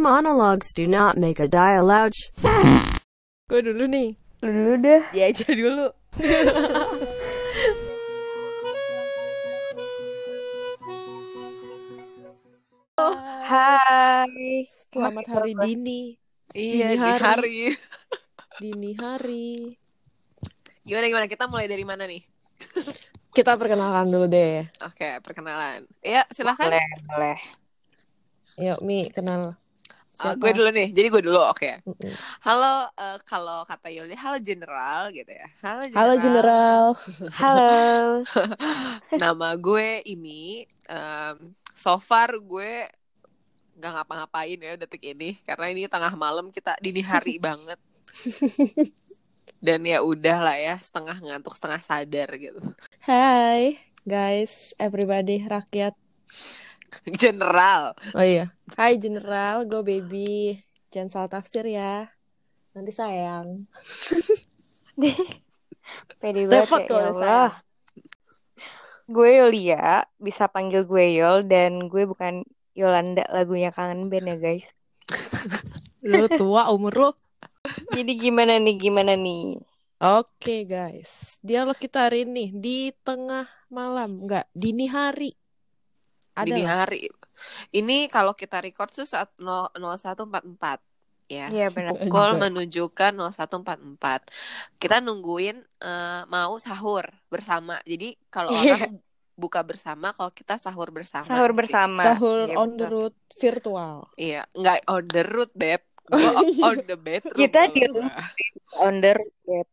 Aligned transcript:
monologues 0.00 0.72
do 0.72 0.88
not 0.88 1.20
make 1.20 1.38
a 1.38 1.46
dialogue. 1.46 2.16
Gue 3.52 3.60
dulu 3.60 3.84
nih. 3.84 4.16
Lu 4.40 4.48
dulu 4.48 4.74
deh. 4.80 5.02
Dia 5.12 5.28
aja 5.28 5.44
dulu. 5.52 5.92
Hai. 13.50 14.64
Selamat 14.92 15.24
hari 15.28 15.52
dini. 15.56 16.14
Iya, 16.50 16.92
Dini 16.92 16.96
di 16.96 16.98
hari. 16.98 17.22
hari. 17.22 17.58
Dini 18.60 18.90
hari. 18.98 19.50
Gimana 20.82 21.06
gimana 21.06 21.26
kita 21.30 21.46
mulai 21.46 21.70
dari 21.70 21.84
mana 21.86 22.04
nih? 22.08 22.22
Kita 23.30 23.54
perkenalan 23.54 24.10
dulu 24.10 24.26
deh. 24.26 24.66
Oke, 24.82 25.22
perkenalan. 25.22 25.86
Ya, 26.02 26.26
silahkan. 26.34 26.66
Boleh, 26.66 26.88
boleh. 27.06 27.38
Yuk, 28.58 28.78
Mi, 28.82 29.06
kenal. 29.14 29.54
Uh, 30.20 30.36
gue 30.36 30.50
dulu 30.52 30.68
nih. 30.68 30.88
Jadi 30.92 31.06
gue 31.08 31.22
dulu, 31.24 31.40
oke. 31.40 31.80
Mm-mm. 31.88 32.12
Halo, 32.44 32.92
eh, 32.92 33.18
kalau 33.24 33.64
kata 33.64 33.88
Yuli, 33.88 34.12
halo 34.12 34.36
general 34.44 35.08
gitu 35.16 35.32
ya. 35.32 35.48
Halo 35.64 35.82
general. 35.88 35.96
Halo, 35.96 36.12
General. 36.20 36.84
Halo. 37.40 37.72
Nama 39.22 39.48
gue 39.56 40.04
Imi. 40.04 40.68
Em, 40.90 41.36
so 41.72 41.96
far 41.96 42.36
gue 42.36 42.84
nggak 43.80 43.92
ngapa-ngapain 43.96 44.60
ya 44.60 44.76
detik 44.76 45.00
ini 45.16 45.40
karena 45.48 45.72
ini 45.72 45.88
tengah 45.88 46.12
malam 46.12 46.52
kita 46.52 46.76
dini 46.84 47.00
hari 47.00 47.40
banget. 47.48 47.80
Dan 49.60 49.84
ya 49.84 50.04
udah 50.04 50.38
lah 50.40 50.56
ya, 50.56 50.76
setengah 50.80 51.16
ngantuk, 51.20 51.52
setengah 51.56 51.80
sadar 51.80 52.28
gitu. 52.36 52.60
Hai, 53.04 53.76
guys, 54.04 54.72
everybody, 54.76 55.44
rakyat. 55.44 55.92
General. 57.22 57.94
Oh 58.14 58.24
iya. 58.24 58.50
Hai, 58.74 58.98
General. 58.98 59.64
Gue 59.66 59.82
baby. 59.82 60.58
Jangan 60.90 61.10
salah 61.10 61.30
tafsir 61.30 61.64
ya. 61.66 62.10
Nanti 62.74 62.92
sayang. 62.94 63.66
Pede 66.20 66.46
banget 66.46 66.86
ya, 66.86 66.94
ya 66.94 67.04
Allah. 67.10 67.50
Gue 69.10 69.42
Yulia, 69.42 70.06
bisa 70.22 70.46
panggil 70.46 70.86
gue 70.86 71.18
Yol 71.18 71.42
dan 71.50 71.90
gue 71.90 72.06
bukan 72.06 72.46
Yolanda 72.78 73.26
lagunya 73.34 73.74
Kangen 73.74 74.06
Band 74.06 74.30
ya 74.30 74.36
guys. 74.38 74.70
Lu 76.06 76.30
tua 76.30 76.70
umur 76.70 76.94
lu. 76.94 77.10
Jadi 77.90 78.12
gimana 78.16 78.56
nih, 78.56 78.76
gimana 78.78 79.18
nih? 79.18 79.58
Oke, 80.00 80.64
guys. 80.64 81.36
Dialog 81.44 81.76
kita 81.76 82.08
hari 82.08 82.24
ini 82.24 82.48
di 82.56 82.88
tengah 83.04 83.44
malam. 83.68 84.24
Enggak, 84.24 84.48
dini 84.56 84.88
hari. 84.88 85.36
Ada 86.40 86.48
dini 86.48 86.62
hari. 86.64 87.02
Ini 87.72 88.08
kalau 88.12 88.36
kita 88.36 88.60
record 88.60 88.92
tuh 88.92 89.08
saat 89.08 89.32
0- 89.40 89.72
0144 89.76 90.80
ya. 91.30 91.46
Iya 91.48 91.68
benar. 91.70 91.94
Pukul 91.96 92.30
menunjukkan 92.36 93.12
0144. 93.16 94.28
Kita 94.76 94.98
nungguin 95.00 95.56
eh, 95.80 96.22
mau 96.26 96.58
sahur 96.58 97.06
bersama. 97.30 97.78
Jadi 97.86 98.18
kalau 98.28 98.52
Iya. 98.52 98.76
orang 98.76 99.00
buka 99.40 99.64
bersama, 99.64 100.12
kalau 100.12 100.28
kita 100.36 100.60
sahur 100.60 100.92
bersama. 100.92 101.24
Sahur 101.24 101.56
gitu. 101.56 101.58
bersama. 101.64 102.02
Sahur 102.04 102.44
Iya, 102.52 102.56
on 102.60 102.70
the 102.76 102.86
road 102.92 103.14
virtual. 103.40 103.96
Iya, 104.20 104.42
nggak 104.52 104.78
on 104.84 105.04
the 105.08 105.22
road, 105.24 105.50
Beb. 105.56 105.80
Gua 106.10 106.20
on 106.68 106.78
the 106.84 106.98
bedroom. 107.00 107.38
Kita 107.40 107.70
di. 107.72 107.88
On 108.76 108.94
the 109.00 109.16
road. 109.16 109.68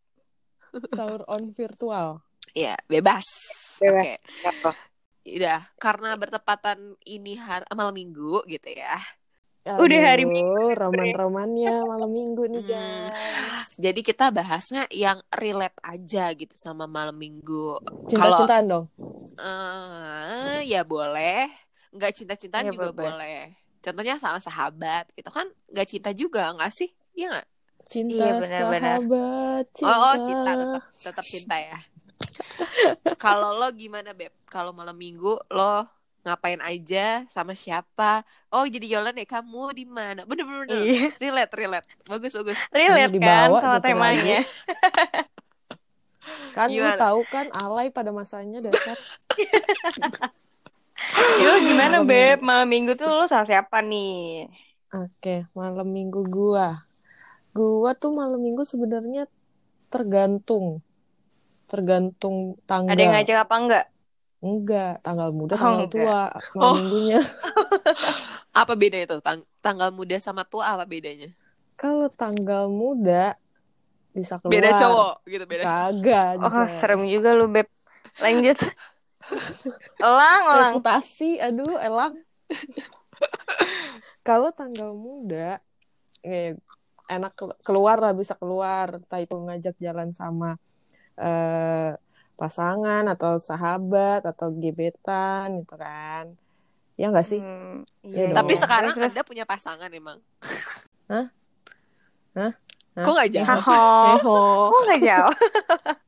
Sahur 0.96 1.28
on 1.28 1.52
virtual. 1.52 2.24
Iya, 2.56 2.80
bebas. 2.88 3.26
Bebas. 3.82 4.06
Oke. 4.08 4.14
Apa? 4.48 4.72
Udah, 5.28 5.60
karena 5.84 6.08
bertepatan 6.22 6.80
ini 7.04 7.36
hari 7.36 7.66
malam 7.76 7.94
Minggu 8.00 8.48
gitu 8.54 8.70
ya. 8.72 8.96
Udah 9.84 10.00
hari 10.08 10.24
Aduh, 10.26 10.72
roman-romannya 10.80 11.74
malam 11.90 12.10
minggu 12.18 12.44
nih, 12.54 12.64
Hmm. 12.64 12.72
guys. 12.72 13.68
Jadi 13.78 14.00
kita 14.02 14.34
bahasnya 14.34 14.90
yang 14.90 15.20
relate 15.36 15.78
aja 15.86 16.34
gitu 16.34 16.56
sama 16.58 16.86
malam 16.90 17.16
Minggu. 17.18 17.78
Kalau 18.18 18.50
Cinta-cintaan 18.50 18.66
dong. 18.72 18.86
eh 19.40 20.60
ya 20.72 20.82
boleh, 20.92 21.48
nggak 21.96 22.12
cinta-cintaan 22.18 22.68
Ya, 22.68 22.72
juga 22.74 22.90
boleh. 22.96 23.14
boleh. 23.14 23.54
Contohnya 23.84 24.16
sama 24.24 24.40
sahabat 24.48 25.06
gitu 25.18 25.30
kan, 25.38 25.48
nggak 25.72 25.88
cinta 25.92 26.10
juga 26.22 26.42
nggak 26.56 26.72
sih? 26.74 26.90
Iya 27.18 27.26
nggak? 27.34 27.48
Cinta 27.92 28.26
Iya, 28.26 28.32
benar-benar. 28.40 29.02
sahabat, 29.02 29.64
cinta. 29.78 29.96
Oh, 29.98 30.14
oh 30.14 30.18
cinta 30.28 30.52
tetap 30.62 30.84
tetap 31.06 31.26
cinta 31.34 31.56
ya. 31.70 31.78
Kalau 33.24 33.58
lo 33.58 33.68
gimana 33.74 34.14
beb? 34.14 34.34
Kalau 34.50 34.74
malam 34.74 34.98
Minggu 34.98 35.38
lo 35.52 35.86
ngapain 36.28 36.60
aja 36.60 37.24
sama 37.32 37.56
siapa? 37.56 38.24
Oh 38.52 38.68
jadi 38.68 39.00
Yolan 39.00 39.16
ya 39.16 39.28
kamu 39.28 39.64
di 39.78 39.86
mana? 39.88 40.28
Bener 40.28 40.44
bener 40.44 40.60
bener. 40.68 40.84
Iya. 40.84 41.08
Relate 41.20 41.54
relate. 41.56 41.88
Bagus 42.10 42.34
bagus. 42.36 42.60
Relate 42.72 43.16
kan 43.22 43.50
sama 43.56 43.78
gitu 43.80 43.88
temanya. 43.88 44.40
Kan 46.52 46.76
lu 46.76 46.84
Gimana? 46.84 47.00
tahu 47.00 47.24
kan 47.24 47.48
alay 47.56 47.88
pada 47.88 48.12
masanya 48.12 48.60
dasar. 48.60 49.00
Lu 51.40 51.54
gimana 51.62 52.02
Malam 52.02 52.04
Beb? 52.04 52.42
Malam 52.42 52.68
minggu 52.68 52.98
tuh 53.00 53.08
lu 53.08 53.30
sama 53.30 53.46
siapa 53.46 53.86
nih? 53.86 54.50
Oke, 54.92 55.46
malam 55.56 55.88
minggu 55.92 56.26
gua. 56.28 56.84
Gua 57.56 57.92
tuh 58.02 58.12
malam 58.16 58.40
minggu 58.42 58.64
sebenarnya 58.66 59.28
tergantung. 59.94 60.82
Tergantung 61.68 62.56
tanggal. 62.64 62.96
Ada 62.96 63.02
yang 63.02 63.14
ngajak 63.14 63.38
apa 63.44 63.56
enggak? 63.56 63.86
Enggak, 64.38 64.94
tanggal 65.02 65.30
muda, 65.32 65.54
Oh, 65.54 65.60
tanggal 65.60 65.80
enggak. 65.84 65.94
tua 65.94 66.20
malam 66.54 66.64
Oh. 66.64 66.76
minggunya. 66.78 67.20
Apa 68.62 68.74
bedanya 68.74 69.06
tuh? 69.08 69.22
Tang- 69.22 69.46
tanggal 69.60 69.90
muda 69.92 70.18
sama 70.18 70.42
tua 70.42 70.66
apa 70.68 70.82
bedanya? 70.84 71.30
Kalau 71.74 72.10
tanggal 72.10 72.66
muda 72.66 73.38
bisa 74.10 74.42
keluar. 74.42 74.50
Beda 74.50 74.70
cowok 74.74 75.14
gitu 75.28 75.46
beda. 75.46 75.62
cowok. 75.62 75.78
Kagak. 75.94 76.32
Oh, 76.40 76.50
Jess. 76.66 76.74
serem 76.74 77.02
juga 77.06 77.30
lu 77.34 77.46
Beb. 77.46 77.70
Lanjut. 78.18 78.58
Elang, 80.00 80.42
elang. 80.42 80.72
reputasi 80.72 81.38
aduh 81.38 81.76
elang 81.78 82.16
kalau 84.24 84.50
tanggal 84.52 84.94
muda 84.94 85.60
eh, 86.22 86.56
enak 87.06 87.34
ke- 87.34 87.60
keluar 87.62 88.00
lah 88.00 88.12
bisa 88.12 88.34
keluar 88.34 89.00
entah 89.00 89.20
itu 89.20 89.36
ngajak 89.36 89.76
jalan 89.78 90.12
sama 90.12 90.56
eh, 91.18 91.92
pasangan 92.34 93.04
atau 93.10 93.38
sahabat 93.38 94.22
atau 94.24 94.54
gebetan 94.54 95.62
gitu 95.62 95.76
kan 95.76 96.38
ya 96.94 97.10
nggak 97.10 97.26
sih 97.26 97.42
Hmm, 97.42 97.86
Iya 98.02 98.14
iya, 98.14 98.24
dong. 98.30 98.38
Tapi 98.38 98.54
iya. 98.54 98.62
sekarang 98.62 98.94
Terus. 98.94 99.06
Anda 99.10 99.22
punya 99.22 99.46
pasangan 99.46 99.90
emang. 99.90 100.18
Hah? 101.08 101.26
Hah? 102.34 102.54
Hah? 102.98 103.04
Kok 103.06 103.14
nggak 103.14 103.32
jawab? 103.32 103.50
Haho. 103.62 103.82
Eho. 104.18 104.40
Kok 104.70 104.82
nggak 104.84 105.02
jauh? 105.04 105.34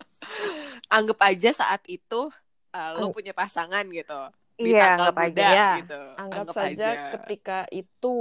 Anggap 0.95 1.19
aja 1.23 1.49
saat 1.53 1.81
itu 1.85 2.21
uh, 2.73 2.89
lo 2.97 3.09
Ang- 3.09 3.13
punya 3.13 3.33
pasangan 3.33 3.85
gitu. 3.89 4.19
Di 4.59 4.73
Iya, 4.73 4.81
tanggal 4.97 5.13
anggap 5.13 5.15
aja. 5.15 5.29
muda 5.29 5.47
Ya, 5.47 5.69
gitu. 5.79 6.01
anggap, 6.17 6.37
Anggap 6.43 6.55
saja 6.57 6.87
aja. 6.89 7.09
ketika 7.15 7.59
itu 7.71 8.17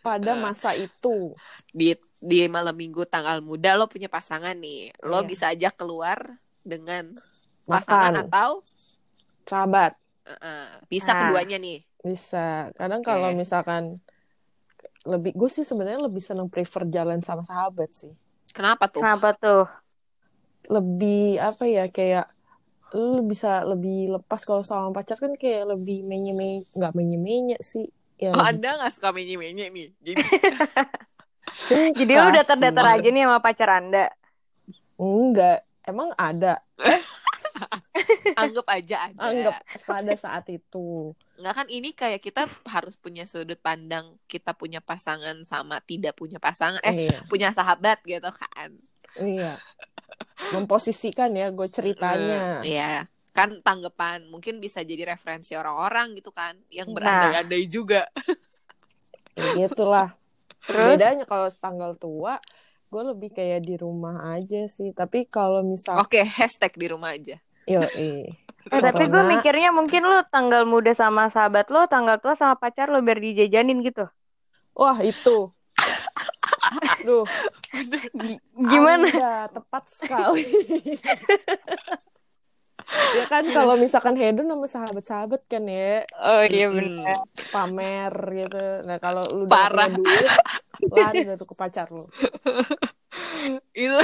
pada 0.00 0.32
Eh. 0.32 0.40
masa 0.40 0.72
itu 0.72 1.36
di 1.70 1.92
di 2.18 2.48
malam 2.48 2.72
minggu 2.72 3.04
tanggal 3.04 3.40
muda 3.40 3.76
lo 3.76 3.86
punya 3.86 4.08
pasangan 4.08 4.56
nih 4.56 4.92
lo 5.04 5.20
Iya. 5.20 5.28
bisa 5.28 5.44
aja 5.48 5.68
keluar 5.70 6.18
dengan 6.60 7.12
pasangan 7.64 8.12
makan 8.16 8.28
atau 8.28 8.50
sahabat 9.44 9.92
uh, 10.24 10.32
uh, 10.34 10.68
bisa 10.86 11.10
Ah. 11.10 11.18
keduanya 11.28 11.56
nih 11.56 11.78
bisa 12.00 12.72
kadang 12.74 13.04
Oke. 13.04 13.08
kalau 13.08 13.30
misalkan 13.32 14.00
lebih 15.04 15.32
gue 15.32 15.48
sih 15.48 15.64
sebenarnya 15.64 16.04
lebih 16.04 16.20
seneng 16.20 16.48
prefer 16.48 16.84
jalan 16.86 17.20
sama 17.20 17.44
sahabat 17.44 17.92
sih 17.92 18.12
kenapa 18.52 18.88
tuh 18.88 19.00
Kenapa 19.00 19.32
tuh? 19.32 19.64
lebih 20.68 21.40
apa 21.40 21.64
ya 21.66 21.88
kayak 21.88 22.28
lu 22.92 23.22
bisa 23.22 23.62
lebih 23.64 24.12
lepas 24.12 24.42
kalau 24.42 24.60
sama 24.60 24.90
pacar 24.90 25.16
kan 25.16 25.32
kayak 25.34 25.62
lebih 25.66 26.02
menye 26.04 26.34
menye 26.34 26.58
nggak 26.74 26.92
menye 26.92 27.16
menye 27.16 27.56
sih 27.62 27.86
ya 28.20 28.36
oh 28.36 28.44
anda 28.44 28.76
nggak 28.76 28.92
suka 28.92 29.16
menye 29.16 29.40
menye 29.40 29.72
nih? 29.72 29.88
Jadi 30.04 30.22
Jadi 31.98 32.12
lu 32.12 32.30
datar-datar 32.30 32.84
sih. 32.86 32.94
aja 33.00 33.08
nih 33.10 33.22
sama 33.26 33.38
pacar 33.42 33.68
Anda. 33.80 34.06
enggak. 35.00 35.64
Emang 35.88 36.12
ada? 36.14 36.60
Anggap 38.42 38.66
aja 38.68 39.10
ada. 39.10 39.20
Anggap 39.32 39.54
pada 39.88 40.14
saat 40.14 40.44
itu. 40.52 41.16
Nggak 41.40 41.54
kan 41.56 41.66
ini 41.72 41.90
kayak 41.96 42.20
kita 42.20 42.44
harus 42.68 42.94
punya 43.00 43.24
sudut 43.24 43.58
pandang 43.58 44.16
kita 44.28 44.52
punya 44.54 44.84
pasangan 44.84 45.40
sama 45.42 45.80
tidak 45.82 46.14
punya 46.14 46.36
pasangan 46.36 46.80
eh 46.84 47.08
iya. 47.08 47.18
punya 47.26 47.48
sahabat 47.50 48.04
gitu 48.04 48.28
kan. 48.28 48.70
Iya. 49.18 49.56
Memposisikan 50.52 51.32
ya 51.32 51.48
gue 51.48 51.68
ceritanya. 51.68 52.60
Hmm, 52.60 52.68
iya 52.68 53.08
kan 53.30 53.62
tanggapan 53.62 54.26
mungkin 54.26 54.58
bisa 54.58 54.82
jadi 54.82 55.14
referensi 55.14 55.54
orang-orang 55.54 56.18
gitu 56.18 56.34
kan 56.34 56.58
yang 56.68 56.90
Nah. 56.90 56.96
berandai-andai 56.98 57.64
juga 57.70 58.06
ya 59.38 59.46
gitulah 59.70 60.08
Terus? 60.66 60.98
bedanya 60.98 61.24
kalau 61.26 61.46
tanggal 61.58 61.92
tua 61.94 62.42
gue 62.90 63.02
lebih 63.14 63.30
kayak 63.30 63.62
di 63.62 63.74
rumah 63.78 64.34
aja 64.34 64.66
sih 64.66 64.90
tapi 64.90 65.26
kalau 65.30 65.62
misal 65.62 66.02
oke 66.02 66.18
hashtag 66.26 66.74
di 66.74 66.86
rumah 66.90 67.14
aja 67.14 67.38
yo 67.70 67.80
eh 67.94 68.34
tapi 68.70 69.06
gue 69.06 69.22
mikirnya 69.26 69.70
mungkin 69.74 70.02
lu 70.06 70.18
tanggal 70.30 70.62
muda 70.62 70.94
sama 70.94 71.26
sahabat 71.26 71.66
lo, 71.74 71.90
tanggal 71.90 72.22
tua 72.22 72.38
sama 72.38 72.54
pacar 72.54 72.86
lo 72.86 73.02
biar 73.02 73.18
dijajanin 73.18 73.82
gitu. 73.82 74.06
Wah, 74.78 74.98
itu. 75.02 75.50
Duh, 77.02 77.26
G- 78.14 78.38
Gimana? 78.70 79.10
Anda 79.10 79.50
tepat 79.50 79.84
sekali. 79.90 80.44
ya 83.16 83.22
kan 83.32 83.44
kalau 83.56 83.74
misalkan 83.84 84.14
hedon 84.20 84.46
sama 84.50 84.66
sahabat-sahabat 84.74 85.40
kan 85.52 85.64
ya 85.76 85.82
Oh 86.28 86.42
iya 86.54 86.66
Mm-mm. 86.70 86.76
benar. 86.76 87.18
pamer 87.52 88.12
gitu. 88.38 88.56
Nah, 88.88 88.96
kalau 89.04 89.22
lu 89.38 89.44
udah 89.70 89.70
Parah. 89.72 89.90
duit, 89.98 90.30
lari 90.94 91.18
tuh 91.40 91.48
ke 91.50 91.56
pacar 91.62 91.86
lu. 91.96 92.02
itu 93.74 93.98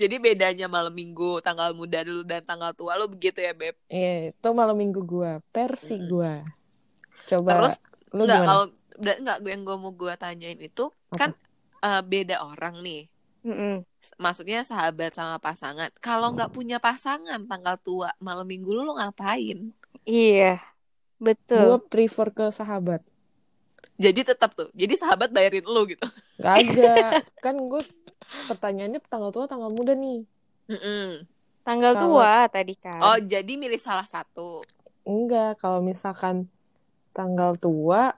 jadi 0.00 0.16
bedanya 0.20 0.66
malam 0.70 0.92
minggu 0.94 1.40
tanggal 1.46 1.70
muda 1.76 2.02
dulu 2.06 2.22
dan 2.26 2.42
tanggal 2.44 2.72
tua 2.76 2.96
lo 2.98 3.06
begitu 3.10 3.38
ya 3.40 3.52
beb 3.56 3.76
Iya, 3.94 4.10
itu 4.30 4.48
malam 4.60 4.76
minggu 4.82 5.00
gua, 5.12 5.32
versi 5.54 5.94
gua. 6.10 6.32
Coba 7.28 7.56
terus 7.56 7.72
lu 8.16 8.24
nggak 8.24 8.40
kalau 8.46 8.64
nggak 9.22 9.36
gue 9.42 9.50
yang 9.54 9.62
gue 9.68 9.76
mau 9.82 9.92
gue 10.00 10.12
tanyain 10.22 10.60
itu 10.68 10.84
kan 11.18 11.30
eh, 11.86 12.00
beda 12.12 12.36
orang 12.50 12.74
nih 12.86 13.00
Mm-mm. 13.44 13.84
Maksudnya 14.16 14.62
sahabat 14.62 15.12
sama 15.12 15.36
pasangan 15.36 15.92
kalau 15.98 16.32
nggak 16.32 16.50
punya 16.50 16.76
pasangan 16.76 17.44
tanggal 17.44 17.76
tua 17.76 18.10
malam 18.18 18.44
minggu 18.44 18.68
lu 18.68 18.82
lo 18.82 18.94
ngapain 18.94 19.72
Iya. 20.02 20.56
Betul. 21.20 21.60
Gua 21.66 21.78
prefer 21.78 22.28
ke 22.30 22.48
sahabat. 22.48 23.04
jadi 23.94 24.24
tetap 24.24 24.56
tuh 24.56 24.72
jadi 24.72 24.96
sahabat 24.96 25.28
bayarin 25.28 25.60
lu 25.62 25.84
gitu 25.84 26.08
Kagak. 26.40 27.28
kan 27.44 27.52
gue 27.52 27.82
pertanyaannya 28.46 28.96
tanggal 29.04 29.28
tua 29.28 29.44
tanggal 29.44 29.68
muda 29.68 29.92
nih. 29.92 30.24
Mm-mm. 30.66 31.28
Tanggal 31.60 31.92
Kalau- 31.92 32.16
tua 32.16 32.48
tadi 32.48 32.72
kan. 32.74 32.96
oh 32.98 33.18
jadi 33.20 33.52
milih 33.54 33.76
salah 33.76 34.08
satu 34.08 34.64
Enggak, 35.00 35.60
kalau 35.60 35.80
misalkan 35.80 36.48
tanggal 37.12 37.56
tua 37.56 38.16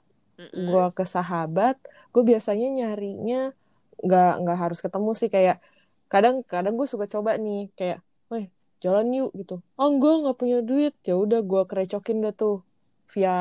gua 0.62 0.90
ke 0.90 1.02
sahabat, 1.02 1.78
gue 2.10 2.22
biasanya 2.22 2.68
nyarinya 2.68 3.50
nggak 3.98 4.32
nggak 4.38 4.58
harus 4.58 4.78
ketemu 4.78 5.10
sih 5.12 5.26
kayak 5.26 5.62
kadang 6.12 6.36
kadang 6.52 6.74
gue 6.78 6.88
suka 6.92 7.06
coba 7.08 7.30
nih 7.40 7.72
kayak, 7.78 7.98
weh 8.28 8.44
jalan 8.84 9.06
yuk 9.16 9.30
gitu. 9.40 9.54
Oh 9.80 9.88
enggak 9.92 10.14
nggak 10.20 10.36
punya 10.40 10.58
duit, 10.60 10.92
ya 11.08 11.14
udah 11.16 11.40
gue 11.50 11.62
kerecokin 11.70 12.18
dah 12.24 12.34
tuh 12.36 12.56
via 13.12 13.36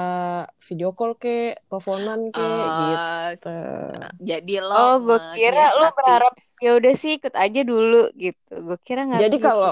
video 0.67 0.89
call 0.97 1.15
ke, 1.15 1.55
teleponan 1.67 2.21
ke, 2.35 2.43
Ah, 2.43 3.31
gitu. 3.35 3.55
jadi 4.19 4.55
lo 4.63 4.75
Oh, 4.75 4.93
gue 4.99 5.17
kira 5.35 5.63
lu 5.79 5.87
menyiasati. 5.87 5.95
berharap 5.97 6.33
ya 6.61 6.71
udah 6.77 6.93
sih 6.93 7.11
ikut 7.17 7.33
aja 7.35 7.61
dulu 7.63 8.01
gitu. 8.15 8.51
Gue 8.67 8.77
kira 8.87 9.01
nggak 9.07 9.21
Jadi 9.25 9.37
begitu. 9.39 9.47
kalau 9.47 9.71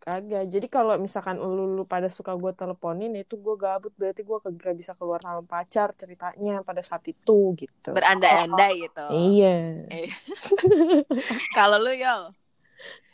kagak, 0.00 0.42
jadi 0.48 0.66
kalau 0.72 0.94
misalkan 0.96 1.36
lu, 1.36 1.76
lu 1.76 1.84
pada 1.84 2.08
suka 2.08 2.32
gue 2.32 2.52
teleponin 2.56 3.12
itu 3.20 3.36
gue 3.36 3.54
gabut 3.60 3.92
berarti 4.00 4.24
gue 4.24 4.38
kagak 4.40 4.74
bisa 4.80 4.92
keluar 4.96 5.20
sama 5.20 5.44
pacar 5.44 5.92
ceritanya 5.92 6.64
pada 6.64 6.80
saat 6.80 7.04
itu 7.04 7.52
gitu. 7.60 7.92
berandai-andai 7.92 8.88
gitu 8.88 9.04
Iya. 9.12 9.54
Kalau 11.58 11.76
lu 11.84 11.92
Yol, 11.92 12.32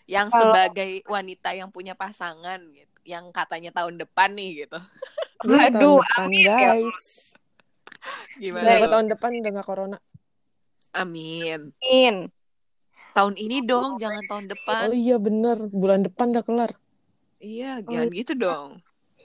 yang 0.07 0.31
Kalau- 0.31 0.55
sebagai 0.55 1.03
wanita 1.07 1.51
yang 1.53 1.69
punya 1.69 1.95
pasangan 1.95 2.63
gitu, 2.71 2.97
yang 3.03 3.31
katanya 3.31 3.71
tahun 3.75 3.99
depan 3.99 4.33
nih 4.35 4.67
gitu. 4.67 4.79
Aduh, 5.47 6.01
amin 6.17 6.47
ya. 6.47 6.57
guys. 6.57 7.35
Gimana 8.39 8.79
Semoga 8.79 8.87
tahun 8.99 9.07
depan 9.11 9.31
udah 9.43 9.51
gak 9.53 9.67
corona. 9.67 9.99
Amin. 10.95 11.75
In. 11.83 12.31
Tahun 13.13 13.35
ini 13.35 13.65
dong, 13.65 13.97
jangan 13.99 14.23
tahun 14.29 14.45
depan. 14.47 14.93
Oh 14.93 14.97
iya 14.97 15.17
bener, 15.17 15.57
bulan 15.73 16.05
depan 16.05 16.31
udah 16.37 16.45
kelar. 16.45 16.73
Iya, 17.43 17.83
Oh, 17.83 17.91
jangan 17.93 18.09
gitu 18.13 18.33
dong. 18.37 18.71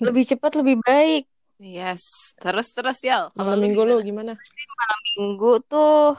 Lebih 0.01 0.23
cepat 0.33 0.57
lebih 0.57 0.81
baik. 0.81 1.29
Yes. 1.61 2.33
Terus 2.41 2.73
terus. 2.73 2.97
Kalau 3.05 3.29
Malam 3.37 3.61
minggu 3.61 3.85
lu 3.85 4.01
gimana? 4.01 4.33
gimana? 4.33 4.95
Minggu 5.19 5.51
tuh 5.61 6.17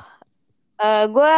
eh 0.78 1.04
gue 1.10 1.34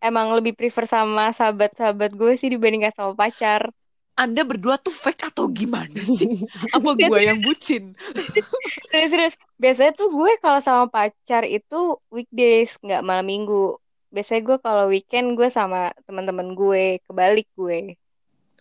emang 0.00 0.32
lebih 0.32 0.56
prefer 0.56 0.84
sama 0.84 1.30
sahabat-sahabat 1.30 2.16
gue 2.16 2.32
sih 2.34 2.48
dibandingkan 2.48 2.92
sama 2.96 3.12
pacar. 3.14 3.68
Anda 4.16 4.44
berdua 4.44 4.76
tuh 4.76 4.92
fake 4.92 5.32
atau 5.32 5.48
gimana 5.48 5.96
sih? 5.96 6.44
Apa 6.76 6.92
gua 6.92 7.20
yang 7.20 7.40
bucin? 7.40 7.88
Serius-serius. 8.90 9.36
Biasanya 9.56 9.96
tuh 9.96 10.12
gue 10.12 10.36
kalau 10.36 10.60
sama 10.60 10.92
pacar 10.92 11.48
itu 11.48 11.96
weekdays, 12.12 12.76
nggak 12.80 13.00
malam 13.00 13.24
minggu. 13.24 13.80
Biasanya 14.10 14.42
gue 14.44 14.56
kalau 14.60 14.84
weekend 14.90 15.38
gue 15.38 15.48
sama 15.48 15.88
teman-teman 16.04 16.52
gue, 16.52 17.00
kebalik 17.06 17.48
gue. 17.54 17.96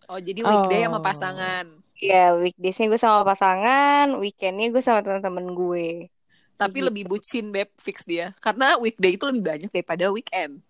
Oh, 0.07 0.17
jadi 0.17 0.41
weekday 0.41 0.87
sama 0.87 0.99
Oh. 0.99 1.03
pasangan. 1.03 1.65
Ya, 1.99 2.31
weekdaysnya 2.33 2.87
gue 2.87 2.97
sama 2.97 3.27
pasangan, 3.27 4.15
weekendnya 4.15 4.71
gue 4.71 4.79
sama 4.79 5.03
teman-teman 5.03 5.51
gue. 5.51 6.07
Tapi 6.55 6.77
Gitu. 6.79 6.87
lebih 6.87 7.03
bucin, 7.07 7.51
Beb, 7.51 7.67
fix 7.75 8.03
dia. 8.03 8.31
Karena 8.39 8.79
weekday 8.79 9.15
itu 9.15 9.23
lebih 9.27 9.43
banyak 9.43 9.69
daripada 9.71 10.07
weekend. 10.07 10.63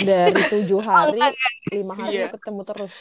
Dari 0.00 0.40
tujuh 0.48 0.80
hari, 0.88 1.20
lima 1.68 1.92
hari 1.92 2.24
lu 2.24 2.28
ketemu 2.32 2.60
terus. 2.64 2.94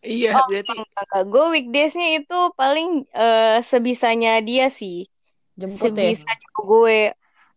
Iya, 0.00 0.32
Oh, 0.40 0.48
berarti 0.48 0.72
Enggak, 0.72 1.22
gue 1.28 1.44
weekdaysnya 1.52 2.08
itu 2.24 2.38
paling 2.56 3.04
eh, 3.12 3.60
sebisanya 3.60 4.40
dia 4.40 4.72
sih. 4.72 5.04
Jemput 5.60 5.92
ya. 5.92 6.16
Sebisa 6.16 6.30
cowok 6.40 6.62
gue. 6.64 7.00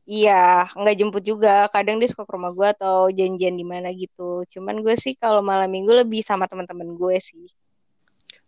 Iya, 0.04 0.68
nggak 0.76 0.96
jemput 1.00 1.24
juga. 1.24 1.72
Kadang 1.72 2.04
dia 2.04 2.12
suka 2.12 2.28
ke 2.28 2.36
rumah 2.36 2.52
gue 2.52 2.68
atau 2.76 3.08
janjian 3.08 3.56
di 3.56 3.64
mana 3.64 3.88
gitu. 3.96 4.44
Cuman 4.52 4.84
gue 4.84 4.96
sih 5.00 5.16
kalau 5.16 5.40
malam 5.40 5.72
minggu 5.72 5.96
lebih 6.04 6.20
sama 6.20 6.44
teman-teman 6.52 6.92
gue 7.00 7.16
sih. 7.24 7.48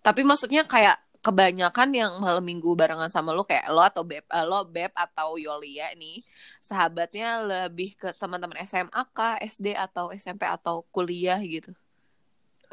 Tapi 0.03 0.27
maksudnya 0.27 0.67
kayak 0.67 0.99
kebanyakan 1.25 1.89
yang 1.89 2.11
malam 2.21 2.45
minggu 2.45 2.77
barengan 2.77 3.09
sama 3.09 3.33
lo 3.33 3.41
kayak 3.41 3.65
lo 3.73 3.81
atau 3.81 4.05
beb 4.05 4.21
eh, 4.21 4.45
lo 4.45 4.61
beb 4.69 4.93
atau 4.93 5.41
Yolia 5.41 5.89
nih 5.97 6.21
sahabatnya 6.61 7.41
lebih 7.41 7.97
ke 7.97 8.13
teman-teman 8.13 8.61
SMA 8.69 9.01
kah 9.09 9.41
SD 9.41 9.73
atau 9.73 10.13
SMP 10.13 10.45
atau 10.45 10.85
kuliah 10.93 11.41
gitu 11.41 11.73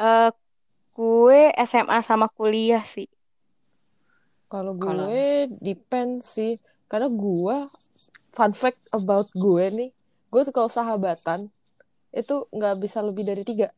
Eh, 0.02 0.30
gue 0.96 1.40
SMA 1.68 1.98
sama 2.04 2.26
kuliah 2.32 2.84
sih. 2.84 3.08
Kalau 4.48 4.76
gue 4.76 5.48
depend 5.60 6.20
sih. 6.20 6.60
Karena 6.88 7.08
gue, 7.08 7.56
fun 8.36 8.52
fact 8.52 8.92
about 8.92 9.24
gue 9.32 9.64
nih, 9.72 9.90
gue 10.28 10.40
tuh 10.44 10.52
kalau 10.52 10.68
sahabatan, 10.68 11.48
itu 12.12 12.44
nggak 12.52 12.76
bisa 12.84 13.00
lebih 13.00 13.24
dari 13.24 13.48
tiga. 13.48 13.72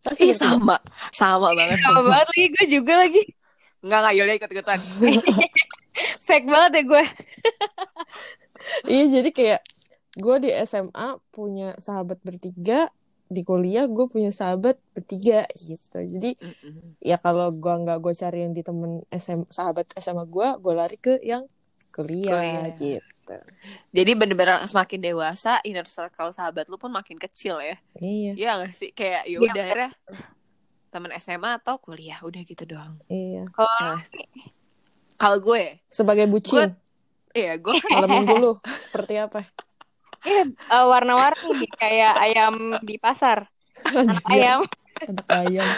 Pasti 0.00 0.32
Ih 0.32 0.38
sama 0.38 0.80
sama 1.12 1.52
banget 1.52 1.82
Sama 1.84 2.00
banget 2.00 2.26
lagi, 2.32 2.46
gue 2.48 2.66
juga 2.80 2.94
lagi. 2.96 3.22
Nggak 3.84 3.98
nggak 4.02 4.14
Yolia 4.14 4.34
ikut 4.36 4.50
ikutan 4.50 4.80
Fake 6.26 6.44
banget 6.44 6.72
ya 6.72 6.82
gue. 6.84 7.04
Iya, 8.84 9.20
jadi 9.20 9.30
kayak 9.30 9.60
gue 10.16 10.36
di 10.42 10.50
SMA 10.66 11.08
punya 11.30 11.76
sahabat 11.78 12.18
bertiga, 12.20 12.90
di 13.28 13.46
kuliah 13.46 13.86
gue 13.86 14.10
punya 14.10 14.34
sahabat 14.34 14.80
bertiga 14.90 15.46
gitu. 15.54 15.98
Jadi 16.02 16.34
ya 16.98 17.14
kalau 17.16 17.54
gue 17.54 17.70
nggak 17.70 17.98
gue 18.02 18.12
cari 18.12 18.42
yang 18.42 18.52
di 18.52 18.66
temen 18.66 19.06
SM, 19.12 19.46
sahabat 19.48 19.86
SMA 19.96 20.26
gue, 20.26 20.48
gue 20.58 20.72
lari 20.74 20.98
ke 20.98 21.20
yang 21.22 21.46
kuliah, 21.94 22.36
Kuliah. 22.36 22.76
gitu. 22.76 23.36
jadi 23.90 24.12
bener-bener 24.14 24.60
semakin 24.68 25.00
dewasa 25.00 25.58
inner 25.64 25.88
circle 25.88 26.30
sahabat 26.30 26.68
lu 26.68 26.76
pun 26.76 26.92
makin 26.92 27.16
kecil 27.16 27.56
ya 27.58 27.74
Iya, 27.96 28.32
Iya 28.36 28.50
gak 28.62 28.74
sih 28.76 28.90
kayak 28.92 29.24
ya 29.26 29.40
Iya, 29.40 29.50
akhirnya 29.50 29.90
teman 30.96 31.12
SMA 31.20 31.60
atau 31.60 31.76
kuliah 31.76 32.16
udah 32.24 32.40
gitu 32.40 32.64
doang 32.64 32.96
iya. 33.12 33.44
Kalau 33.52 33.68
Nah, 33.84 34.00
kalau 35.20 35.38
gue 35.40 35.80
Sebagai 35.92 36.24
bucin, 36.28 36.76
iya 37.36 37.60
gue 37.60 37.72
malam 37.92 38.08
minggu 38.08 38.34
lu 38.40 38.52
seperti 38.64 39.20
apa? 39.20 39.44
eh, 40.26 40.84
warna-warni 40.86 41.66
kayak 41.78 42.14
ayam 42.20 42.54
di 42.82 42.96
pasar. 42.98 43.46
Anak 43.86 44.24
ayam. 44.32 44.60
anak 45.06 45.28
ayam. 45.30 45.68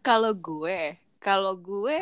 Kalau 0.00 0.32
gue, 0.32 0.96
kalau 1.20 1.52
gue, 1.56 1.96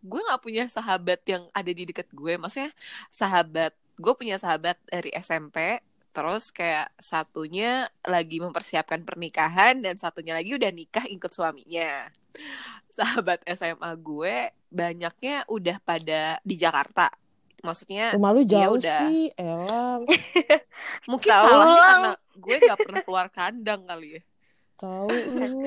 gue 0.00 0.20
nggak 0.20 0.42
punya 0.42 0.64
sahabat 0.72 1.20
yang 1.28 1.48
ada 1.52 1.70
di 1.72 1.84
deket 1.88 2.08
gue. 2.12 2.38
Maksudnya 2.40 2.72
sahabat, 3.12 3.72
gue 3.98 4.12
punya 4.16 4.36
sahabat 4.40 4.78
dari 4.88 5.12
SMP. 5.16 5.80
Terus 6.16 6.48
kayak 6.48 6.96
satunya 6.96 7.92
lagi 8.00 8.40
mempersiapkan 8.40 9.04
pernikahan 9.04 9.84
dan 9.84 10.00
satunya 10.00 10.32
lagi 10.32 10.56
udah 10.56 10.72
nikah 10.72 11.04
ikut 11.04 11.28
suaminya. 11.28 12.08
Sahabat 12.96 13.44
SMA 13.52 13.92
gue 14.00 14.48
banyaknya 14.72 15.44
udah 15.44 15.76
pada 15.84 16.40
di 16.40 16.56
Jakarta. 16.56 17.12
Maksudnya 17.60 18.16
Rumah 18.16 18.32
lu 18.32 18.42
ya 18.48 18.48
jauh 18.48 18.80
udah. 18.80 19.00
sih, 19.04 19.28
Elam. 19.36 20.08
mungkin 21.10 21.30
Tahu 21.36 21.44
salahnya 21.44 21.76
lang. 21.76 21.84
karena 21.84 22.10
gue 22.32 22.56
nggak 22.64 22.80
pernah 22.80 23.00
keluar 23.04 23.26
kandang 23.28 23.80
kali 23.84 24.08
ya. 24.16 24.22
Tahu 24.80 25.08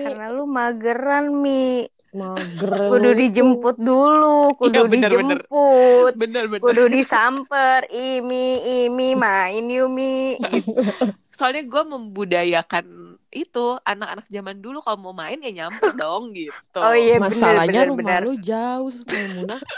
Karena 0.02 0.26
lu 0.34 0.50
mageran, 0.50 1.30
Mi. 1.30 1.86
Mager 2.12 2.72
Kudu 2.92 3.10
dijemput 3.14 3.78
dulu, 3.78 4.54
kudu 4.56 4.86
Iya, 4.86 4.90
bener, 4.90 5.10
dijemput. 5.14 6.14
Bener 6.18 6.44
bener. 6.48 6.64
Kudu 6.64 6.84
disamper, 6.90 7.86
imi, 7.90 8.58
imi, 8.86 9.14
main 9.14 9.66
yuk, 9.66 9.90
Mi. 9.90 10.38
Gitu. 10.38 10.74
soalnya 11.40 11.64
gue 11.64 11.84
membudayakan 11.88 12.86
itu 13.32 13.66
anak-anak 13.88 14.28
zaman 14.28 14.60
dulu 14.60 14.84
kalau 14.84 15.00
mau 15.00 15.16
main 15.16 15.40
ya 15.40 15.64
nyamper 15.64 15.96
dong 15.96 16.36
gitu 16.36 16.82
Oh 16.82 16.92
iya, 16.92 17.16
Masalahnya 17.16 17.88
bener, 17.88 17.92
rumah 17.94 18.20
bener. 18.20 18.22
lu 18.28 18.34
jauh, 18.36 18.92
Maimunah. 19.08 19.62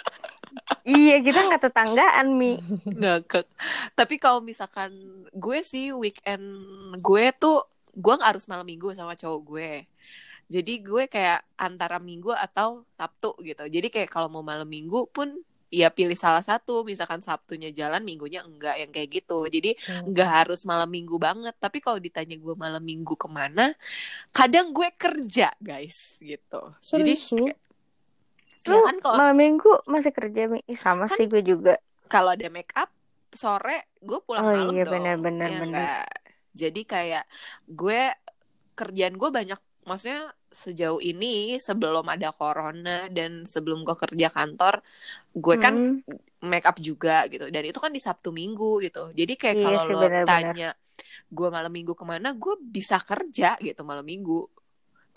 iya 0.83 1.21
kita 1.21 1.47
nggak 1.47 1.63
tetanggaan 1.63 2.27
mi 2.35 2.59
ngakak 2.85 3.47
tapi 3.93 4.19
kalau 4.19 4.43
misalkan 4.43 4.91
gue 5.31 5.59
sih 5.63 5.95
weekend 5.95 6.43
gue 6.99 7.25
tuh 7.37 7.63
gue 7.93 8.13
nggak 8.15 8.35
harus 8.35 8.47
malam 8.47 8.67
minggu 8.67 8.91
sama 8.91 9.15
cowok 9.15 9.41
gue 9.47 9.71
jadi 10.51 10.73
gue 10.77 11.03
kayak 11.07 11.39
antara 11.55 11.95
minggu 11.97 12.29
atau 12.29 12.83
sabtu 12.93 13.31
gitu. 13.39 13.63
Jadi 13.65 13.87
kayak 13.87 14.11
kalau 14.11 14.27
mau 14.27 14.43
malam 14.43 14.67
minggu 14.67 15.07
pun 15.07 15.31
ya 15.71 15.87
pilih 15.87 16.13
salah 16.13 16.43
satu. 16.43 16.83
Misalkan 16.83 17.23
sabtunya 17.23 17.71
jalan 17.71 18.03
minggunya 18.03 18.43
enggak 18.43 18.75
yang 18.75 18.91
kayak 18.91 19.09
gitu. 19.15 19.47
Jadi 19.47 19.79
Hmm. 19.79 20.11
nggak 20.11 20.27
harus 20.43 20.67
malam 20.67 20.91
minggu 20.91 21.15
banget. 21.15 21.55
Tapi 21.55 21.79
kalau 21.79 21.97
ditanya 21.97 22.35
gue 22.35 22.51
malam 22.53 22.83
minggu 22.83 23.15
ke 23.15 23.25
mana 23.25 23.71
kadang 24.29 24.69
gue 24.69 24.91
kerja 24.91 25.55
guys 25.57 26.19
gitu. 26.19 26.61
Jadi 26.77 27.15
Serius 27.15 27.23
kayak- 27.31 27.59
Lu 28.67 28.75
ya 28.75 28.81
kan 28.85 28.97
kalau 28.99 29.15
malam 29.17 29.37
minggu 29.39 29.71
masih 29.87 30.11
kerja 30.11 30.51
sama 30.75 31.07
Kan- 31.07 31.15
sih 31.15 31.25
gue 31.25 31.41
juga. 31.41 31.79
kalau 32.05 32.35
ada 32.35 32.51
make 32.51 32.75
up 32.75 32.91
sore 33.31 33.87
gue 33.97 34.19
pulang 34.19 34.43
Oh 34.43 34.51
malam 34.51 34.75
iya, 34.75 34.83
dong 34.83 34.91
benar, 34.91 35.15
benar, 35.17 35.47
ya 35.47 35.59
benar. 35.63 35.69
nggak? 35.71 36.07
jadi 36.51 36.81
kayak 36.83 37.23
gue 37.65 38.01
kerjaan 38.73 39.15
gue 39.15 39.29
banyak. 39.31 39.55
Maksudnya 39.81 40.35
sejauh 40.51 40.99
ini 40.99 41.57
sebelum 41.67 42.05
ada 42.13 42.29
corona 42.35 43.07
dan 43.17 43.47
sebelum 43.47 43.83
gue 43.87 43.95
kerja 43.95 44.27
kantor 44.35 44.75
gue 45.35 45.55
kan 45.63 45.75
Hmm. 45.75 46.01
make 46.43 46.65
up 46.69 46.77
juga 46.81 47.25
gitu 47.31 47.47
dan 47.53 47.63
itu 47.69 47.79
kan 47.83 47.91
di 47.93 48.01
Sabtu 48.03 48.29
Minggu 48.35 48.83
gitu 48.85 49.13
jadi 49.19 49.33
kayak 49.41 49.57
Iya 49.57 49.65
kalau 49.65 49.83
lo 49.91 49.99
tanya 50.27 50.75
gue 51.31 51.47
malam 51.55 51.71
minggu 51.73 51.93
ke 51.99 52.05
mana 52.07 52.29
gue 52.35 52.55
bisa 52.77 52.97
kerja 53.01 53.57
gitu 53.61 53.81
malam 53.87 54.05
minggu 54.07 54.47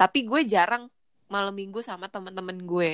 tapi 0.00 0.26
gue 0.30 0.40
jarang 0.48 0.88
malam 1.32 1.54
minggu 1.56 1.80
sama 1.84 2.06
teman-teman 2.12 2.58
gue 2.64 2.90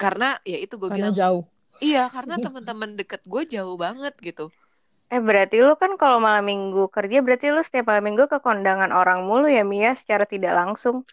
karena 0.00 0.26
ya 0.42 0.58
itu 0.64 0.74
gue 0.82 0.90
Karena 0.90 0.98
bilang 0.98 1.16
jauh. 1.18 1.44
Iya, 1.84 2.00
karena 2.14 2.36
teman-teman 2.44 2.90
deket 3.00 3.22
gue 3.32 3.42
jauh 3.54 3.76
banget 3.84 4.14
gitu. 4.28 4.48
Eh 5.12 5.20
berarti 5.20 5.60
lu 5.60 5.76
kan 5.76 6.00
kalau 6.00 6.16
malam 6.18 6.40
minggu 6.42 6.88
kerja 6.88 7.20
berarti 7.20 7.52
lu 7.52 7.60
setiap 7.60 7.92
malam 7.92 8.08
minggu 8.08 8.24
ke 8.26 8.40
kondangan 8.40 8.88
orang 8.90 9.28
mulu 9.28 9.44
ya 9.44 9.60
Mia 9.60 9.92
secara 9.92 10.24
tidak 10.24 10.56
langsung. 10.56 11.04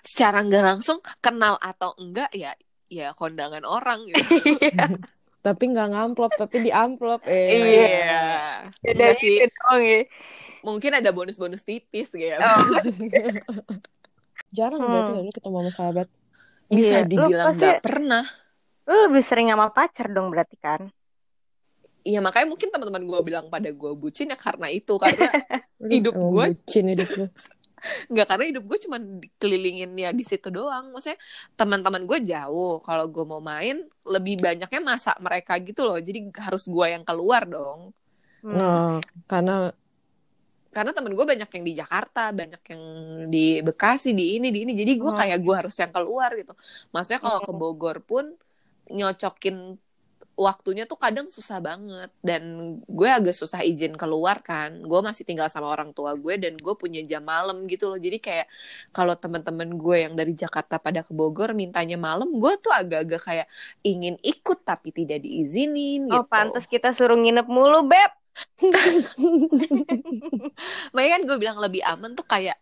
Secara 0.00 0.40
nggak 0.40 0.64
langsung 0.64 1.04
kenal 1.20 1.60
atau 1.60 1.92
enggak 2.00 2.32
ya, 2.32 2.56
ya 2.88 3.12
kondangan 3.12 3.60
orang 3.62 4.08
gitu. 4.08 4.16
Tapi 5.42 5.74
nggak 5.74 5.88
ngamplop, 5.90 6.32
tapi 6.38 6.62
di 6.62 6.70
amplop. 6.70 7.18
Eh, 7.26 7.34
Iya. 7.50 7.66
Iya, 7.66 8.22
Beda 8.78 8.94
enggak 8.94 9.14
sih. 9.18 9.36
doang 9.42 9.82
ya. 9.82 10.00
Mungkin 10.62 10.90
ada 10.94 11.10
bonus-bonus 11.10 11.66
tipis 11.66 12.14
gitu. 12.14 12.30
Oh. 12.38 12.62
Jarang 14.56 14.80
Hmm. 14.80 14.90
berarti 14.92 15.10
ya 15.12 15.20
lu 15.20 15.32
ketemu 15.34 15.56
sama 15.58 15.72
sahabat. 15.74 16.08
Bisa 16.70 16.88
Iya, 16.94 17.00
lu 17.02 17.10
dibilang 17.10 17.46
pasti- 17.50 17.58
nggak 17.58 17.82
pernah. 17.82 18.24
Lu 18.86 18.94
lebih 19.10 19.22
sering 19.22 19.50
sama 19.50 19.66
pacar 19.68 20.06
dong 20.08 20.30
berarti 20.30 20.56
kan? 20.56 20.80
Iya 22.02 22.18
makanya 22.18 22.46
mungkin 22.46 22.68
teman-teman 22.68 23.02
gue 23.02 23.20
bilang 23.22 23.46
pada 23.46 23.70
gue 23.70 23.92
bucin 23.94 24.28
ya 24.28 24.38
karena 24.38 24.66
itu 24.68 24.94
karena 24.96 25.28
Hidup 25.82 26.14
Emang 26.14 26.30
gua- 26.30 26.48
bucin 26.50 26.84
hidup 26.88 27.10
lu. 27.12 27.26
nggak 27.82 28.26
karena 28.30 28.44
hidup 28.46 28.62
gue 28.62 28.78
cuma 28.78 28.96
dikelilingin 28.98 29.90
ya 29.92 30.10
di 30.10 30.22
situ 30.22 30.46
doang. 30.48 30.90
Maksudnya 30.90 31.18
teman-teman 31.54 32.02
gue 32.04 32.18
jauh. 32.22 32.78
Kalau 32.78 33.06
gue 33.06 33.24
mau 33.24 33.42
main 33.42 33.82
lebih 34.02 34.38
banyaknya 34.38 34.78
masa 34.78 35.18
mereka 35.18 35.58
gitu 35.58 35.82
loh. 35.82 35.98
Jadi 35.98 36.30
harus 36.38 36.66
gue 36.66 36.86
yang 36.88 37.02
keluar 37.02 37.42
dong. 37.42 37.90
Hmm. 38.42 38.54
Nah, 38.54 38.90
karena 39.26 39.74
karena 40.70 40.90
temen 40.90 41.12
gue 41.12 41.26
banyak 41.26 41.50
yang 41.52 41.64
di 41.66 41.74
Jakarta, 41.76 42.32
banyak 42.32 42.62
yang 42.64 42.82
di 43.28 43.60
Bekasi, 43.60 44.14
di 44.14 44.38
ini, 44.38 44.48
di 44.48 44.62
ini. 44.62 44.72
Jadi 44.72 44.92
gue 44.96 45.10
Hmm. 45.10 45.18
kayak 45.18 45.38
gue 45.42 45.54
harus 45.54 45.74
yang 45.74 45.90
keluar 45.90 46.30
gitu. 46.32 46.54
Maksudnya 46.90 47.20
kalau 47.20 47.38
ke 47.40 47.50
Hmm. 47.50 47.58
Bogor 47.58 47.98
pun 48.00 48.24
nyocokin 48.88 49.76
waktunya 50.36 50.88
tuh 50.88 50.96
kadang 50.96 51.28
susah 51.28 51.60
banget 51.60 52.08
dan 52.24 52.42
gue 52.88 53.08
agak 53.08 53.36
susah 53.36 53.60
izin 53.62 53.94
keluar 54.00 54.40
kan. 54.40 54.80
Gue 54.84 55.00
masih 55.04 55.24
tinggal 55.28 55.48
sama 55.52 55.68
orang 55.68 55.92
tua 55.96 56.16
gue 56.16 56.34
dan 56.40 56.56
gue 56.56 56.74
punya 56.78 57.00
jam 57.04 57.22
malam 57.24 57.68
gitu 57.68 57.88
loh. 57.92 58.00
Jadi 58.00 58.16
kayak 58.18 58.46
kalau 58.96 59.12
teman-teman 59.16 59.68
gue 59.76 59.96
yang 60.08 60.14
dari 60.18 60.32
Jakarta 60.36 60.80
pada 60.80 61.00
ke 61.06 61.12
Bogor 61.14 61.52
mintanya 61.56 61.96
malam, 62.00 62.28
gue 62.42 62.52
tuh 62.64 62.72
agak-agak 62.72 63.20
kayak 63.22 63.46
ingin 63.84 64.16
ikut 64.24 64.58
tapi 64.64 64.88
tidak 64.94 65.20
diizinin 65.24 66.08
Oh 66.14 66.16
gitu. 66.16 66.24
pantas 66.32 66.64
kita 66.72 66.88
suruh 66.96 67.18
nginep 67.22 67.46
mulu 67.54 67.78
beb. 67.90 68.10
Makanya 70.94 71.10
kan 71.16 71.22
gue 71.28 71.36
bilang 71.42 71.58
lebih 71.64 71.82
aman 71.84 72.10
tuh 72.18 72.26
kayak 72.26 72.56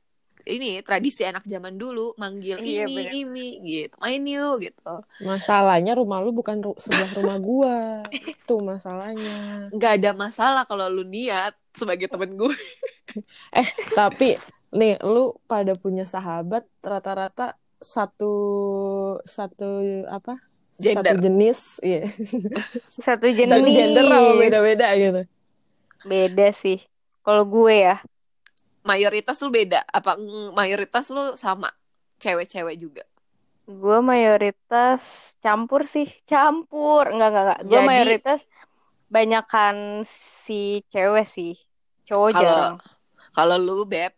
ini 0.47 0.81
tradisi 0.87 1.23
anak 1.27 1.45
zaman 1.45 1.77
dulu 1.77 2.15
manggil 2.17 2.57
Iya, 2.61 2.85
ini 2.87 2.95
bener. 2.97 3.13
ini 3.13 3.47
gitu 3.65 3.95
main 4.01 4.23
yuk 4.25 4.55
gitu 4.65 4.95
masalahnya 5.21 5.93
rumah 5.97 6.19
lu 6.25 6.31
bukan 6.33 6.61
ru- 6.65 6.79
sebelah 6.81 7.11
rumah 7.17 7.37
gua. 7.41 7.77
Itu 8.11 8.61
masalahnya. 8.65 9.69
nggak 9.75 9.93
ada 10.01 10.11
masalah 10.17 10.63
kalau 10.67 10.87
lu 10.89 11.05
niat 11.05 11.55
sebagai 11.77 12.11
temen 12.11 12.35
gue 12.35 12.55
Tapi 13.99 14.39
nih 14.71 14.99
lu 15.03 15.35
pada 15.51 15.75
punya 15.75 16.07
sahabat 16.07 16.67
rata-rata 16.83 17.59
satu 17.81 18.33
satu 19.25 19.69
apa? 20.11 20.39
Gender. 20.81 21.13
Satu 21.13 21.21
jenis, 21.21 21.61
iya. 21.85 22.09
Satu 22.81 23.27
jenis. 23.29 23.53
Satu 23.53 23.69
gender 23.69 24.05
apa 24.09 24.31
beda-beda 24.41 24.87
gitu. 24.97 25.23
Beda 26.09 26.49
sih. 26.57 26.81
Kalau 27.21 27.45
gue 27.45 27.75
ya. 27.85 27.97
Mayoritas 28.83 29.39
lu 29.41 29.49
beda 29.49 29.85
apa 29.87 30.17
mayoritas 30.53 31.11
lu 31.11 31.37
sama 31.37 31.69
cewek-cewek 32.19 32.77
juga 32.77 33.05
Gue 33.71 34.03
mayoritas 34.03 34.99
campur 35.39 35.87
sih, 35.87 36.11
campur. 36.27 37.07
Enggak, 37.07 37.29
enggak, 37.31 37.45
enggak. 37.47 37.61
Gue 37.63 37.79
Jadi- 37.79 37.87
mayoritas 37.87 38.41
banyakan 39.07 39.77
si 40.03 40.83
cewek 40.91 41.23
sih. 41.23 41.55
Cowok 42.03 42.29
Kalau- 42.35 42.43
jarang. 42.43 42.77
kalau 43.31 43.57
lu 43.59 43.87
beb 43.87 44.11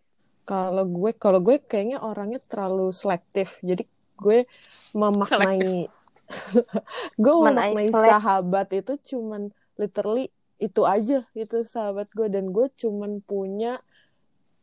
Kalau 0.43 0.89
gue, 0.89 1.13
kalau 1.15 1.39
gue 1.39 1.61
kayaknya 1.61 2.01
orangnya 2.01 2.41
terlalu 2.41 2.91
selektif. 2.91 3.61
Jadi 3.61 3.85
gue 4.17 4.49
memaknai, 4.91 5.87
gue 7.23 7.35
Memaknai 7.37 7.93
sahabat 7.93 8.73
itu 8.73 8.97
cuman 9.13 9.53
literally 9.77 10.33
itu 10.57 10.83
aja 10.83 11.23
itu 11.35 11.57
sahabat 11.63 12.09
gue 12.11 12.27
dan 12.27 12.49
gue 12.49 12.67
cuman 12.73 13.21
punya 13.23 13.79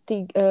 tiga, 0.10 0.50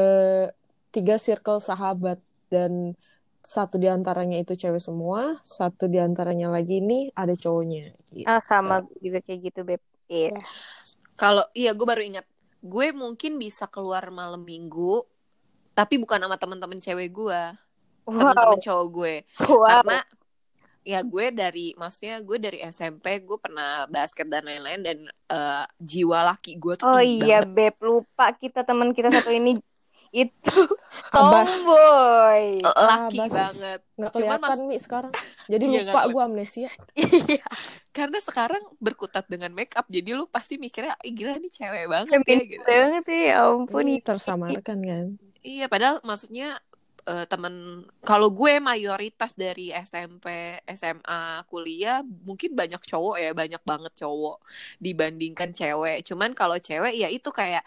tiga 0.95 1.17
circle 1.19 1.59
sahabat 1.59 2.23
dan 2.47 2.95
satu 3.43 3.75
di 3.83 3.91
antaranya 3.91 4.39
itu 4.39 4.55
cewek 4.55 4.79
semua, 4.79 5.35
satu 5.43 5.91
di 5.91 5.99
antaranya 5.99 6.55
lagi 6.55 6.79
ini 6.79 7.11
ada 7.19 7.35
cowoknya. 7.35 7.91
Gitu. 8.15 8.29
Ah, 8.31 8.39
sama 8.39 8.87
juga 9.03 9.19
kayak 9.19 9.41
gitu, 9.51 9.61
Beb. 9.67 9.83
Iya. 10.09 10.33
kalau 11.21 11.45
iya 11.53 11.77
gue 11.77 11.85
baru 11.85 12.01
ingat 12.01 12.25
gue 12.65 12.97
mungkin 12.97 13.37
bisa 13.37 13.69
keluar 13.69 14.09
malam 14.09 14.41
minggu 14.41 15.05
tapi 15.77 16.01
bukan 16.01 16.25
sama 16.25 16.41
temen-temen 16.41 16.81
cewek 16.81 17.13
gue 17.13 17.43
Wow. 18.09 18.17
temen-temen 18.17 18.61
cowok 18.65 18.87
gue 18.89 19.15
Wow. 19.45 19.69
karena 19.69 19.99
ya 20.89 21.01
gue 21.05 21.27
dari 21.33 21.67
maksudnya 21.77 22.15
gue 22.25 22.39
dari 22.41 22.59
SMP 22.65 23.21
gue 23.21 23.37
pernah 23.37 23.85
basket 23.87 24.27
dan 24.33 24.43
lain-lain 24.49 24.81
dan 24.81 24.99
eh, 25.29 25.65
jiwa 25.81 26.19
laki 26.29 26.57
gue 26.57 26.75
tuh 26.81 26.89
Oh 26.89 27.01
iya, 27.01 27.45
banget. 27.45 27.53
Beb. 27.57 27.75
Lupa 27.83 28.27
kita 28.35 28.61
teman 28.65 28.91
kita 28.97 29.11
satu 29.13 29.31
ini 29.31 29.61
itu 30.25 30.57
Abas. 31.13 31.51
tomboy. 31.51 32.45
laki 32.79 33.21
Abas. 33.21 33.31
banget 33.31 33.81
Nggak 33.99 34.13
Cuman 34.15 34.41
kelihatan 34.41 34.59
Mi 34.65 34.77
sekarang. 34.79 35.13
Jadi 35.53 35.65
Iya, 35.65 35.81
lupa 35.83 36.01
nggak 36.01 36.13
gue 36.13 36.23
amnesia. 36.25 36.71
Iya. 36.97 37.45
karena 37.93 38.19
sekarang 38.23 38.63
berkutat 38.79 39.27
dengan 39.27 39.51
make 39.51 39.75
up 39.75 39.87
jadi 39.91 40.15
lu 40.15 40.25
pasti 40.31 40.55
mikirnya 40.57 40.95
Ih, 41.03 41.11
gila 41.11 41.35
nih 41.35 41.51
cewek 41.51 41.85
banget 41.91 42.23
ya 42.25 42.41
gitu 42.47 42.63
banget 42.63 43.05
ya, 43.11 43.35
ampun. 43.43 43.85
Ini 43.85 43.95
tersamarkan 44.01 44.79
kan. 44.83 45.07
iya 45.43 45.67
padahal 45.67 45.99
maksudnya 46.03 46.63
eh, 47.11 47.25
temen 47.33 47.55
kalau 48.09 48.29
gue 48.39 48.53
mayoritas 48.71 49.33
dari 49.43 49.63
SMP 49.73 50.27
SMA 50.79 51.43
kuliah 51.51 51.99
mungkin 52.29 52.51
banyak 52.61 52.81
cowok 52.91 53.17
ya 53.25 53.31
banyak 53.41 53.63
banget 53.71 53.93
cowok 54.03 54.37
dibandingkan 54.85 55.51
cewek 55.59 55.97
cuman 56.09 56.31
kalau 56.39 56.57
cewek 56.69 56.93
ya 57.03 57.09
itu 57.17 57.29
kayak 57.41 57.63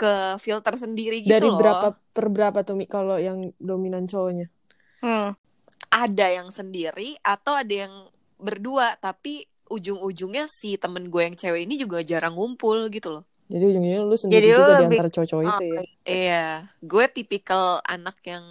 ke 0.00 0.06
filter 0.44 0.74
sendiri 0.84 1.16
gitu 1.30 1.44
Dari 1.44 1.48
loh 1.48 1.60
berapa 1.60 1.86
per 2.14 2.26
berapa 2.34 2.58
tuh 2.66 2.74
Mi 2.78 2.86
kalau 2.94 3.16
yang 3.26 3.38
dominan 3.68 4.04
cowoknya? 4.12 4.46
Hmm. 5.04 5.36
ada 6.04 6.26
yang 6.38 6.48
sendiri 6.58 7.10
atau 7.34 7.54
ada 7.62 7.74
yang 7.86 7.94
berdua 8.46 8.88
tapi 9.06 9.34
ujung-ujungnya 9.76 10.44
si 10.58 10.70
temen 10.82 11.04
gue 11.12 11.22
yang 11.26 11.36
cewek 11.42 11.62
ini 11.66 11.74
juga 11.84 11.98
jarang 12.10 12.34
ngumpul 12.38 12.78
gitu 12.96 13.08
loh 13.20 13.24
Jadi 13.46 13.64
ujungnya 13.64 14.02
lu 14.02 14.16
sendiri 14.16 14.42
Jadi 14.42 14.48
lu 14.50 14.58
juga 14.58 14.66
di 14.66 14.74
lebih- 14.82 14.98
antara 14.98 15.10
cowok-cowok 15.12 15.42
itu 15.42 15.64
ya. 15.64 15.80
Oke. 15.80 15.90
Iya, 16.04 16.46
gue 16.82 17.04
tipikal 17.08 17.64
anak 17.82 18.16
yang 18.24 18.44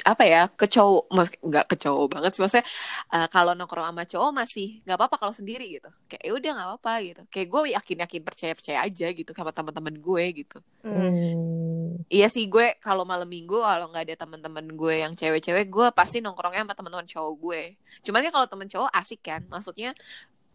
apa 0.00 0.24
ya 0.24 0.48
ke 0.48 0.64
cowok 0.64 1.12
nggak 1.44 1.66
ke 1.68 1.76
cowok 1.76 2.06
banget 2.08 2.32
sih 2.32 2.40
maksudnya 2.40 2.64
eh, 3.12 3.28
kalau 3.28 3.52
nongkrong 3.52 3.84
sama 3.84 4.08
cowok 4.08 4.30
masih 4.32 4.80
nggak 4.80 4.96
apa-apa 4.96 5.16
kalau 5.20 5.34
sendiri 5.36 5.68
gitu 5.68 5.92
kayak 6.08 6.24
"Ya 6.24 6.32
udah 6.32 6.50
nggak 6.56 6.68
apa-apa 6.72 6.92
gitu 7.04 7.22
kayak 7.28 7.48
gue 7.52 7.60
yakin 7.76 7.96
yakin 8.00 8.22
percaya 8.24 8.52
percaya 8.56 8.78
aja 8.80 9.06
gitu 9.12 9.28
sama 9.36 9.52
teman-teman 9.52 9.92
gue 9.92 10.24
gitu 10.40 10.58
Hmm. 10.80 12.00
Iya 12.08 12.32
sih 12.32 12.48
gue 12.48 12.80
kalau 12.80 13.04
malam 13.04 13.28
minggu 13.28 13.60
kalau 13.60 13.92
nggak 13.92 14.08
ada 14.08 14.16
teman-teman 14.24 14.64
gue 14.72 14.94
yang 15.04 15.12
cewek-cewek 15.12 15.68
gue 15.68 15.86
pasti 15.92 16.24
nongkrongnya 16.24 16.64
sama 16.64 16.72
teman-teman 16.72 17.04
cowok 17.04 17.34
gue. 17.36 17.62
Cuman 18.00 18.24
kan 18.24 18.32
kalau 18.32 18.48
temen 18.48 18.68
cowok 18.70 18.88
asik 18.94 19.20
kan, 19.20 19.44
maksudnya 19.50 19.92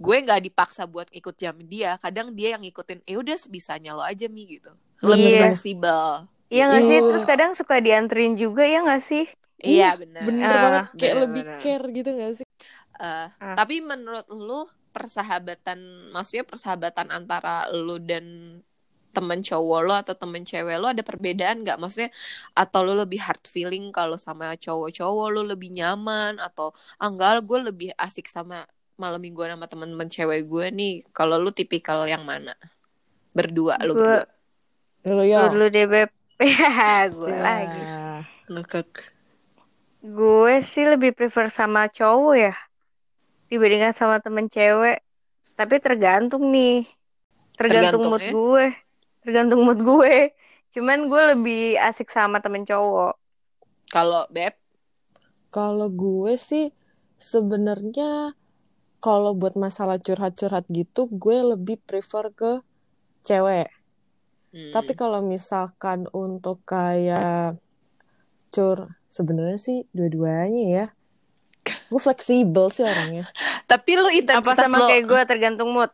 gue 0.03 0.15
nggak 0.25 0.41
dipaksa 0.47 0.83
buat 0.93 1.07
ikut 1.19 1.35
jam 1.43 1.55
dia. 1.73 1.91
Kadang 2.03 2.27
dia 2.37 2.47
yang 2.55 2.61
ngikutin, 2.65 2.99
eh 3.09 3.17
udah 3.21 3.37
sebisanya 3.39 3.89
lo 3.97 4.03
aja 4.03 4.25
mi 4.35 4.43
gitu. 4.55 4.71
Lebih 5.01 5.29
Iya. 5.31 5.39
fleksibel. 5.39 6.03
Iya 6.53 6.63
nggak 6.69 6.83
sih? 6.89 6.97
Iya. 6.99 7.07
Terus 7.09 7.23
kadang 7.31 7.51
suka 7.59 7.75
dianterin 7.85 8.33
juga 8.43 8.63
ya 8.73 8.79
nggak 8.85 9.01
sih? 9.01 9.25
Iya 9.63 9.85
benar. 10.01 10.21
Bener 10.27 10.45
Ah, 10.49 10.61
banget 10.65 10.83
kayak 10.99 11.15
bener, 11.15 11.23
lebih 11.23 11.43
bener. 11.47 11.59
care 11.63 11.85
gitu 11.97 12.09
gak 12.13 12.33
sih? 12.39 12.47
Eh, 12.99 13.27
Ah. 13.39 13.55
Tapi 13.57 13.75
menurut 13.81 14.27
lu 14.29 14.59
persahabatan, 14.95 15.79
maksudnya 16.13 16.45
persahabatan 16.45 17.07
antara 17.09 17.65
lu 17.73 17.97
dan 17.97 18.25
temen 19.13 19.39
cowok 19.45 19.79
lo 19.85 19.93
atau 19.93 20.15
temen 20.17 20.41
cewek 20.41 20.77
lo 20.81 20.89
ada 20.89 21.03
perbedaan 21.05 21.61
nggak? 21.61 21.77
Maksudnya 21.81 22.09
atau 22.57 22.79
lu 22.85 22.93
lebih 22.97 23.21
hard 23.21 23.45
feeling 23.45 23.93
kalau 23.93 24.17
sama 24.17 24.57
cowok-cowok 24.57 25.27
lu 25.33 25.41
lebih 25.45 25.69
nyaman 25.73 26.41
atau 26.41 26.73
ah, 26.97 27.07
enggak 27.13 27.45
gue 27.45 27.59
lebih 27.69 27.89
asik 27.97 28.25
sama 28.25 28.65
malam 29.03 29.19
mingguan 29.19 29.51
sama 29.51 29.67
temen-temen 29.67 30.07
cewek 30.07 30.47
gue 30.47 30.65
nih. 30.71 30.93
Kalau 31.11 31.35
lu 31.35 31.51
tipikal 31.51 32.07
yang 32.07 32.23
mana? 32.23 32.55
Berdua 33.31 33.75
lu 33.83 33.93
Gue- 33.93 34.23
berdua. 34.23 34.23
Lu 35.03 35.13
Lu 35.13 35.23
ya. 35.23 35.51
dulu 35.51 35.65
deh 35.67 35.85
beb. 35.85 36.09
Ya, 36.39 37.07
gue 37.07 37.29
lagi. 37.29 37.81
Ngekek. 38.47 38.89
Gue 40.01 40.59
sih 40.61 40.83
lebih 40.83 41.11
prefer 41.11 41.47
sama 41.47 41.87
cowok 41.87 42.35
ya 42.37 42.55
dibandingkan 43.47 43.91
sama 43.91 44.17
temen 44.17 44.47
cewek. 44.47 44.99
Tapi 45.53 45.75
tergantung 45.77 46.49
nih. 46.49 46.83
Tergantung 47.53 48.03
mood 48.03 48.17
Tergantungnya? 48.17 48.31
gue. 48.33 48.65
Tergantung 49.21 49.59
mood 49.61 49.79
gue. 49.79 50.15
Cuman 50.73 51.05
gue 51.05 51.21
lebih 51.31 51.63
asik 51.77 52.09
sama 52.09 52.39
temen 52.39 52.63
cowok. 52.63 53.13
Kalau 53.87 54.25
beb, 54.27 54.57
Kalau 55.47 55.85
gue 55.87 56.33
sih 56.33 56.73
sebenarnya 57.15 58.33
kalau 59.03 59.31
buat 59.41 59.55
masalah 59.65 59.97
curhat-curhat 60.05 60.65
gitu 60.79 61.01
gue 61.23 61.37
lebih 61.51 61.77
prefer 61.87 62.25
ke 62.39 62.51
cewek. 63.27 63.67
hmm, 64.53 64.71
Tapi 64.73 64.91
kalau 65.01 65.19
misalkan 65.33 65.99
untuk 66.23 66.57
kayak 66.71 67.59
cur 68.53 68.77
sebenarnya 69.15 69.59
sih 69.67 69.77
dua-duanya 69.95 70.63
ya. 70.77 70.85
Gue 71.91 72.01
fleksibel 72.05 72.65
sih 72.75 72.83
orangnya. 72.91 73.23
tapi 73.71 73.91
lu 74.01 74.09
Apa 74.09 74.19
intensitas 74.19 74.67
sama 74.67 74.77
lo 74.79 74.87
kayak 74.87 75.03
gue 75.09 75.21
tergantung 75.31 75.69
mood. 75.75 75.91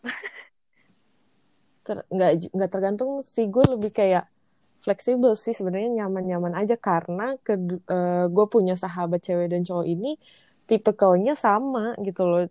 Ter, 1.86 1.98
nggak 2.14 2.32
nggak 2.56 2.72
tergantung 2.74 3.10
sih 3.26 3.46
gue 3.54 3.64
lebih 3.74 3.92
kayak 4.00 4.24
fleksibel 4.86 5.34
sih 5.44 5.54
sebenarnya 5.58 5.90
nyaman-nyaman 6.06 6.54
aja 6.62 6.76
karena 6.80 7.36
ke 7.46 7.54
gue 8.36 8.46
punya 8.54 8.74
sahabat 8.84 9.20
cewek 9.26 9.48
dan 9.52 9.62
cowok 9.68 9.88
ini 9.94 10.16
tipikalnya 10.70 11.34
sama 11.46 11.98
gitu 12.06 12.22
loh 12.30 12.44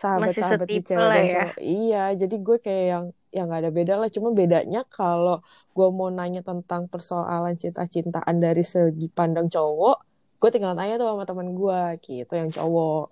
sahabat-sahabat 0.00 0.68
di 0.74 0.80
cewek 0.88 1.10
dan 1.16 1.24
ya. 1.32 1.32
cowok 1.32 1.54
iya 1.60 1.98
jadi 2.20 2.34
gue 2.46 2.56
kayak 2.64 2.84
yang 2.92 3.04
yang 3.36 3.44
nggak 3.48 3.60
ada 3.62 3.72
beda 3.78 3.92
lah 4.00 4.08
cuma 4.16 4.28
bedanya 4.40 4.78
kalau 4.96 5.36
gue 5.76 5.86
mau 5.98 6.08
nanya 6.18 6.40
tentang 6.48 6.82
persoalan 6.92 7.54
cinta-cintaan 7.62 8.36
dari 8.44 8.62
segi 8.72 9.06
pandang 9.18 9.46
cowok 9.54 9.96
gue 10.40 10.48
tinggal 10.54 10.74
tanya 10.78 10.94
tuh 11.00 11.06
sama 11.10 11.24
teman 11.28 11.48
gue 11.58 11.78
gitu 12.06 12.32
yang 12.40 12.50
cowok 12.56 13.02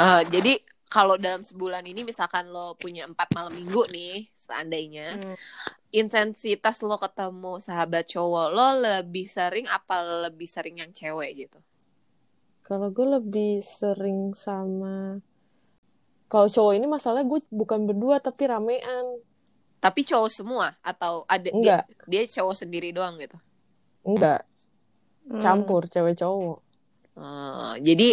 Eh, 0.00 0.22
jadi 0.28 0.52
kalau 0.92 1.16
dalam 1.16 1.40
sebulan 1.40 1.84
ini 1.88 2.04
misalkan 2.04 2.44
lo 2.52 2.76
punya 2.76 3.08
empat 3.08 3.28
malam 3.36 3.52
minggu 3.56 3.88
nih 3.88 4.28
seandainya 4.36 5.08
Hmm. 5.12 5.34
intensitas 6.00 6.76
lo 6.88 6.96
ketemu 7.04 7.52
sahabat 7.66 8.04
cowok 8.12 8.46
lo 8.56 8.66
lebih 8.86 9.26
sering 9.36 9.66
apa 9.76 9.96
lebih 10.28 10.48
sering 10.54 10.76
yang 10.82 10.92
cewek 10.92 11.30
gitu 11.48 11.58
Kalau 12.66 12.88
gue 12.96 13.06
lebih 13.16 13.52
sering 13.78 14.20
sama 14.44 14.94
kalau 16.32 16.48
cowok 16.54 16.72
ini 16.78 16.86
masalahnya 16.94 17.26
gue 17.32 17.40
bukan 17.60 17.80
berdua 17.88 18.16
tapi 18.26 18.42
ramean. 18.52 19.06
tapi 19.84 20.00
cowok 20.10 20.30
semua 20.38 20.66
atau 20.92 21.14
ada 21.34 21.50
dia, 21.64 21.74
Enggak, 21.74 21.82
dia 22.10 22.22
cowok 22.34 22.54
sendiri 22.62 22.88
doang 22.96 23.14
gitu 23.22 23.36
enggak, 24.08 24.40
Hmm. 25.30 25.40
campur 25.42 25.82
cewek 25.92 26.14
cowok. 26.20 26.58
Eh, 27.12 27.72
jadi 27.84 28.04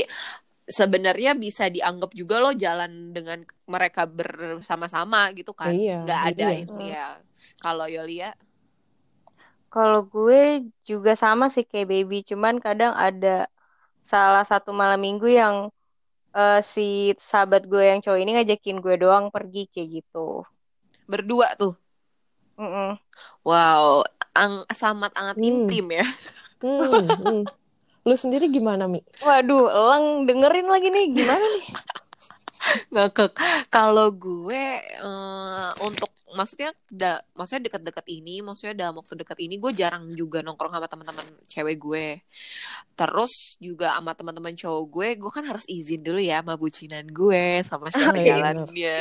sebenarnya 0.69 1.31
bisa 1.45 1.65
dianggap 1.75 2.11
juga 2.19 2.35
lo 2.43 2.51
jalan 2.65 2.91
dengan 3.15 3.39
mereka 3.73 4.01
bersama-sama 4.05 5.31
gitu 5.37 5.51
kan 5.61 5.73
Iya, 5.73 5.93
nggak 6.03 6.21
ada 6.35 6.47
iya. 6.47 6.63
itu 6.63 6.75
ya 6.93 7.05
kalau 7.63 7.85
Yolia 7.95 8.29
Kalau 9.73 9.99
gue 10.13 10.39
juga 10.89 11.11
sama 11.23 11.45
sih 11.53 11.61
kayak 11.71 11.87
baby, 11.93 12.15
cuman 12.29 12.55
kadang 12.65 12.93
ada 13.07 13.45
salah 14.11 14.43
satu 14.51 14.69
malam 14.81 14.99
minggu 15.05 15.27
yang 15.41 15.55
eh, 16.35 16.59
si 16.63 16.81
sahabat 17.17 17.65
gue 17.71 17.83
yang 17.83 17.99
cowok 18.03 18.19
ini 18.21 18.31
ngajakin 18.37 18.77
gue 18.83 18.95
doang 19.01 19.25
pergi 19.35 19.69
kayak 19.73 19.89
gitu. 20.01 20.43
berdua 21.09 21.47
tuh 21.59 21.73
Mm-mm. 22.59 22.99
wow 23.47 24.03
ang 24.35 24.63
sangat 24.71 25.11
sangat 25.15 25.37
Hmm. 25.39 25.43
intim 25.43 25.85
ya 25.91 26.05
Hmm, 26.59 27.15
hmm. 27.15 27.41
Lu 28.03 28.15
sendiri 28.19 28.51
gimana, 28.51 28.83
Mi? 28.91 28.99
Waduh, 29.23 29.71
elang 29.71 30.05
dengerin 30.27 30.67
lagi 30.67 30.87
nih 30.91 31.05
gimana 31.11 31.45
nih? 31.55 31.65
ngekek 32.93 33.31
kalau 33.71 34.11
gue 34.11 34.63
eh, 34.83 35.69
untuk 35.87 36.11
maksudnya 36.37 36.69
da, 36.89 37.21
maksudnya 37.33 37.69
dekat-dekat 37.69 38.05
ini 38.09 38.41
maksudnya 38.45 38.75
dalam 38.85 38.97
waktu 39.01 39.17
dekat 39.17 39.39
ini 39.41 39.57
gue 39.57 39.71
jarang 39.73 40.05
juga 40.13 40.45
nongkrong 40.45 40.73
sama 40.73 40.87
teman-teman 40.89 41.25
cewek 41.49 41.77
gue 41.81 42.05
terus 42.93 43.57
juga 43.57 43.97
sama 43.97 44.13
teman-teman 44.13 44.53
cowok 44.53 44.83
gue 44.89 45.07
gue 45.17 45.31
kan 45.33 45.45
harus 45.47 45.65
izin 45.65 46.01
dulu 46.05 46.21
ya 46.21 46.41
sama 46.45 46.53
bucinan 46.59 47.05
gue 47.09 47.45
sama 47.65 47.87
siapa 47.93 48.19
iya, 48.21 48.27
jalannya 48.35 48.97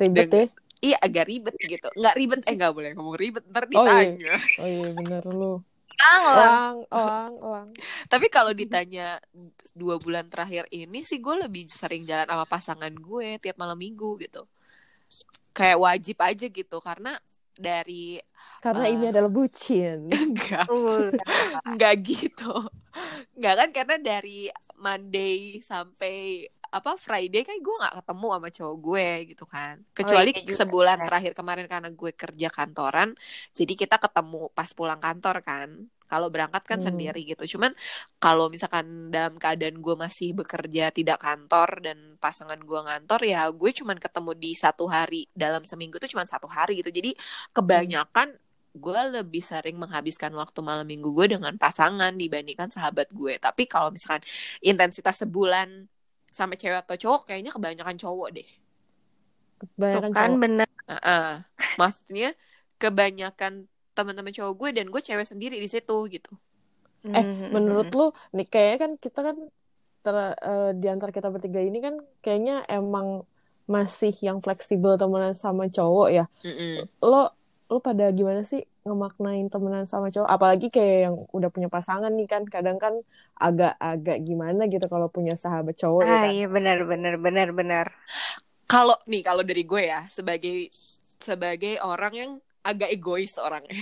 Ribet 0.00 0.30
ya? 0.32 0.44
iya 0.80 0.96
agak 0.98 1.24
ribet 1.28 1.54
gitu 1.60 1.88
nggak 1.92 2.14
ribet 2.16 2.40
eh 2.48 2.54
nggak 2.56 2.72
boleh 2.72 2.90
ngomong 2.96 3.16
ribet 3.20 3.44
ntar 3.52 3.64
Oh, 3.70 3.84
iya. 3.84 4.16
ditanya 4.16 4.34
Oh 4.58 4.68
iya 4.68 4.88
bener 4.96 5.22
lu. 5.28 5.60
Elang, 6.00 6.88
elang, 6.88 7.32
elang. 7.44 7.68
tapi 8.08 8.32
kalau 8.32 8.56
ditanya 8.56 9.20
dua 9.76 10.00
bulan 10.00 10.24
terakhir 10.32 10.64
ini 10.72 11.04
sih 11.04 11.20
gue 11.20 11.44
lebih 11.44 11.68
sering 11.68 12.08
jalan 12.08 12.24
sama 12.24 12.48
pasangan 12.48 12.88
gue 12.96 13.36
tiap 13.36 13.60
malam 13.60 13.76
minggu 13.76 14.16
gitu 14.16 14.48
kayak 15.56 15.78
wajib 15.80 16.16
aja 16.22 16.46
gitu 16.48 16.76
karena 16.82 17.10
dari 17.56 18.16
Karena 18.60 18.84
Ah. 18.84 18.92
ini 18.92 19.04
adalah 19.08 19.28
bucin. 19.32 20.08
enggak 20.28 20.68
Uh, 20.68 21.08
enggak 21.68 21.94
gitu 22.04 22.52
enggak 23.36 23.54
kan 23.58 23.68
karena 23.76 23.96
dari 24.02 24.50
Monday 24.76 25.60
sampai 25.62 26.44
apa 26.70 26.94
Friday 26.98 27.42
kan 27.42 27.56
gue 27.58 27.74
nggak 27.80 27.94
ketemu 28.02 28.26
sama 28.34 28.48
cowok 28.50 28.76
gue 28.78 29.08
gitu 29.34 29.44
kan 29.46 29.74
kecuali 29.96 30.30
iya 30.30 30.42
juga. 30.46 30.54
sebulan 30.62 30.98
terakhir 31.06 31.32
kemarin 31.38 31.66
karena 31.66 31.90
gue 31.90 32.10
kerja 32.14 32.48
kantoran 32.50 33.08
jadi 33.54 33.72
kita 33.74 33.96
ketemu 33.98 34.50
pas 34.54 34.70
pulang 34.74 35.00
kantor 35.02 35.36
kan 35.42 35.68
kalau 36.10 36.28
berangkat 36.34 36.62
kan 36.66 36.78
Hmm. 36.78 36.82
sendiri 36.82 37.22
gitu 37.22 37.56
cuman 37.56 37.72
kalau 38.18 38.50
misalkan 38.52 39.08
dalam 39.14 39.38
keadaan 39.38 39.78
gue 39.80 39.94
masih 40.04 40.34
bekerja 40.36 40.90
tidak 40.90 41.18
kantor 41.22 41.68
dan 41.86 41.98
pasangan 42.18 42.58
gue 42.60 42.80
ngantor 42.86 43.20
ya 43.24 43.46
gue 43.54 43.70
cuman 43.78 43.96
ketemu 44.02 44.30
di 44.36 44.52
satu 44.58 44.84
hari 44.90 45.30
dalam 45.32 45.62
seminggu 45.62 45.96
itu 46.02 46.08
cuman 46.18 46.26
satu 46.28 46.48
hari 46.50 46.82
gitu 46.82 46.90
jadi 46.90 47.10
kebanyakan 47.56 48.34
gue 48.70 49.00
lebih 49.18 49.42
sering 49.42 49.76
menghabiskan 49.82 50.30
waktu 50.38 50.60
malam 50.62 50.86
minggu 50.86 51.10
gue 51.10 51.26
dengan 51.38 51.54
pasangan 51.58 52.14
dibandingkan 52.14 52.70
sahabat 52.70 53.10
gue 53.10 53.34
tapi 53.42 53.66
kalau 53.66 53.90
misalkan 53.90 54.22
intensitas 54.62 55.22
sebulan 55.22 55.86
sama 56.30 56.54
cewek 56.54 56.86
atau 56.86 56.94
cowok 56.98 57.20
kayaknya 57.34 57.50
kebanyakan 57.54 57.96
cowok 57.98 58.28
deh 58.38 58.48
Kebanyakan 59.60 60.12
tuh 60.12 60.14
kan 60.14 60.30
cowok. 60.30 60.42
bener. 60.42 60.68
Heeh. 60.90 61.26
maksudnya 61.80 62.28
kebanyakan 62.82 63.52
teman-teman 64.00 64.32
cowok 64.38 64.54
gue 64.60 64.70
dan 64.78 64.86
gue 64.92 65.02
cewek 65.08 65.26
sendiri 65.32 65.56
di 65.64 65.68
situ 65.74 65.96
gitu 66.14 66.32
Eh, 67.18 67.26
Mm-mm. 67.26 67.50
menurut 67.54 67.88
lu 67.98 68.04
nih 68.36 68.46
kayaknya 68.52 68.76
kan 68.84 68.92
kita 69.04 69.20
kan 69.28 69.36
ter- 70.04 70.38
eh, 70.50 70.70
di 70.80 70.86
antara 70.94 71.10
kita 71.16 71.28
bertiga 71.34 71.60
ini 71.68 71.78
kan 71.86 71.94
kayaknya 72.24 72.52
emang 72.78 73.08
masih 73.74 74.12
yang 74.26 74.38
fleksibel 74.44 74.92
temenan 75.00 75.34
sama 75.44 75.64
cowok 75.76 76.08
ya. 76.18 76.24
Mm-mm. 76.44 76.88
Lo 77.10 77.16
lo 77.72 77.78
pada 77.88 78.04
gimana 78.18 78.42
sih 78.50 78.60
ngemaknain 78.86 79.46
temenan 79.52 79.86
sama 79.92 80.08
cowok? 80.14 80.28
Apalagi 80.36 80.66
kayak 80.76 80.96
yang 81.06 81.16
udah 81.36 81.50
punya 81.54 81.68
pasangan 81.76 82.12
nih 82.18 82.26
kan 82.32 82.42
kadang 82.54 82.78
kan 82.84 82.94
agak-agak 83.46 84.16
gimana 84.28 84.62
gitu 84.72 84.86
kalau 84.94 85.08
punya 85.16 85.34
sahabat 85.44 85.74
cowok 85.82 86.04
ya 86.12 86.16
Ah 86.16 86.24
kan. 86.24 86.34
iya 86.34 86.46
benar 86.54 86.78
benar 86.90 87.14
benar 87.24 87.48
benar. 87.58 87.86
kalau 88.72 88.96
nih 89.10 89.22
kalau 89.28 89.42
dari 89.50 89.62
gue 89.70 89.82
ya 89.92 90.00
sebagai 90.16 90.70
sebagai 91.26 91.74
orang 91.82 92.12
yang 92.22 92.30
agak 92.60 92.92
egois 92.92 93.32
orangnya 93.40 93.76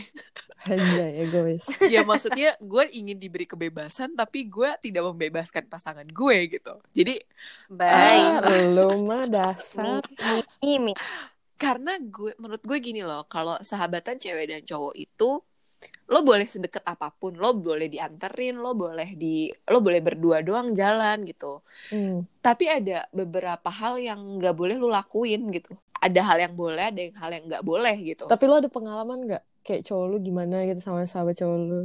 Anjay, 0.66 1.22
egois. 1.26 1.64
ya 1.94 2.02
maksudnya 2.02 2.58
gue 2.58 2.84
ingin 2.94 3.18
diberi 3.18 3.46
kebebasan 3.46 4.14
tapi 4.18 4.46
gue 4.46 4.70
tidak 4.82 5.06
membebaskan 5.06 5.66
pasangan 5.70 6.06
gue 6.06 6.36
gitu 6.50 6.74
jadi 6.94 7.22
Baik. 7.68 8.48
Ah, 8.48 8.64
lu 8.64 9.04
mah 9.04 9.28
dasar. 9.28 10.00
Karena 11.58 11.98
gue 11.98 12.32
menurut 12.38 12.62
gue 12.62 12.78
gini 12.78 13.02
loh 13.02 13.26
kalau 13.26 13.58
sahabatan 13.66 14.14
cewek 14.14 14.46
dan 14.46 14.62
cowok 14.62 14.94
itu 14.94 15.42
lo 16.08 16.24
boleh 16.24 16.48
sedekat 16.48 16.82
apa 16.84 17.12
pun 17.12 17.36
lo 17.36 17.52
boleh 17.52 17.86
dianterin 17.86 18.56
lo 18.58 18.72
boleh 18.74 19.12
di 19.14 19.46
lo 19.68 19.78
boleh 19.78 20.00
berdua 20.00 20.40
doang 20.42 20.72
jalan 20.72 21.22
gitu 21.24 21.60
Hmm. 21.92 22.24
tapi 22.40 22.64
ada 22.68 23.06
beberapa 23.12 23.68
hal 23.70 24.00
yang 24.00 24.20
nggak 24.40 24.54
boleh 24.56 24.76
lo 24.76 24.88
lakuin 24.88 25.48
gitu 25.52 25.72
ada 25.98 26.20
hal 26.22 26.38
yang 26.38 26.54
boleh 26.54 26.84
ada 26.90 27.00
yang 27.00 27.14
hal 27.16 27.30
yang 27.34 27.44
nggak 27.50 27.64
boleh 27.64 27.96
gitu 28.02 28.24
Tapi 28.24 28.44
lo 28.46 28.54
ada 28.60 28.70
pengalaman 28.70 29.18
nggak? 29.26 29.42
Kayak 29.66 29.82
cowok 29.84 30.06
lu 30.08 30.16
gimana 30.22 30.56
gitu 30.64 30.80
sama 30.80 31.04
sahabat 31.04 31.34
cowok 31.36 31.58
lu? 31.60 31.80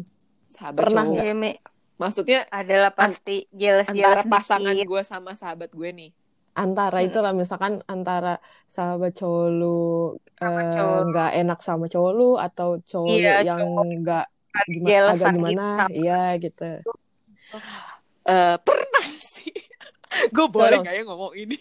sahabat 0.53 0.77
pernah 0.79 1.03
cowok. 1.03 1.12
nggak? 1.13 1.25
Iya, 1.25 1.53
maksudnya 1.97 2.39
Adalah 2.49 2.91
pasti 2.93 3.45
jealous-jealous 3.51 4.23
antara 4.23 4.32
pasangan 4.32 4.77
gue 4.86 5.01
sama 5.03 5.32
sahabat 5.34 5.69
gue 5.73 5.89
nih 5.91 6.12
Antara 6.62 6.98
Hmm. 6.98 7.06
itu 7.06 7.18
lah 7.24 7.34
misalkan 7.42 7.74
antara 7.94 8.28
sahabat 8.76 9.12
cowok 9.20 9.46
lu 9.58 9.66
Sama 10.39 10.62
eh, 10.72 10.98
nggak 11.08 11.28
enak 11.39 11.58
sama 11.68 11.86
cowok 11.94 12.12
lu 12.18 12.24
atau 12.46 12.68
cowok 12.89 13.16
lu 13.24 13.30
Iya, 13.30 13.32
yang 13.48 13.63
nggak 14.02 14.24
gimana 14.74 15.00
agak 15.12 15.30
gitu 15.36 15.36
gimana? 15.38 15.62
sama 15.74 15.88
Iya 15.98 16.13
gitu. 16.44 16.63
Eh 18.24 18.56
pernah 18.63 19.06
sih 19.20 19.52
gue 20.36 20.46
boleh 20.48 20.78
nggak 20.82 20.96
ya 20.96 21.04
ngomong 21.08 21.34
ini 21.36 21.58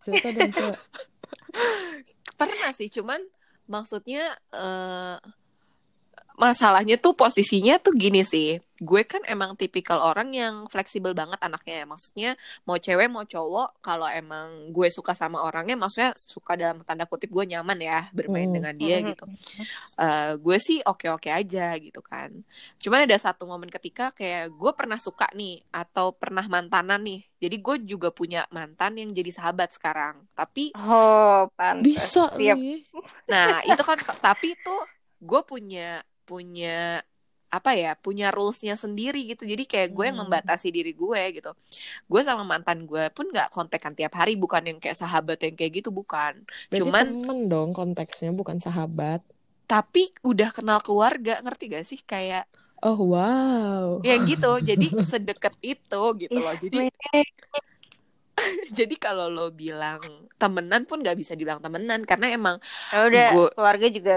Cerita 0.00 0.28
dong 0.32 0.52
pernah 2.38 2.70
sih 2.76 2.88
cuman 2.92 3.20
maksudnya 3.66 4.36
eh 4.54 5.16
masalahnya 6.36 6.96
tuh 6.96 7.12
posisinya 7.12 7.76
tuh 7.76 7.92
gini 7.92 8.22
sih 8.22 8.56
gue 8.76 9.02
kan 9.02 9.24
emang 9.24 9.56
tipikal 9.56 9.96
orang 9.98 10.28
yang 10.30 10.54
fleksibel 10.68 11.10
banget 11.10 11.40
anaknya 11.40 11.80
ya 11.80 11.86
maksudnya 11.86 12.30
mau 12.62 12.76
cewek 12.76 13.08
mau 13.08 13.24
cowok 13.24 13.80
kalau 13.80 14.04
emang 14.04 14.68
gue 14.68 14.92
suka 14.92 15.16
sama 15.16 15.40
orangnya 15.40 15.74
maksudnya 15.74 16.12
suka 16.12 16.52
dalam 16.54 16.84
tanda 16.84 17.08
kutip 17.08 17.32
gue 17.32 17.48
nyaman 17.48 17.80
ya 17.80 18.12
bermain 18.12 18.44
Hmm. 18.44 18.52
dengan 18.52 18.74
dia 18.76 19.00
Mhm. 19.00 19.06
gitu 19.10 19.24
Eh, 19.96 20.32
gue 20.36 20.58
sih 20.60 20.84
oke 20.84 21.08
oke 21.08 21.24
aja 21.26 21.72
gitu 21.74 22.04
kan 22.04 22.28
cuman 22.76 23.08
ada 23.08 23.16
satu 23.16 23.48
momen 23.48 23.72
ketika 23.72 24.12
kayak 24.12 24.52
gue 24.52 24.72
pernah 24.72 25.00
suka 25.00 25.24
nih 25.32 25.64
atau 25.72 26.12
pernah 26.12 26.44
mantanan 26.44 27.00
nih 27.00 27.24
jadi 27.40 27.56
gue 27.56 27.76
juga 27.88 28.12
punya 28.12 28.44
mantan 28.50 29.00
yang 29.00 29.08
jadi 29.08 29.32
sahabat 29.32 29.72
sekarang 29.72 30.20
tapi 30.36 30.76
Oh, 30.76 31.48
pantas. 31.56 31.80
Bisa 31.80 32.28
Siap. 32.28 32.36
ya. 32.36 32.54
Nah, 33.26 33.64
itu 33.64 33.80
kan 33.80 33.96
tapi 34.20 34.52
tuh 34.60 34.84
gue 35.16 35.40
punya 35.42 36.04
punya 36.26 37.00
apa 37.46 37.78
ya 37.78 37.94
punya 37.94 38.34
rulesnya 38.34 38.74
sendiri 38.74 39.22
gitu. 39.22 39.46
Jadi 39.46 39.64
kayak 39.64 39.94
gue 39.94 40.04
yang 40.04 40.18
Hmm. 40.18 40.26
membatasi 40.26 40.68
diri 40.68 40.90
gue 40.92 41.22
gitu. 41.32 41.54
Gue 42.04 42.20
sama 42.20 42.42
mantan 42.42 42.84
gue 42.84 43.06
pun 43.14 43.30
nggak 43.30 43.54
kontekan 43.54 43.94
tiap 43.94 44.12
hari. 44.12 44.34
Bukan 44.34 44.66
yang 44.66 44.78
kayak 44.82 44.98
sahabat 44.98 45.38
yang 45.40 45.54
kayak 45.54 45.80
gitu 45.80 45.94
bukan. 45.94 46.42
Berarti 46.68 46.82
Cuman- 46.82 47.06
temen 47.22 47.38
dong 47.46 47.70
konteksnya 47.72 48.34
bukan 48.34 48.58
sahabat. 48.58 49.22
tapi 49.66 50.14
udah 50.22 50.54
kenal 50.54 50.78
keluarga 50.78 51.42
ngerti 51.42 51.64
gak 51.70 51.82
sih? 51.82 51.98
Kayak 51.98 52.46
Oh 52.78 53.14
wow. 53.14 53.98
ya 54.02 54.14
gitu. 54.22 54.58
Jadi 54.68 54.90
sedekat 55.02 55.54
itu 55.58 56.02
gitu 56.18 56.38
loh. 56.38 56.54
Jadi 56.60 56.86
jadi 58.70 58.94
kalau 59.00 59.26
lo 59.26 59.48
bilang 59.48 59.98
temenan 60.36 60.84
pun 60.84 61.00
nggak 61.00 61.16
bisa 61.16 61.32
dibilang 61.32 61.58
temenan. 61.58 62.04
Karena 62.04 62.30
emang 62.30 62.56
Ya 62.92 63.08
udah, 63.08 63.28
Gue- 63.32 63.52
keluarga 63.56 63.86
juga 63.88 64.16